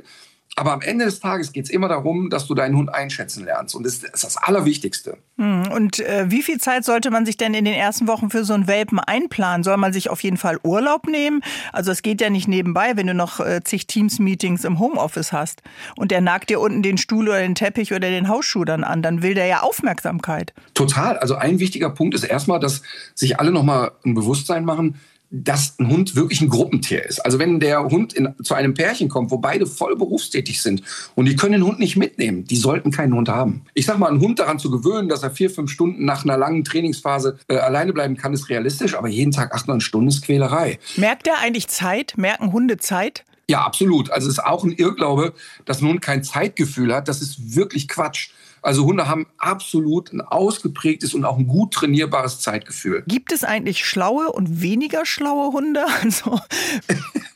Aber 0.56 0.74
am 0.74 0.82
Ende 0.82 1.06
des 1.06 1.20
Tages 1.20 1.52
geht 1.52 1.66
es 1.66 1.72
immer 1.72 1.88
darum, 1.88 2.30
dass 2.30 2.46
du 2.46 2.54
deinen 2.54 2.78
Hund 2.78 2.94
einschätzen 2.94 3.44
lernst. 3.44 3.74
Und 3.74 3.86
das 3.86 3.96
ist 3.96 4.24
das 4.24 4.38
Allerwichtigste. 4.38 5.18
Hm, 5.38 5.72
und 5.72 6.00
äh, 6.00 6.30
wie 6.30 6.44
viel 6.44 6.60
Zeit 6.60 6.86
sollte 6.86 7.10
man 7.10 7.26
sich 7.26 7.38
denn 7.38 7.56
in 7.56 7.66
den 7.66 7.74
ersten 7.74 8.08
Wochen 8.08 8.30
für 8.30 8.46
so 8.46 8.54
einen 8.54 8.68
Welpen 8.68 9.00
einplanen? 9.00 9.64
Soll 9.64 9.78
man 9.78 9.94
sich 9.94 10.12
auf 10.12 10.22
jeden 10.22 10.38
Fall 10.38 10.60
Urlaub 10.64 11.08
nehmen? 11.08 11.42
Also 11.72 11.92
es 11.92 12.04
geht 12.04 12.22
ja 12.22 12.30
nicht 12.30 12.48
nebenbei, 12.48 12.96
wenn 12.96 13.08
du 13.08 13.16
noch 13.16 13.40
äh, 13.40 13.62
zig 13.64 13.88
Teams-Meetings 13.88 14.64
im 14.64 14.78
Homeoffice 14.78 15.34
hast. 15.34 15.64
Und 15.96 16.12
der 16.12 16.22
nagt 16.22 16.52
dir 16.52 16.60
unten 16.60 16.84
den 16.84 17.00
Stuhl 17.00 17.30
oder 17.30 17.40
den 17.40 17.56
Teppich 17.56 17.92
oder 17.92 18.10
den 18.10 18.28
Hausschuh 18.28 18.64
dann 18.64 18.84
an. 18.84 19.02
Dann 19.02 19.24
will 19.24 19.34
der 19.34 19.48
ja 19.48 19.62
Aufmerksamkeit. 19.62 20.54
Total. 20.76 21.18
Also 21.18 21.34
ein 21.34 21.58
wichtiger 21.58 21.90
Punkt 21.90 22.14
ist 22.14 22.26
erstmal, 22.26 22.60
dass 22.60 22.84
sich 23.16 23.40
alle 23.40 23.52
nochmal 23.52 23.94
ein 24.06 24.14
Bewusstsein 24.14 24.66
machen, 24.66 25.00
dass 25.36 25.80
ein 25.80 25.90
Hund 25.90 26.16
wirklich 26.16 26.42
ein 26.42 26.50
Gruppentier 26.50 27.04
ist. 27.04 27.20
Also 27.26 27.40
wenn 27.40 27.60
der 27.60 27.84
Hund 27.84 28.14
in, 28.14 28.36
zu 28.44 28.54
einem 28.54 28.76
Pärchen 28.76 29.10
kommt, 29.10 29.32
wo 29.32 29.40
beide 29.40 29.66
voll 29.66 29.96
berufstätig 29.96 30.62
sind 30.62 30.84
und 31.16 31.26
die 31.26 31.36
können 31.36 31.54
den 31.54 31.64
Hund 31.66 31.80
nicht 31.80 31.96
mitnehmen, 31.96 32.46
die 32.46 32.56
sollten 32.56 32.92
keinen 32.92 33.16
Hund 33.16 33.30
haben. 33.30 33.66
Ich 33.74 33.88
sag 33.88 33.98
mal, 33.98 34.10
einen 34.10 34.22
Hund 34.22 34.38
daran 34.38 34.60
zu 34.60 34.70
gewöhnen, 34.70 35.10
dass 35.10 35.24
er 35.24 35.32
vier, 35.32 35.50
fünf 35.50 35.72
Stunden 35.72 36.06
nach 36.06 36.24
einer 36.24 36.38
langen 36.38 36.64
Trainingsphase 36.64 37.40
äh, 37.48 37.58
alleine 37.58 37.94
bleiben 37.94 38.16
kann, 38.16 38.32
ist 38.34 38.48
realistisch, 38.50 38.94
aber 38.94 39.08
jeden 39.08 39.32
Tag 39.32 39.56
acht, 39.56 39.68
neun 39.68 39.82
Stunden 39.82 40.10
ist 40.10 40.22
Quälerei. 40.22 40.78
Merkt 40.98 41.26
er 41.26 41.40
eigentlich 41.40 41.68
Zeit? 41.68 42.14
Merken 42.16 42.54
Hunde 42.54 42.78
Zeit? 42.78 43.26
Ja, 43.50 43.62
absolut. 43.62 44.12
Also 44.12 44.28
es 44.28 44.36
ist 44.36 44.44
auch 44.44 44.64
ein 44.64 44.72
Irrglaube, 44.72 45.34
dass 45.66 45.82
ein 45.82 45.88
Hund 45.88 46.02
kein 46.02 46.24
Zeitgefühl 46.24 46.94
hat. 46.94 47.08
Das 47.08 47.22
ist 47.22 47.56
wirklich 47.56 47.88
Quatsch. 47.88 48.30
Also 48.64 48.86
Hunde 48.86 49.08
haben 49.08 49.28
absolut 49.38 50.14
ein 50.14 50.22
ausgeprägtes 50.22 51.14
und 51.14 51.26
auch 51.26 51.38
ein 51.38 51.48
gut 51.48 51.74
trainierbares 51.74 52.40
Zeitgefühl. 52.40 53.04
Gibt 53.08 53.32
es 53.32 53.44
eigentlich 53.44 53.86
schlaue 53.86 54.32
und 54.32 54.62
weniger 54.62 55.06
schlaue 55.06 55.52
Hunde? 55.52 55.86
Also 56.04 56.40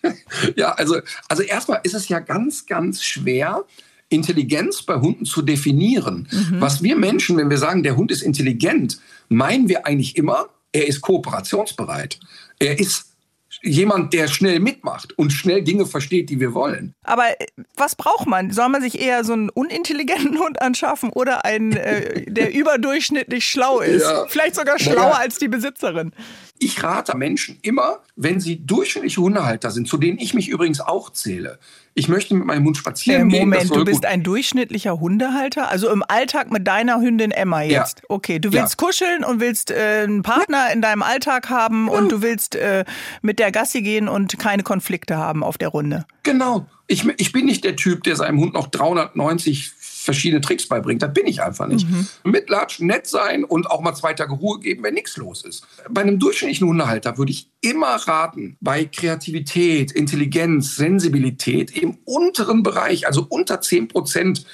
ja, 0.55 0.71
also, 0.73 0.97
also 1.29 1.43
erstmal 1.43 1.79
ist 1.83 1.93
es 1.93 2.09
ja 2.09 2.19
ganz, 2.19 2.65
ganz 2.65 3.03
schwer, 3.03 3.63
Intelligenz 4.09 4.83
bei 4.83 4.95
Hunden 4.95 5.25
zu 5.25 5.41
definieren. 5.41 6.27
Mhm. 6.31 6.61
Was 6.61 6.81
wir 6.81 6.95
Menschen, 6.95 7.37
wenn 7.37 7.49
wir 7.49 7.57
sagen, 7.57 7.83
der 7.83 7.97
Hund 7.97 8.11
ist 8.11 8.21
intelligent, 8.21 8.99
meinen 9.29 9.67
wir 9.67 9.85
eigentlich 9.85 10.15
immer, 10.15 10.47
er 10.71 10.87
ist 10.87 11.01
kooperationsbereit. 11.01 12.19
Er 12.59 12.79
ist 12.79 13.16
jemand, 13.63 14.13
der 14.13 14.27
schnell 14.27 14.59
mitmacht 14.59 15.17
und 15.17 15.31
schnell 15.31 15.63
Dinge 15.63 15.85
versteht, 15.85 16.29
die 16.29 16.39
wir 16.39 16.53
wollen. 16.53 16.93
Aber 17.03 17.29
äh, 17.29 17.45
was 17.75 17.95
braucht 17.95 18.27
man? 18.27 18.51
Soll 18.51 18.69
man 18.69 18.81
sich 18.81 18.99
eher 18.99 19.23
so 19.23 19.33
einen 19.33 19.49
unintelligenten 19.49 20.39
Hund 20.39 20.61
anschaffen 20.61 21.09
oder 21.09 21.45
einen, 21.45 21.73
äh, 21.73 22.29
der 22.31 22.53
überdurchschnittlich 22.55 23.47
schlau 23.47 23.79
ist? 23.79 24.03
Ja. 24.03 24.25
Vielleicht 24.27 24.55
sogar 24.55 24.79
schlauer 24.79 25.11
ja. 25.11 25.19
als 25.19 25.37
die 25.37 25.47
Besitzerin. 25.47 26.11
Ich 26.59 26.83
rate 26.83 27.15
Menschen 27.17 27.59
immer, 27.61 27.99
wenn 28.15 28.39
sie 28.39 28.65
durchschnittliche 28.65 29.21
Hundehalter 29.21 29.71
sind, 29.71 29.87
zu 29.87 29.97
denen 29.97 30.17
ich 30.19 30.33
mich 30.33 30.49
übrigens 30.49 30.79
auch 30.79 31.11
zähle, 31.11 31.59
ich 31.97 32.07
möchte 32.09 32.35
mit 32.35 32.45
meinem 32.45 32.63
Hund 32.63 32.77
spazieren 32.77 33.31
äh, 33.31 33.39
Moment, 33.39 33.63
gehen. 33.63 33.73
du 33.73 33.83
bist 33.83 34.01
gut. 34.01 34.05
ein 34.05 34.21
durchschnittlicher 34.21 34.99
Hundehalter? 34.99 35.69
Also 35.69 35.89
im 35.89 36.03
Alltag 36.07 36.51
mit 36.51 36.67
deiner 36.67 37.01
Hündin 37.01 37.31
Emma 37.31 37.63
jetzt? 37.63 37.99
Ja. 37.99 38.05
Okay, 38.09 38.37
du 38.37 38.53
willst 38.53 38.79
ja. 38.79 38.85
kuscheln 38.85 39.23
und 39.23 39.39
willst 39.39 39.71
äh, 39.71 40.03
einen 40.03 40.21
Partner 40.21 40.71
in 40.71 40.83
deinem 40.83 41.01
Alltag 41.01 41.49
haben 41.49 41.89
und 41.89 42.11
du 42.11 42.21
willst 42.21 42.55
äh, 42.55 42.85
mit 43.23 43.39
der 43.39 43.51
Gassi 43.51 43.81
gehen 43.81 44.07
und 44.07 44.37
keine 44.37 44.61
Konflikte 44.61 45.17
haben 45.17 45.43
auf 45.43 45.57
der 45.57 45.69
Runde. 45.69 46.05
Genau. 46.21 46.67
Ich, 46.85 47.03
ich 47.17 47.31
bin 47.31 47.45
nicht 47.45 47.63
der 47.63 47.75
Typ, 47.75 48.03
der 48.03 48.15
seinem 48.15 48.39
Hund 48.39 48.53
noch 48.53 48.67
390 48.67 49.73
verschiedene 50.07 50.39
Tricks 50.39 50.67
beibringt. 50.67 51.01
Das 51.01 51.13
bin 51.13 51.27
ich 51.27 51.43
einfach 51.43 51.67
nicht. 51.67 51.87
Mhm. 51.87 52.07
Mitlatschen, 52.23 52.87
nett 52.87 53.07
sein 53.07 53.43
und 53.43 53.69
auch 53.69 53.81
mal 53.81 53.93
zwei 53.93 54.13
Tage 54.13 54.33
Ruhe 54.33 54.59
geben, 54.59 54.83
wenn 54.83 54.93
nichts 54.93 55.17
los 55.17 55.43
ist. 55.43 55.67
Bei 55.89 56.01
einem 56.01 56.17
durchschnittlichen 56.17 56.65
Hundehalter 56.65 57.17
würde 57.17 57.33
ich 57.33 57.51
immer 57.59 57.95
raten, 57.95 58.55
bei 58.61 58.85
Kreativität, 58.85 59.91
Intelligenz, 59.91 60.77
Sensibilität 60.77 61.75
im 61.75 61.97
unteren 62.05 62.63
Bereich, 62.63 63.05
also 63.05 63.27
unter 63.27 63.59
10 63.59 63.89
Prozent, 63.89 64.45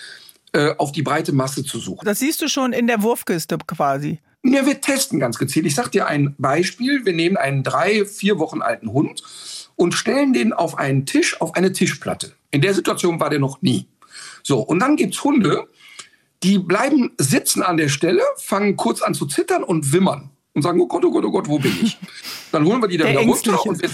äh, 0.54 0.74
auf 0.78 0.92
die 0.92 1.04
breite 1.04 1.34
Masse 1.34 1.64
zu 1.64 1.78
suchen. 1.78 2.04
Das 2.04 2.18
siehst 2.18 2.42
du 2.42 2.48
schon 2.48 2.74
in 2.74 2.88
der 2.88 3.04
Wurfkiste 3.04 3.60
quasi. 3.68 4.20
Ja, 4.44 4.66
wir 4.66 4.82
testen 4.82 5.20
ganz 5.20 5.38
gezielt. 5.38 5.68
Ich 5.68 5.76
sage 5.76 5.92
dir 5.92 6.08
ein 6.08 6.36
Beispiel. 6.40 7.06
Wir 7.06 7.14
nehmen 7.14 7.38
einen 7.38 7.64
drei, 7.64 8.06
vier 8.06 8.40
Wochen 8.40 8.62
alten 8.64 8.92
Hund 8.92 9.22
und 9.76 9.94
stellen 9.94 10.34
den 10.34 10.52
auf 10.52 10.78
einen 10.80 11.06
Tisch, 11.06 11.40
auf 11.40 11.56
eine 11.56 11.72
Tischplatte. 11.72 12.34
In 12.52 12.62
der 12.62 12.74
Situation 12.74 13.20
war 13.20 13.30
der 13.30 13.40
noch 13.40 13.62
nie. 13.62 13.88
So, 14.44 14.60
und 14.60 14.80
dann 14.80 14.96
gibt 14.96 15.16
es 15.16 15.24
Hunde, 15.24 15.68
die 16.44 16.60
bleiben 16.60 17.14
sitzen 17.18 17.64
an 17.64 17.78
der 17.78 17.90
Stelle, 17.90 18.22
fangen 18.38 18.76
kurz 18.76 19.02
an 19.02 19.14
zu 19.14 19.26
zittern 19.26 19.64
und 19.64 19.94
wimmern 19.94 20.30
und 20.54 20.62
sagen, 20.62 20.80
oh 20.82 20.88
Gott, 20.88 21.04
oh 21.06 21.12
Gott, 21.12 21.26
oh 21.26 21.32
Gott, 21.32 21.48
wo 21.48 21.58
bin 21.58 21.76
ich? 21.82 21.98
Dann 22.52 22.66
holen 22.66 22.82
wir 22.82 22.88
die 22.88 22.98
da 22.98 23.08
wieder 23.08 23.22
runter 23.22 23.66
und 23.66 23.82
wir, 23.82 23.90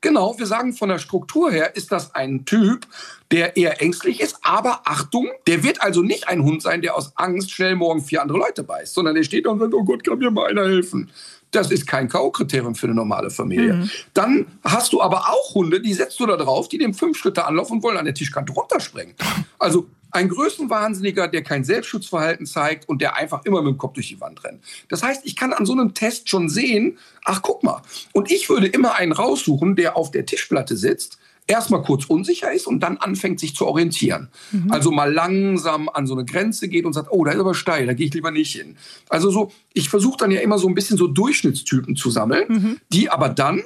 genau, 0.00 0.36
wir 0.36 0.46
sagen 0.46 0.74
von 0.74 0.88
der 0.88 0.98
Struktur 0.98 1.50
her 1.50 1.76
ist 1.76 1.92
das 1.92 2.14
ein 2.14 2.44
Typ, 2.44 2.86
der 3.30 3.56
eher 3.56 3.80
ängstlich 3.80 4.20
ist, 4.20 4.36
aber 4.42 4.82
Achtung, 4.84 5.28
der 5.46 5.62
wird 5.62 5.80
also 5.80 6.02
nicht 6.02 6.28
ein 6.28 6.42
Hund 6.42 6.60
sein, 6.60 6.82
der 6.82 6.96
aus 6.96 7.16
Angst 7.16 7.52
schnell 7.52 7.76
morgen 7.76 8.02
vier 8.02 8.20
andere 8.20 8.38
Leute 8.38 8.64
beißt, 8.64 8.92
sondern 8.92 9.14
der 9.14 9.22
steht 9.22 9.46
da 9.46 9.50
und 9.50 9.60
sagt, 9.60 9.72
oh 9.72 9.84
Gott, 9.84 10.04
kann 10.04 10.18
mir 10.18 10.30
mal 10.30 10.50
einer 10.50 10.66
helfen. 10.66 11.10
Das 11.54 11.70
ist 11.70 11.86
kein 11.86 12.08
K.O.-Kriterium 12.08 12.74
für 12.74 12.86
eine 12.86 12.94
normale 12.94 13.30
Familie. 13.30 13.74
Mhm. 13.74 13.90
Dann 14.12 14.46
hast 14.64 14.92
du 14.92 15.00
aber 15.00 15.28
auch 15.30 15.54
Hunde, 15.54 15.80
die 15.80 15.94
setzt 15.94 16.18
du 16.20 16.26
da 16.26 16.36
drauf, 16.36 16.68
die 16.68 16.78
nehmen 16.78 16.94
fünf 16.94 17.16
Schritte 17.16 17.44
Anlauf 17.44 17.70
und 17.70 17.82
wollen 17.82 17.96
an 17.96 18.04
der 18.04 18.14
Tischkante 18.14 18.52
runterspringen. 18.52 19.14
Also 19.58 19.86
ein 20.14 20.28
Größenwahnsinniger, 20.28 21.26
der 21.26 21.42
kein 21.42 21.64
Selbstschutzverhalten 21.64 22.46
zeigt 22.46 22.88
und 22.88 23.02
der 23.02 23.16
einfach 23.16 23.44
immer 23.44 23.62
mit 23.62 23.72
dem 23.72 23.78
Kopf 23.78 23.94
durch 23.94 24.08
die 24.08 24.20
Wand 24.20 24.44
rennt. 24.44 24.62
Das 24.88 25.02
heißt, 25.02 25.22
ich 25.24 25.34
kann 25.34 25.52
an 25.52 25.66
so 25.66 25.72
einem 25.72 25.92
Test 25.92 26.28
schon 26.28 26.48
sehen, 26.48 26.98
ach 27.24 27.42
guck 27.42 27.64
mal. 27.64 27.82
Und 28.12 28.30
ich 28.30 28.48
würde 28.48 28.68
immer 28.68 28.94
einen 28.94 29.10
raussuchen, 29.10 29.74
der 29.74 29.96
auf 29.96 30.12
der 30.12 30.24
Tischplatte 30.24 30.76
sitzt, 30.76 31.18
erstmal 31.46 31.82
kurz 31.82 32.06
unsicher 32.06 32.52
ist 32.52 32.66
und 32.66 32.80
dann 32.80 32.96
anfängt 32.96 33.38
sich 33.38 33.54
zu 33.54 33.66
orientieren. 33.66 34.28
Mhm. 34.50 34.72
Also 34.72 34.90
mal 34.90 35.12
langsam 35.12 35.88
an 35.88 36.06
so 36.06 36.14
eine 36.14 36.24
Grenze 36.24 36.68
geht 36.68 36.86
und 36.86 36.92
sagt, 36.92 37.08
oh, 37.10 37.24
da 37.24 37.32
ist 37.32 37.40
aber 37.40 37.54
steil, 37.54 37.86
da 37.86 37.92
gehe 37.92 38.06
ich 38.06 38.14
lieber 38.14 38.30
nicht 38.30 38.54
hin. 38.54 38.76
Also 39.08 39.30
so, 39.30 39.52
ich 39.72 39.88
versuche 39.88 40.16
dann 40.18 40.30
ja 40.30 40.40
immer 40.40 40.58
so 40.58 40.68
ein 40.68 40.74
bisschen 40.74 40.96
so 40.96 41.06
Durchschnittstypen 41.06 41.96
zu 41.96 42.10
sammeln, 42.10 42.44
mhm. 42.48 42.80
die 42.90 43.10
aber 43.10 43.28
dann 43.28 43.62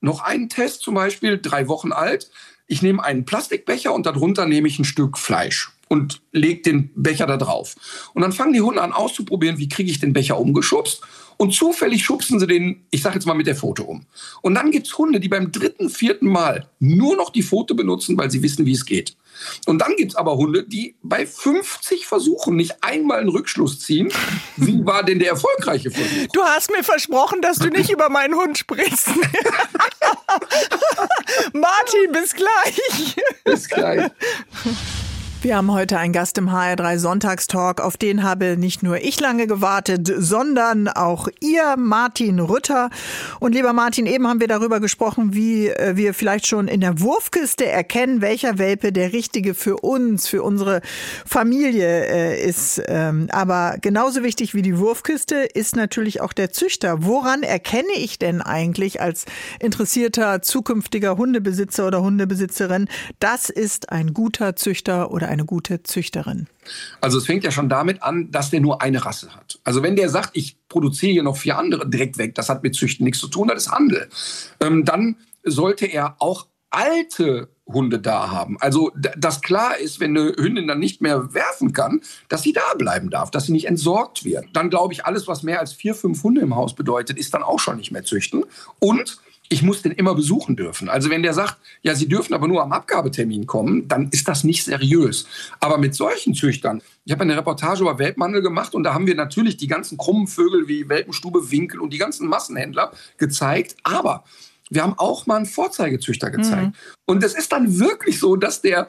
noch 0.00 0.20
einen 0.20 0.48
Test, 0.48 0.82
zum 0.82 0.94
Beispiel 0.94 1.40
drei 1.40 1.68
Wochen 1.68 1.92
alt. 1.92 2.30
Ich 2.68 2.82
nehme 2.82 3.02
einen 3.02 3.24
Plastikbecher 3.24 3.92
und 3.92 4.06
darunter 4.06 4.46
nehme 4.46 4.68
ich 4.68 4.78
ein 4.78 4.84
Stück 4.84 5.18
Fleisch 5.18 5.75
und 5.88 6.22
legt 6.32 6.66
den 6.66 6.90
Becher 6.94 7.26
da 7.26 7.36
drauf. 7.36 7.76
Und 8.14 8.22
dann 8.22 8.32
fangen 8.32 8.52
die 8.52 8.60
Hunde 8.60 8.82
an 8.82 8.92
auszuprobieren, 8.92 9.58
wie 9.58 9.68
kriege 9.68 9.90
ich 9.90 10.00
den 10.00 10.12
Becher 10.12 10.38
umgeschubst. 10.38 11.02
Und 11.38 11.52
zufällig 11.52 12.02
schubsen 12.02 12.40
sie 12.40 12.46
den, 12.46 12.86
ich 12.90 13.02
sage 13.02 13.16
jetzt 13.16 13.26
mal 13.26 13.34
mit 13.34 13.46
der 13.46 13.56
Pfote 13.56 13.82
um. 13.82 14.06
Und 14.40 14.54
dann 14.54 14.70
gibt's 14.70 14.96
Hunde, 14.96 15.20
die 15.20 15.28
beim 15.28 15.52
dritten, 15.52 15.90
vierten 15.90 16.28
Mal 16.28 16.70
nur 16.78 17.14
noch 17.16 17.30
die 17.30 17.42
Pfote 17.42 17.74
benutzen, 17.74 18.16
weil 18.16 18.30
sie 18.30 18.42
wissen, 18.42 18.64
wie 18.64 18.72
es 18.72 18.86
geht. 18.86 19.16
Und 19.66 19.80
dann 19.80 19.96
gibt's 19.96 20.16
aber 20.16 20.36
Hunde, 20.36 20.64
die 20.64 20.96
bei 21.02 21.26
50 21.26 22.06
Versuchen 22.06 22.56
nicht 22.56 22.82
einmal 22.82 23.18
einen 23.18 23.28
Rückschluss 23.28 23.80
ziehen. 23.80 24.10
Wie 24.56 24.86
war 24.86 25.02
denn 25.02 25.18
der 25.18 25.28
erfolgreiche 25.28 25.90
Versuch? 25.90 26.32
Du 26.32 26.42
hast 26.42 26.70
mir 26.70 26.82
versprochen, 26.82 27.42
dass 27.42 27.58
du 27.58 27.68
nicht 27.68 27.90
über 27.90 28.08
meinen 28.08 28.34
Hund 28.34 28.56
sprichst. 28.56 29.08
Martin, 31.52 32.12
bis 32.12 32.34
gleich. 32.34 33.16
Bis 33.44 33.68
gleich. 33.68 34.10
Wir 35.46 35.58
haben 35.58 35.70
heute 35.70 35.96
einen 35.96 36.12
Gast 36.12 36.38
im 36.38 36.50
HR3 36.50 36.98
Sonntagstalk, 36.98 37.80
auf 37.80 37.96
den 37.96 38.24
habe 38.24 38.56
nicht 38.56 38.82
nur 38.82 39.00
ich 39.00 39.20
lange 39.20 39.46
gewartet, 39.46 40.12
sondern 40.18 40.88
auch 40.88 41.28
ihr, 41.38 41.76
Martin 41.76 42.40
Rütter. 42.40 42.90
Und 43.38 43.54
lieber 43.54 43.72
Martin, 43.72 44.06
eben 44.06 44.26
haben 44.26 44.40
wir 44.40 44.48
darüber 44.48 44.80
gesprochen, 44.80 45.34
wie 45.34 45.68
äh, 45.68 45.94
wir 45.94 46.14
vielleicht 46.14 46.48
schon 46.48 46.66
in 46.66 46.80
der 46.80 46.98
Wurfkiste 46.98 47.64
erkennen, 47.64 48.22
welcher 48.22 48.58
Welpe 48.58 48.90
der 48.90 49.12
richtige 49.12 49.54
für 49.54 49.76
uns, 49.76 50.26
für 50.26 50.42
unsere 50.42 50.80
Familie 51.24 52.06
äh, 52.06 52.44
ist. 52.44 52.82
Ähm, 52.88 53.28
aber 53.30 53.76
genauso 53.80 54.24
wichtig 54.24 54.52
wie 54.52 54.62
die 54.62 54.80
Wurfkiste 54.80 55.36
ist 55.36 55.76
natürlich 55.76 56.20
auch 56.20 56.32
der 56.32 56.50
Züchter. 56.50 57.04
Woran 57.04 57.44
erkenne 57.44 57.94
ich 57.94 58.18
denn 58.18 58.42
eigentlich 58.42 59.00
als 59.00 59.26
interessierter 59.60 60.42
zukünftiger 60.42 61.16
Hundebesitzer 61.16 61.86
oder 61.86 62.02
Hundebesitzerin, 62.02 62.88
das 63.20 63.48
ist 63.48 63.92
ein 63.92 64.12
guter 64.12 64.56
Züchter 64.56 65.12
oder 65.12 65.28
ein 65.28 65.35
eine 65.36 65.44
gute 65.44 65.82
Züchterin? 65.82 66.48
Also 67.00 67.18
es 67.18 67.26
fängt 67.26 67.44
ja 67.44 67.50
schon 67.50 67.68
damit 67.68 68.02
an, 68.02 68.30
dass 68.30 68.50
der 68.50 68.60
nur 68.60 68.82
eine 68.82 69.04
Rasse 69.04 69.34
hat. 69.34 69.58
Also 69.64 69.82
wenn 69.82 69.96
der 69.96 70.08
sagt, 70.08 70.30
ich 70.32 70.56
produziere 70.68 71.12
hier 71.12 71.22
noch 71.22 71.36
vier 71.36 71.58
andere 71.58 71.88
direkt 71.88 72.18
weg, 72.18 72.34
das 72.34 72.48
hat 72.48 72.62
mit 72.62 72.74
Züchten 72.74 73.04
nichts 73.04 73.20
zu 73.20 73.28
tun, 73.28 73.48
das 73.48 73.66
ist 73.66 73.72
Handel. 73.72 74.08
Ähm, 74.60 74.84
dann 74.84 75.16
sollte 75.44 75.86
er 75.86 76.16
auch 76.18 76.46
alte 76.70 77.48
Hunde 77.66 77.98
da 77.98 78.30
haben. 78.30 78.56
Also, 78.60 78.92
dass 78.94 79.40
klar 79.40 79.76
ist, 79.78 79.98
wenn 79.98 80.16
eine 80.16 80.34
Hündin 80.36 80.68
dann 80.68 80.78
nicht 80.78 81.00
mehr 81.00 81.34
werfen 81.34 81.72
kann, 81.72 82.00
dass 82.28 82.42
sie 82.42 82.52
da 82.52 82.74
bleiben 82.78 83.10
darf, 83.10 83.30
dass 83.30 83.46
sie 83.46 83.52
nicht 83.52 83.66
entsorgt 83.66 84.24
wird. 84.24 84.46
Dann 84.52 84.70
glaube 84.70 84.92
ich, 84.92 85.04
alles, 85.04 85.26
was 85.26 85.42
mehr 85.42 85.58
als 85.58 85.72
vier, 85.72 85.94
fünf 85.94 86.22
Hunde 86.22 86.42
im 86.42 86.54
Haus 86.54 86.74
bedeutet, 86.74 87.18
ist 87.18 87.34
dann 87.34 87.42
auch 87.42 87.58
schon 87.58 87.76
nicht 87.76 87.90
mehr 87.90 88.04
züchten. 88.04 88.44
Und 88.78 89.18
ich 89.48 89.62
muss 89.62 89.82
den 89.82 89.92
immer 89.92 90.14
besuchen 90.14 90.56
dürfen. 90.56 90.88
Also 90.88 91.10
wenn 91.10 91.22
der 91.22 91.34
sagt, 91.34 91.58
ja, 91.82 91.94
Sie 91.94 92.08
dürfen 92.08 92.34
aber 92.34 92.48
nur 92.48 92.62
am 92.62 92.72
Abgabetermin 92.72 93.46
kommen, 93.46 93.88
dann 93.88 94.08
ist 94.10 94.28
das 94.28 94.44
nicht 94.44 94.64
seriös. 94.64 95.26
Aber 95.60 95.78
mit 95.78 95.94
solchen 95.94 96.34
Züchtern, 96.34 96.82
ich 97.04 97.12
habe 97.12 97.22
eine 97.22 97.36
Reportage 97.36 97.82
über 97.82 97.98
Weltmandel 97.98 98.42
gemacht 98.42 98.74
und 98.74 98.84
da 98.84 98.94
haben 98.94 99.06
wir 99.06 99.14
natürlich 99.14 99.56
die 99.56 99.68
ganzen 99.68 99.98
krummen 99.98 100.26
Vögel 100.26 100.68
wie 100.68 100.88
Welpenstube, 100.88 101.50
Winkel 101.50 101.80
und 101.80 101.92
die 101.92 101.98
ganzen 101.98 102.28
Massenhändler 102.28 102.92
gezeigt. 103.18 103.76
Aber 103.82 104.24
wir 104.70 104.82
haben 104.82 104.98
auch 104.98 105.26
mal 105.26 105.36
einen 105.36 105.46
Vorzeigezüchter 105.46 106.30
gezeigt. 106.30 106.68
Mhm. 106.68 106.72
Und 107.04 107.22
es 107.22 107.34
ist 107.34 107.52
dann 107.52 107.78
wirklich 107.78 108.18
so, 108.18 108.36
dass 108.36 108.62
der 108.62 108.88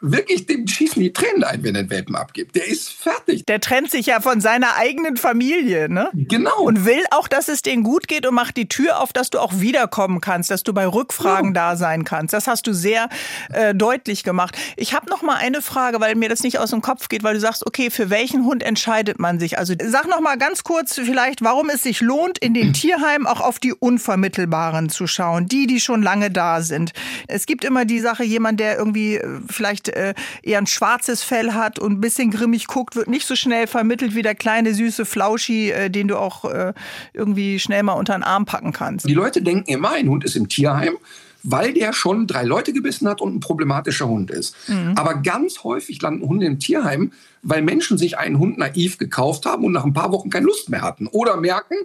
wirklich, 0.00 0.46
dem 0.46 0.66
schießen 0.66 1.00
die 1.00 1.12
Tränen 1.12 1.44
ein, 1.44 1.62
wenn 1.62 1.74
er 1.74 1.82
den 1.82 1.90
Welpen 1.90 2.16
abgibt. 2.16 2.56
Der 2.56 2.66
ist 2.66 2.90
fertig. 2.90 3.44
Der 3.46 3.60
trennt 3.60 3.90
sich 3.90 4.06
ja 4.06 4.20
von 4.20 4.40
seiner 4.40 4.76
eigenen 4.76 5.16
Familie, 5.16 5.88
ne? 5.88 6.10
Genau. 6.14 6.62
Und 6.62 6.84
will 6.84 7.02
auch, 7.10 7.28
dass 7.28 7.48
es 7.48 7.62
denen 7.62 7.82
gut 7.82 8.08
geht 8.08 8.26
und 8.26 8.34
macht 8.34 8.56
die 8.56 8.68
Tür 8.68 9.00
auf, 9.00 9.12
dass 9.12 9.30
du 9.30 9.38
auch 9.38 9.60
wiederkommen 9.60 10.20
kannst, 10.20 10.50
dass 10.50 10.62
du 10.62 10.72
bei 10.72 10.86
Rückfragen 10.86 11.54
ja. 11.54 11.70
da 11.70 11.76
sein 11.76 12.04
kannst. 12.04 12.32
Das 12.32 12.46
hast 12.46 12.66
du 12.66 12.72
sehr 12.72 13.08
äh, 13.52 13.74
deutlich 13.74 14.24
gemacht. 14.24 14.56
Ich 14.76 14.94
habe 14.94 15.10
noch 15.10 15.22
mal 15.22 15.36
eine 15.36 15.60
Frage, 15.60 16.00
weil 16.00 16.14
mir 16.14 16.28
das 16.28 16.42
nicht 16.42 16.58
aus 16.58 16.70
dem 16.70 16.80
Kopf 16.80 17.08
geht, 17.08 17.22
weil 17.22 17.34
du 17.34 17.40
sagst, 17.40 17.66
okay, 17.66 17.90
für 17.90 18.08
welchen 18.08 18.44
Hund 18.44 18.62
entscheidet 18.62 19.18
man 19.18 19.38
sich? 19.38 19.58
Also 19.58 19.74
sag 19.84 20.08
noch 20.08 20.20
mal 20.20 20.38
ganz 20.38 20.64
kurz 20.64 20.94
vielleicht, 20.94 21.42
warum 21.42 21.68
es 21.68 21.82
sich 21.82 22.00
lohnt, 22.00 22.38
in 22.38 22.54
den 22.54 22.72
Tierheimen 22.72 23.26
auch 23.26 23.40
auf 23.40 23.58
die 23.58 23.74
Unvermittelbaren 23.74 24.88
zu 24.88 25.06
schauen, 25.06 25.46
die, 25.46 25.66
die 25.66 25.80
schon 25.80 26.02
lange 26.02 26.30
da 26.30 26.62
sind. 26.62 26.92
Es 27.28 27.44
gibt 27.44 27.64
immer 27.64 27.84
die 27.84 28.00
Sache, 28.00 28.24
jemand, 28.24 28.60
der 28.60 28.78
irgendwie 28.78 29.16
äh, 29.16 29.40
vielleicht 29.48 29.89
äh, 29.94 30.14
eher 30.42 30.58
ein 30.58 30.66
schwarzes 30.66 31.22
Fell 31.22 31.52
hat 31.52 31.78
und 31.78 31.92
ein 31.92 32.00
bisschen 32.00 32.30
grimmig 32.30 32.66
guckt, 32.66 32.96
wird 32.96 33.08
nicht 33.08 33.26
so 33.26 33.36
schnell 33.36 33.66
vermittelt 33.66 34.14
wie 34.14 34.22
der 34.22 34.34
kleine, 34.34 34.74
süße 34.74 35.04
Flauschi, 35.04 35.70
äh, 35.70 35.90
den 35.90 36.08
du 36.08 36.16
auch 36.16 36.44
äh, 36.44 36.72
irgendwie 37.12 37.58
schnell 37.58 37.82
mal 37.82 37.94
unter 37.94 38.14
den 38.14 38.22
Arm 38.22 38.44
packen 38.44 38.72
kannst. 38.72 39.08
Die 39.08 39.14
Leute 39.14 39.42
denken 39.42 39.70
immer, 39.70 39.92
ein 39.92 40.08
Hund 40.08 40.24
ist 40.24 40.36
im 40.36 40.48
Tierheim 40.48 40.96
weil 41.42 41.72
der 41.72 41.92
schon 41.92 42.26
drei 42.26 42.44
Leute 42.44 42.72
gebissen 42.72 43.08
hat 43.08 43.20
und 43.20 43.34
ein 43.34 43.40
problematischer 43.40 44.08
Hund 44.08 44.30
ist. 44.30 44.54
Mhm. 44.68 44.92
Aber 44.96 45.14
ganz 45.14 45.64
häufig 45.64 46.00
landen 46.02 46.26
Hunde 46.26 46.46
im 46.46 46.58
Tierheim, 46.58 47.12
weil 47.42 47.62
Menschen 47.62 47.98
sich 47.98 48.18
einen 48.18 48.38
Hund 48.38 48.58
naiv 48.58 48.98
gekauft 48.98 49.46
haben 49.46 49.64
und 49.64 49.72
nach 49.72 49.84
ein 49.84 49.92
paar 49.92 50.12
Wochen 50.12 50.30
keine 50.30 50.46
Lust 50.46 50.68
mehr 50.68 50.82
hatten. 50.82 51.06
Oder 51.06 51.36
merken, 51.36 51.76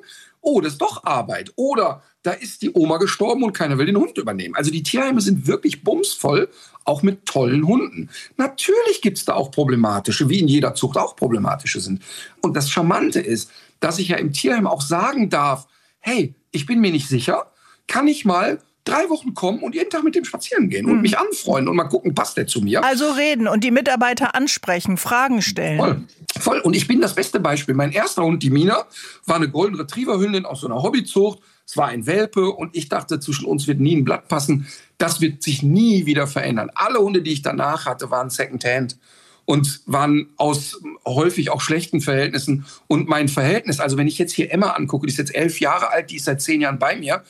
oh, 0.42 0.62
das 0.62 0.74
ist 0.74 0.82
doch 0.82 1.04
Arbeit. 1.06 1.54
Oder 1.56 2.04
da 2.24 2.32
ist 2.32 2.62
die 2.62 2.72
Oma 2.74 2.98
gestorben 2.98 3.44
und 3.44 3.54
keiner 3.54 3.78
will 3.78 3.86
den 3.86 3.98
Hund 3.98 4.18
übernehmen. 4.18 4.56
Also 4.56 4.72
die 4.72 4.84
Tierheime 4.84 5.22
sind 5.22 5.48
wirklich 5.48 5.84
bumsvoll, 5.84 6.50
auch 6.86 7.02
mit 7.02 7.26
tollen 7.26 7.68
Hunden. 7.68 8.10
Natürlich 8.38 9.02
gibt 9.02 9.18
es 9.18 9.26
da 9.26 9.34
auch 9.34 9.52
problematische, 9.52 10.30
wie 10.30 10.40
in 10.40 10.48
jeder 10.48 10.76
Zucht 10.76 10.98
auch 10.98 11.16
problematische 11.16 11.82
sind. 11.82 12.02
Und 12.42 12.56
das 12.56 12.70
Charmante 12.70 13.20
ist, 13.20 13.52
dass 13.80 14.00
ich 14.00 14.10
ja 14.10 14.18
im 14.18 14.32
Tierheim 14.32 14.68
auch 14.68 14.82
sagen 14.82 15.30
darf, 15.30 15.68
hey, 16.00 16.36
ich 16.52 16.66
bin 16.66 16.80
mir 16.80 16.92
nicht 16.92 17.10
sicher, 17.10 17.52
kann 17.88 18.08
ich 18.08 18.24
mal 18.24 18.62
drei 18.86 19.10
Wochen 19.10 19.34
kommen 19.34 19.60
und 19.60 19.76
jeden 19.76 19.90
Tag 19.90 20.04
mit 20.04 20.16
dem 20.16 20.24
spazieren 20.24 20.70
gehen 20.70 20.86
und 20.86 20.98
mhm. 20.98 21.02
mich 21.02 21.18
anfreunden 21.18 21.68
und 21.68 21.76
mal 21.76 21.86
gucken, 21.86 22.16
passt 22.16 22.38
der 22.38 22.48
zu 22.48 22.62
mir. 22.62 22.84
Also 22.84 23.12
reden 23.12 23.48
und 23.48 23.64
die 23.64 23.72
Mitarbeiter 23.72 24.36
ansprechen, 24.36 24.98
Fragen 24.98 25.42
stellen. 25.42 25.80
Voll. 25.80 26.04
Voll. 26.40 26.60
Und 26.60 26.76
ich 26.76 26.88
bin 26.88 27.02
das 27.02 27.16
beste 27.16 27.40
Beispiel. 27.40 27.76
Mein 27.76 27.92
erster 27.92 28.24
Hund, 28.24 28.44
die 28.44 28.50
Mina, 28.50 28.86
war 29.26 29.38
eine 29.38 29.50
Golden 29.50 29.76
Retriever 29.76 30.20
Hündin 30.20 30.46
aus 30.46 30.62
so 30.62 30.68
einer 30.68 30.82
Hobbyzucht. 30.82 31.40
Es 31.66 31.78
war 31.78 31.88
ein 31.88 32.06
Welpe 32.06 32.52
und 32.52 32.76
ich 32.76 32.90
dachte, 32.90 33.20
zwischen 33.20 33.46
uns 33.46 33.68
wird 33.68 33.80
nie 33.80 33.96
ein 33.96 34.06
Blatt 34.06 34.28
passen. 34.28 34.68
Das 34.98 35.20
wird 35.20 35.42
sich 35.42 35.64
nie 35.64 36.06
wieder 36.06 36.28
verändern. 36.28 36.70
Alle 36.76 37.00
Hunde, 37.00 37.22
die 37.22 37.34
ich 37.34 37.42
danach 37.42 37.86
hatte, 37.86 38.12
waren 38.12 38.30
Secondhand 38.30 38.98
und 39.46 39.82
waren 39.86 40.30
aus 40.38 40.82
häufig 41.06 41.50
auch 41.50 41.62
schlechten 41.62 42.02
Verhältnissen. 42.02 42.66
Und 42.88 43.08
mein 43.08 43.28
Verhältnis, 43.28 43.80
also 43.80 43.98
wenn 43.98 44.08
ich 44.08 44.18
jetzt 44.18 44.34
hier 44.34 44.52
Emma 44.52 44.72
angucke, 44.72 45.08
die 45.08 45.14
ist 45.14 45.18
jetzt 45.18 45.34
elf 45.34 45.60
Jahre 45.60 45.90
alt, 45.90 46.12
die 46.12 46.18
ist 46.18 46.26
seit 46.26 46.42
zehn 46.42 46.62
Jahren 46.62 46.80
bei 46.80 46.96
mir. 46.96 47.24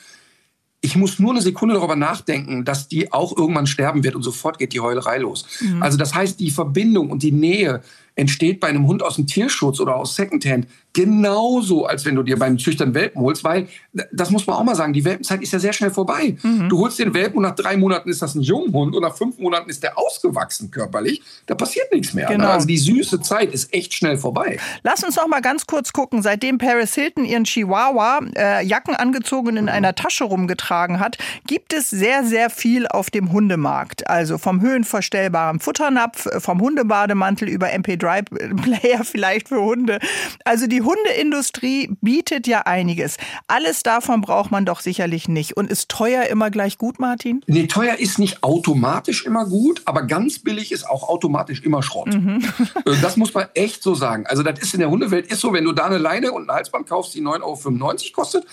Ich 0.80 0.96
muss 0.96 1.18
nur 1.18 1.32
eine 1.32 1.40
Sekunde 1.40 1.74
darüber 1.74 1.96
nachdenken, 1.96 2.64
dass 2.64 2.88
die 2.88 3.12
auch 3.12 3.36
irgendwann 3.36 3.66
sterben 3.66 4.04
wird 4.04 4.14
und 4.14 4.22
sofort 4.22 4.58
geht 4.58 4.72
die 4.72 4.80
Heulerei 4.80 5.18
los. 5.18 5.46
Mhm. 5.60 5.82
Also 5.82 5.98
das 5.98 6.14
heißt, 6.14 6.38
die 6.38 6.50
Verbindung 6.50 7.10
und 7.10 7.22
die 7.22 7.32
Nähe, 7.32 7.82
entsteht 8.16 8.60
bei 8.60 8.68
einem 8.68 8.86
Hund 8.86 9.02
aus 9.02 9.16
dem 9.16 9.26
Tierschutz 9.26 9.78
oder 9.78 9.96
aus 9.96 10.16
Secondhand 10.16 10.66
genauso, 10.94 11.84
als 11.84 12.06
wenn 12.06 12.14
du 12.14 12.22
dir 12.22 12.38
beim 12.38 12.58
Züchtern 12.58 12.94
Welpen 12.94 13.20
holst, 13.20 13.44
weil 13.44 13.68
das 14.12 14.30
muss 14.30 14.46
man 14.46 14.56
auch 14.56 14.64
mal 14.64 14.74
sagen, 14.74 14.94
die 14.94 15.04
Welpenzeit 15.04 15.42
ist 15.42 15.52
ja 15.52 15.58
sehr 15.58 15.74
schnell 15.74 15.90
vorbei. 15.90 16.38
Mhm. 16.42 16.70
Du 16.70 16.78
holst 16.78 16.98
den 16.98 17.12
Welpen 17.12 17.36
und 17.36 17.42
nach 17.42 17.54
drei 17.54 17.76
Monaten 17.76 18.08
ist 18.08 18.22
das 18.22 18.34
ein 18.34 18.40
Junghund 18.40 18.96
und 18.96 19.02
nach 19.02 19.14
fünf 19.14 19.38
Monaten 19.38 19.68
ist 19.68 19.82
der 19.82 19.98
ausgewachsen 19.98 20.70
körperlich. 20.70 21.20
Da 21.44 21.54
passiert 21.54 21.92
nichts 21.92 22.14
mehr. 22.14 22.30
Ne? 22.30 22.36
Genau. 22.36 22.48
Also 22.48 22.66
die 22.66 22.78
süße 22.78 23.20
Zeit 23.20 23.52
ist 23.52 23.74
echt 23.74 23.92
schnell 23.92 24.16
vorbei. 24.16 24.58
Lass 24.84 25.04
uns 25.04 25.16
noch 25.16 25.28
mal 25.28 25.42
ganz 25.42 25.66
kurz 25.66 25.92
gucken. 25.92 26.22
Seitdem 26.22 26.56
Paris 26.56 26.94
Hilton 26.94 27.26
ihren 27.26 27.44
Chihuahua 27.44 28.20
äh, 28.34 28.64
Jacken 28.64 28.96
angezogen 28.96 29.58
in 29.58 29.64
mhm. 29.64 29.70
einer 29.70 29.94
Tasche 29.94 30.24
rumgetragen 30.24 30.98
hat, 30.98 31.18
gibt 31.46 31.74
es 31.74 31.90
sehr, 31.90 32.24
sehr 32.24 32.48
viel 32.48 32.86
auf 32.86 33.10
dem 33.10 33.32
Hundemarkt. 33.32 34.08
Also 34.08 34.38
vom 34.38 34.62
höhenverstellbaren 34.62 35.60
Futternapf, 35.60 36.24
äh, 36.24 36.40
vom 36.40 36.62
Hundebademantel 36.62 37.50
über 37.50 37.66
MP3 37.66 38.05
MP3-Player 38.10 39.04
vielleicht 39.04 39.48
für 39.48 39.60
Hunde. 39.60 39.98
Also 40.44 40.66
die 40.66 40.82
Hundeindustrie 40.82 41.96
bietet 42.00 42.46
ja 42.46 42.62
einiges. 42.62 43.16
Alles 43.46 43.82
davon 43.82 44.20
braucht 44.20 44.50
man 44.50 44.64
doch 44.64 44.80
sicherlich 44.80 45.28
nicht. 45.28 45.56
Und 45.56 45.70
ist 45.70 45.88
teuer 45.88 46.24
immer 46.24 46.50
gleich 46.50 46.78
gut, 46.78 46.98
Martin? 46.98 47.42
Nee, 47.46 47.66
teuer 47.66 47.96
ist 47.96 48.18
nicht 48.18 48.42
automatisch 48.42 49.24
immer 49.24 49.46
gut, 49.46 49.82
aber 49.84 50.02
ganz 50.02 50.38
billig 50.38 50.72
ist 50.72 50.88
auch 50.88 51.08
automatisch 51.08 51.62
immer 51.62 51.82
Schrott. 51.82 52.14
Mhm. 52.14 52.42
Äh, 52.84 53.00
das 53.00 53.16
muss 53.16 53.34
man 53.34 53.46
echt 53.54 53.82
so 53.82 53.94
sagen. 53.94 54.26
Also 54.26 54.42
das 54.42 54.60
ist 54.60 54.74
in 54.74 54.80
der 54.80 54.90
Hundewelt 54.90 55.26
ist 55.26 55.40
so, 55.40 55.52
wenn 55.52 55.64
du 55.64 55.72
da 55.72 55.86
eine 55.86 55.98
Leine 55.98 56.32
und 56.32 56.48
ein 56.48 56.54
Halsband 56.54 56.88
kaufst, 56.88 57.14
die 57.14 57.22
9,95 57.22 57.42
Euro 57.42 57.96
kostet, 58.12 58.46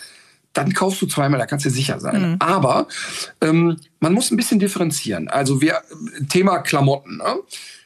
dann 0.54 0.74
kaufst 0.74 1.02
du 1.02 1.08
zweimal, 1.08 1.40
da 1.40 1.46
kannst 1.46 1.66
du 1.66 1.70
sicher 1.70 2.00
sein. 2.00 2.32
Mhm. 2.32 2.36
Aber 2.40 2.88
ähm, 3.42 3.78
man 4.00 4.14
muss 4.14 4.32
ein 4.32 4.38
bisschen 4.38 4.60
differenzieren. 4.60 5.28
Also 5.28 5.62
wir, 5.62 5.82
Thema 6.30 6.60
Klamotten. 6.60 7.18
Ne? 7.18 7.40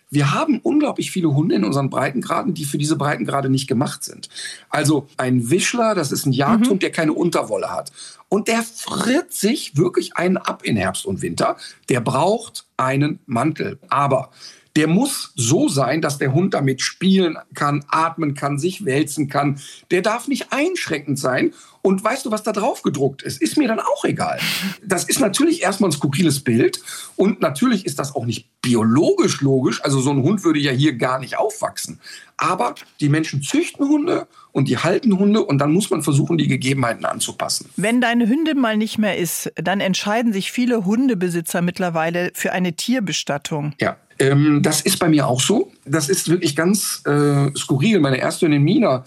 Wir 0.09 0.33
haben 0.33 0.59
unglaublich 0.59 1.11
viele 1.11 1.33
Hunde 1.33 1.55
in 1.55 1.65
unseren 1.65 1.89
Breitengraden, 1.89 2.53
die 2.53 2.65
für 2.65 2.77
diese 2.77 2.95
Breitengrade 2.95 3.49
nicht 3.49 3.67
gemacht 3.67 4.03
sind. 4.03 4.29
Also 4.69 5.07
ein 5.17 5.49
Wischler, 5.49 5.95
das 5.95 6.11
ist 6.11 6.25
ein 6.25 6.31
Jagdhund, 6.31 6.75
mhm. 6.75 6.79
der 6.79 6.91
keine 6.91 7.13
Unterwolle 7.13 7.71
hat. 7.71 7.91
Und 8.29 8.47
der 8.47 8.63
fritt 8.63 9.33
sich 9.33 9.77
wirklich 9.77 10.15
einen 10.15 10.37
ab 10.37 10.63
in 10.63 10.77
Herbst 10.77 11.05
und 11.05 11.21
Winter. 11.21 11.57
Der 11.89 12.01
braucht 12.01 12.65
einen 12.77 13.19
Mantel. 13.25 13.79
Aber 13.89 14.31
der 14.77 14.87
muss 14.87 15.33
so 15.35 15.67
sein, 15.67 16.03
dass 16.03 16.19
der 16.19 16.33
Hund 16.33 16.53
damit 16.53 16.83
spielen 16.83 17.35
kann, 17.55 17.83
atmen 17.87 18.35
kann, 18.35 18.59
sich 18.59 18.85
wälzen 18.85 19.27
kann. 19.27 19.59
Der 19.89 20.03
darf 20.03 20.27
nicht 20.27 20.53
einschränkend 20.53 21.17
sein. 21.17 21.53
Und 21.81 22.03
weißt 22.03 22.25
du, 22.25 22.31
was 22.31 22.43
da 22.43 22.51
drauf 22.51 22.83
gedruckt 22.83 23.23
ist? 23.23 23.41
Ist 23.41 23.57
mir 23.57 23.67
dann 23.67 23.79
auch 23.79 24.05
egal. 24.05 24.39
Das 24.85 25.05
ist 25.05 25.19
natürlich 25.19 25.63
erstmal 25.63 25.89
ein 25.89 25.93
skurriles 25.93 26.41
Bild. 26.41 26.79
Und 27.15 27.41
natürlich 27.41 27.87
ist 27.87 27.97
das 27.97 28.13
auch 28.13 28.25
nicht 28.25 28.49
biologisch 28.61 29.41
logisch. 29.41 29.83
Also 29.83 29.99
so 29.99 30.11
ein 30.11 30.21
Hund 30.21 30.43
würde 30.43 30.59
ja 30.59 30.71
hier 30.71 30.93
gar 30.93 31.17
nicht 31.17 31.39
aufwachsen. 31.39 31.99
Aber 32.35 32.75
die 32.99 33.09
Menschen 33.09 33.41
züchten 33.41 33.87
Hunde 33.87 34.27
und 34.51 34.67
die 34.67 34.77
halten 34.77 35.17
Hunde 35.17 35.43
und 35.43 35.57
dann 35.57 35.71
muss 35.71 35.89
man 35.89 36.03
versuchen, 36.03 36.37
die 36.37 36.47
Gegebenheiten 36.47 37.05
anzupassen. 37.05 37.69
Wenn 37.77 37.99
deine 37.99 38.27
Hündin 38.27 38.59
mal 38.59 38.77
nicht 38.77 38.99
mehr 38.99 39.17
ist, 39.17 39.51
dann 39.55 39.79
entscheiden 39.79 40.33
sich 40.33 40.51
viele 40.51 40.85
Hundebesitzer 40.85 41.63
mittlerweile 41.63 42.31
für 42.35 42.51
eine 42.51 42.73
Tierbestattung. 42.73 43.73
Ja. 43.79 43.97
Ähm, 44.19 44.61
das 44.61 44.81
ist 44.81 44.99
bei 44.99 45.09
mir 45.09 45.27
auch 45.27 45.41
so. 45.41 45.71
Das 45.85 46.09
ist 46.09 46.29
wirklich 46.29 46.55
ganz 46.55 47.01
äh, 47.05 47.51
skurril. 47.55 47.99
Meine 47.99 48.17
erste 48.17 48.45
Hündin 48.45 48.63
Mina, 48.63 49.05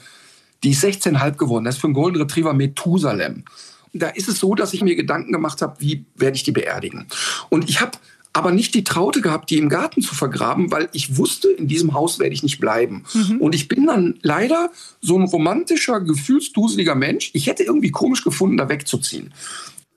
die 0.62 0.70
ist 0.70 0.84
16,5 0.84 1.36
geworden. 1.36 1.64
Das 1.64 1.76
ist 1.76 1.80
für 1.80 1.86
einen 1.86 1.94
Golden 1.94 2.20
Retriever 2.20 2.52
Methusalem. 2.52 3.44
Da 3.92 4.08
ist 4.08 4.28
es 4.28 4.38
so, 4.38 4.54
dass 4.54 4.72
ich 4.72 4.82
mir 4.82 4.94
Gedanken 4.94 5.32
gemacht 5.32 5.62
habe, 5.62 5.76
wie 5.80 6.04
werde 6.16 6.36
ich 6.36 6.44
die 6.44 6.52
beerdigen. 6.52 7.06
Und 7.48 7.68
ich 7.68 7.80
habe 7.80 7.98
aber 8.32 8.52
nicht 8.52 8.74
die 8.74 8.84
Traute 8.84 9.20
gehabt, 9.20 9.50
die 9.50 9.58
im 9.58 9.68
Garten 9.68 10.02
zu 10.02 10.14
vergraben, 10.14 10.70
weil 10.70 10.88
ich 10.92 11.16
wusste, 11.16 11.48
in 11.48 11.66
diesem 11.66 11.94
Haus 11.94 12.20
werde 12.20 12.32
ich 12.32 12.44
nicht 12.44 12.60
bleiben. 12.60 13.04
Mhm. 13.12 13.40
Und 13.40 13.54
ich 13.54 13.66
bin 13.66 13.86
dann 13.86 14.18
leider 14.22 14.70
so 15.00 15.18
ein 15.18 15.24
romantischer, 15.24 16.00
gefühlsduseliger 16.00 16.94
Mensch. 16.94 17.30
Ich 17.32 17.48
hätte 17.48 17.64
irgendwie 17.64 17.90
komisch 17.90 18.22
gefunden, 18.22 18.56
da 18.56 18.68
wegzuziehen. 18.68 19.32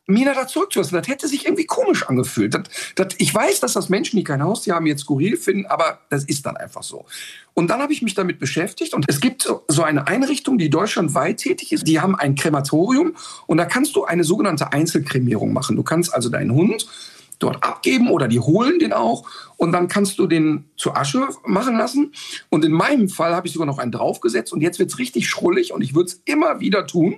Mina 0.05 0.33
da 0.33 0.47
zurückzulassen. 0.47 0.97
Das 0.97 1.07
hätte 1.07 1.27
sich 1.27 1.45
irgendwie 1.45 1.65
komisch 1.65 2.03
angefühlt. 2.07 2.53
Das, 2.53 2.63
das, 2.95 3.07
ich 3.19 3.33
weiß, 3.33 3.61
dass 3.61 3.73
das 3.73 3.87
Menschen, 3.87 4.17
die 4.17 4.23
kein 4.23 4.43
Haustier 4.43 4.75
haben, 4.75 4.85
jetzt 4.85 5.01
skurril 5.01 5.37
finden, 5.37 5.65
aber 5.65 5.99
das 6.09 6.25
ist 6.25 6.45
dann 6.45 6.57
einfach 6.57 6.83
so. 6.83 7.05
Und 7.53 7.69
dann 7.69 7.81
habe 7.81 7.93
ich 7.93 8.01
mich 8.01 8.13
damit 8.13 8.39
beschäftigt 8.39 8.93
und 8.93 9.05
es 9.07 9.21
gibt 9.21 9.49
so 9.67 9.83
eine 9.83 10.07
Einrichtung, 10.07 10.57
die 10.57 10.69
deutschlandweit 10.69 11.37
tätig 11.37 11.71
ist. 11.71 11.87
Die 11.87 12.01
haben 12.01 12.15
ein 12.15 12.35
Krematorium 12.35 13.15
und 13.47 13.57
da 13.57 13.65
kannst 13.65 13.95
du 13.95 14.03
eine 14.03 14.23
sogenannte 14.23 14.73
Einzelkremierung 14.73 15.53
machen. 15.53 15.75
Du 15.75 15.83
kannst 15.83 16.13
also 16.13 16.29
deinen 16.29 16.51
Hund 16.51 16.87
dort 17.39 17.63
abgeben 17.63 18.09
oder 18.09 18.27
die 18.27 18.39
holen 18.39 18.79
den 18.79 18.93
auch 18.93 19.23
und 19.57 19.71
dann 19.71 19.87
kannst 19.87 20.19
du 20.19 20.27
den 20.27 20.65
zur 20.75 20.97
Asche 20.97 21.27
machen 21.45 21.77
lassen. 21.77 22.13
Und 22.49 22.65
in 22.65 22.71
meinem 22.71 23.07
Fall 23.09 23.35
habe 23.35 23.47
ich 23.47 23.53
sogar 23.53 23.67
noch 23.67 23.79
einen 23.79 23.91
draufgesetzt 23.91 24.51
und 24.51 24.61
jetzt 24.61 24.79
wird 24.79 24.89
es 24.89 24.99
richtig 24.99 25.29
schrullig 25.29 25.73
und 25.73 25.81
ich 25.81 25.95
würde 25.95 26.09
es 26.09 26.21
immer 26.25 26.59
wieder 26.59 26.87
tun. 26.87 27.17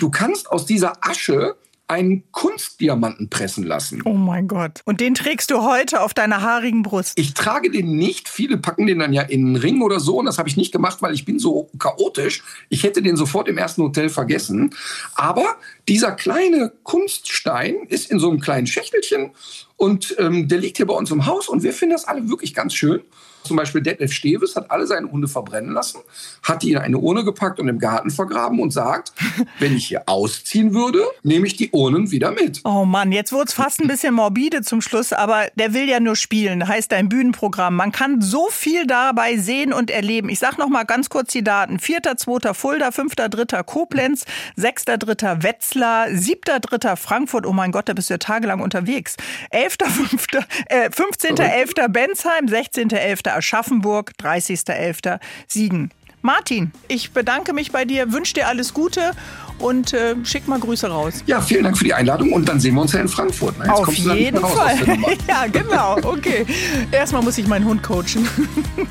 Du 0.00 0.10
kannst 0.10 0.50
aus 0.50 0.66
dieser 0.66 1.04
Asche 1.04 1.56
einen 1.90 2.22
Kunstdiamanten 2.30 3.28
pressen 3.30 3.64
lassen. 3.64 4.02
Oh 4.04 4.14
mein 4.14 4.46
Gott. 4.46 4.80
Und 4.84 5.00
den 5.00 5.14
trägst 5.14 5.50
du 5.50 5.62
heute 5.62 6.02
auf 6.02 6.14
deiner 6.14 6.40
haarigen 6.40 6.84
Brust? 6.84 7.18
Ich 7.18 7.34
trage 7.34 7.68
den 7.68 7.96
nicht. 7.96 8.28
Viele 8.28 8.58
packen 8.58 8.86
den 8.86 9.00
dann 9.00 9.12
ja 9.12 9.22
in 9.22 9.44
einen 9.44 9.56
Ring 9.56 9.82
oder 9.82 9.98
so. 9.98 10.18
Und 10.18 10.26
das 10.26 10.38
habe 10.38 10.48
ich 10.48 10.56
nicht 10.56 10.70
gemacht, 10.70 11.02
weil 11.02 11.14
ich 11.14 11.24
bin 11.24 11.40
so 11.40 11.68
chaotisch. 11.78 12.44
Ich 12.68 12.84
hätte 12.84 13.02
den 13.02 13.16
sofort 13.16 13.48
im 13.48 13.58
ersten 13.58 13.82
Hotel 13.82 14.08
vergessen. 14.08 14.70
Aber 15.16 15.56
dieser 15.88 16.12
kleine 16.12 16.72
Kunststein 16.84 17.74
ist 17.88 18.08
in 18.10 18.20
so 18.20 18.30
einem 18.30 18.40
kleinen 18.40 18.68
Schächtelchen 18.68 19.32
und 19.76 20.14
ähm, 20.18 20.46
der 20.46 20.58
liegt 20.58 20.76
hier 20.76 20.86
bei 20.86 20.94
uns 20.94 21.10
im 21.10 21.26
Haus 21.26 21.48
und 21.48 21.64
wir 21.64 21.72
finden 21.72 21.94
das 21.94 22.04
alle 22.04 22.28
wirklich 22.28 22.54
ganz 22.54 22.74
schön. 22.74 23.00
Zum 23.42 23.56
Beispiel 23.56 23.80
Detlef 23.80 24.12
Steves 24.12 24.56
hat 24.56 24.70
alle 24.70 24.86
seine 24.86 25.10
Hunde 25.10 25.28
verbrennen 25.28 25.72
lassen, 25.72 26.00
hat 26.42 26.62
die 26.62 26.72
in 26.72 26.78
eine 26.78 26.98
Urne 26.98 27.24
gepackt 27.24 27.58
und 27.60 27.68
im 27.68 27.78
Garten 27.78 28.10
vergraben 28.10 28.60
und 28.60 28.72
sagt, 28.72 29.12
wenn 29.58 29.76
ich 29.76 29.86
hier 29.88 30.02
ausziehen 30.06 30.74
würde, 30.74 31.02
nehme 31.22 31.46
ich 31.46 31.56
die 31.56 31.70
Urnen 31.70 32.10
wieder 32.10 32.30
mit. 32.32 32.60
Oh 32.64 32.84
Mann, 32.84 33.12
jetzt 33.12 33.32
wurde 33.32 33.46
es 33.48 33.54
fast 33.54 33.80
ein 33.80 33.88
bisschen 33.88 34.14
morbide 34.14 34.62
zum 34.62 34.80
Schluss, 34.80 35.12
aber 35.12 35.48
der 35.54 35.74
will 35.74 35.88
ja 35.88 36.00
nur 36.00 36.16
spielen, 36.16 36.66
heißt 36.66 36.92
dein 36.92 37.08
Bühnenprogramm. 37.08 37.74
Man 37.76 37.92
kann 37.92 38.20
so 38.20 38.48
viel 38.50 38.86
dabei 38.86 39.36
sehen 39.36 39.72
und 39.72 39.90
erleben. 39.90 40.28
Ich 40.28 40.38
sag 40.38 40.58
noch 40.58 40.68
mal 40.68 40.84
ganz 40.84 41.08
kurz 41.08 41.32
die 41.32 41.44
Daten. 41.44 41.78
4.2. 41.78 42.54
Fulda, 42.54 42.88
5.3. 42.88 43.62
Koblenz, 43.62 44.24
6.3. 44.58 45.42
Wetzlar, 45.42 46.06
7.3. 46.06 46.96
Frankfurt. 46.96 47.46
Oh 47.46 47.52
mein 47.52 47.72
Gott, 47.72 47.88
da 47.88 47.92
bist 47.92 48.10
du 48.10 48.14
ja 48.14 48.18
tagelang 48.18 48.60
unterwegs. 48.60 49.16
11.5., 49.52 50.44
äh, 50.68 50.88
15.11. 50.90 51.88
Bensheim, 51.88 52.46
16.11. 52.46 53.29
Aschaffenburg, 53.34 54.12
30.11. 54.20 55.20
Siegen. 55.46 55.90
Martin, 56.22 56.72
ich 56.88 57.12
bedanke 57.12 57.52
mich 57.54 57.72
bei 57.72 57.84
dir, 57.86 58.12
wünsche 58.12 58.34
dir 58.34 58.48
alles 58.48 58.74
Gute 58.74 59.12
und 59.60 59.92
äh, 59.92 60.16
schick 60.24 60.48
mal 60.48 60.58
Grüße 60.58 60.88
raus. 60.88 61.22
Ja, 61.26 61.40
vielen 61.40 61.64
Dank 61.64 61.78
für 61.78 61.84
die 61.84 61.94
Einladung 61.94 62.32
und 62.32 62.48
dann 62.48 62.60
sehen 62.60 62.74
wir 62.74 62.82
uns 62.82 62.92
ja 62.92 63.00
in 63.00 63.08
Frankfurt. 63.08 63.54
Na, 63.58 63.72
Auf 63.72 63.92
jeden 63.92 64.40
Fall. 64.40 64.76
ja, 65.28 65.46
genau. 65.50 65.96
Okay. 66.02 66.46
Erstmal 66.90 67.22
muss 67.22 67.38
ich 67.38 67.46
meinen 67.46 67.64
Hund 67.64 67.82
coachen. 67.82 68.28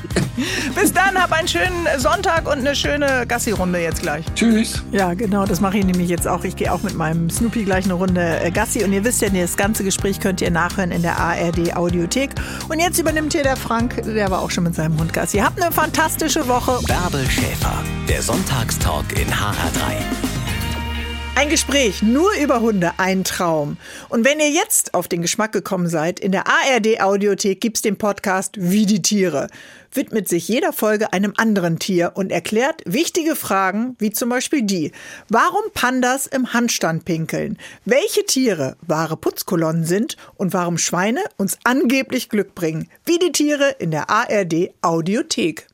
Bis 0.74 0.92
dann, 0.92 1.20
hab 1.20 1.32
einen 1.32 1.48
schönen 1.48 1.86
Sonntag 1.98 2.46
und 2.46 2.58
eine 2.60 2.74
schöne 2.74 3.26
Gassi-Runde 3.26 3.80
jetzt 3.80 4.02
gleich. 4.02 4.24
Tschüss. 4.34 4.82
Ja, 4.92 5.14
genau, 5.14 5.44
das 5.44 5.60
mache 5.60 5.78
ich 5.78 5.84
nämlich 5.84 6.08
jetzt 6.08 6.26
auch. 6.26 6.44
Ich 6.44 6.56
gehe 6.56 6.72
auch 6.72 6.82
mit 6.82 6.94
meinem 6.94 7.28
Snoopy 7.28 7.64
gleich 7.64 7.84
eine 7.84 7.94
Runde 7.94 8.40
äh, 8.40 8.50
Gassi 8.50 8.82
und 8.84 8.92
ihr 8.92 9.04
wisst 9.04 9.20
ja, 9.22 9.28
das 9.28 9.56
ganze 9.56 9.84
Gespräch 9.84 10.20
könnt 10.20 10.40
ihr 10.40 10.50
nachhören 10.50 10.92
in 10.92 11.02
der 11.02 11.18
ARD 11.18 11.76
Audiothek. 11.76 12.30
Und 12.68 12.78
jetzt 12.78 12.98
übernimmt 12.98 13.32
hier 13.32 13.42
der 13.42 13.56
Frank, 13.56 14.02
der 14.04 14.30
war 14.30 14.40
auch 14.40 14.50
schon 14.50 14.64
mit 14.64 14.74
seinem 14.74 14.98
Hund 14.98 15.12
Gassi. 15.12 15.38
Habt 15.38 15.60
eine 15.60 15.72
fantastische 15.72 16.46
Woche. 16.48 16.78
Bärbel 16.86 17.28
Schäfer, 17.28 17.82
der 18.08 18.22
Sonntagstalk 18.22 19.12
in 19.12 19.28
HR3. 19.28 20.39
Ein 21.36 21.48
Gespräch 21.48 22.02
nur 22.02 22.32
über 22.42 22.60
Hunde, 22.60 22.92
ein 22.98 23.24
Traum. 23.24 23.78
Und 24.08 24.24
wenn 24.24 24.40
ihr 24.40 24.50
jetzt 24.50 24.92
auf 24.94 25.08
den 25.08 25.22
Geschmack 25.22 25.52
gekommen 25.52 25.88
seid, 25.88 26.20
in 26.20 26.32
der 26.32 26.46
ARD 26.46 27.00
Audiothek 27.00 27.60
gibt's 27.60 27.80
den 27.80 27.96
Podcast 27.96 28.56
Wie 28.58 28.84
die 28.84 29.00
Tiere. 29.00 29.46
Widmet 29.92 30.28
sich 30.28 30.48
jeder 30.48 30.72
Folge 30.72 31.12
einem 31.12 31.32
anderen 31.36 31.78
Tier 31.78 32.12
und 32.14 32.30
erklärt 32.30 32.82
wichtige 32.84 33.36
Fragen, 33.36 33.96
wie 33.98 34.10
zum 34.10 34.28
Beispiel 34.28 34.62
die. 34.62 34.92
Warum 35.28 35.62
Pandas 35.72 36.26
im 36.26 36.52
Handstand 36.52 37.04
pinkeln? 37.04 37.58
Welche 37.84 38.26
Tiere 38.26 38.76
wahre 38.82 39.16
Putzkolonnen 39.16 39.84
sind 39.84 40.16
und 40.36 40.52
warum 40.52 40.78
Schweine 40.78 41.20
uns 41.38 41.58
angeblich 41.64 42.28
Glück 42.28 42.54
bringen? 42.54 42.88
Wie 43.06 43.18
die 43.18 43.32
Tiere 43.32 43.76
in 43.78 43.92
der 43.92 44.10
ARD 44.10 44.70
Audiothek. 44.82 45.69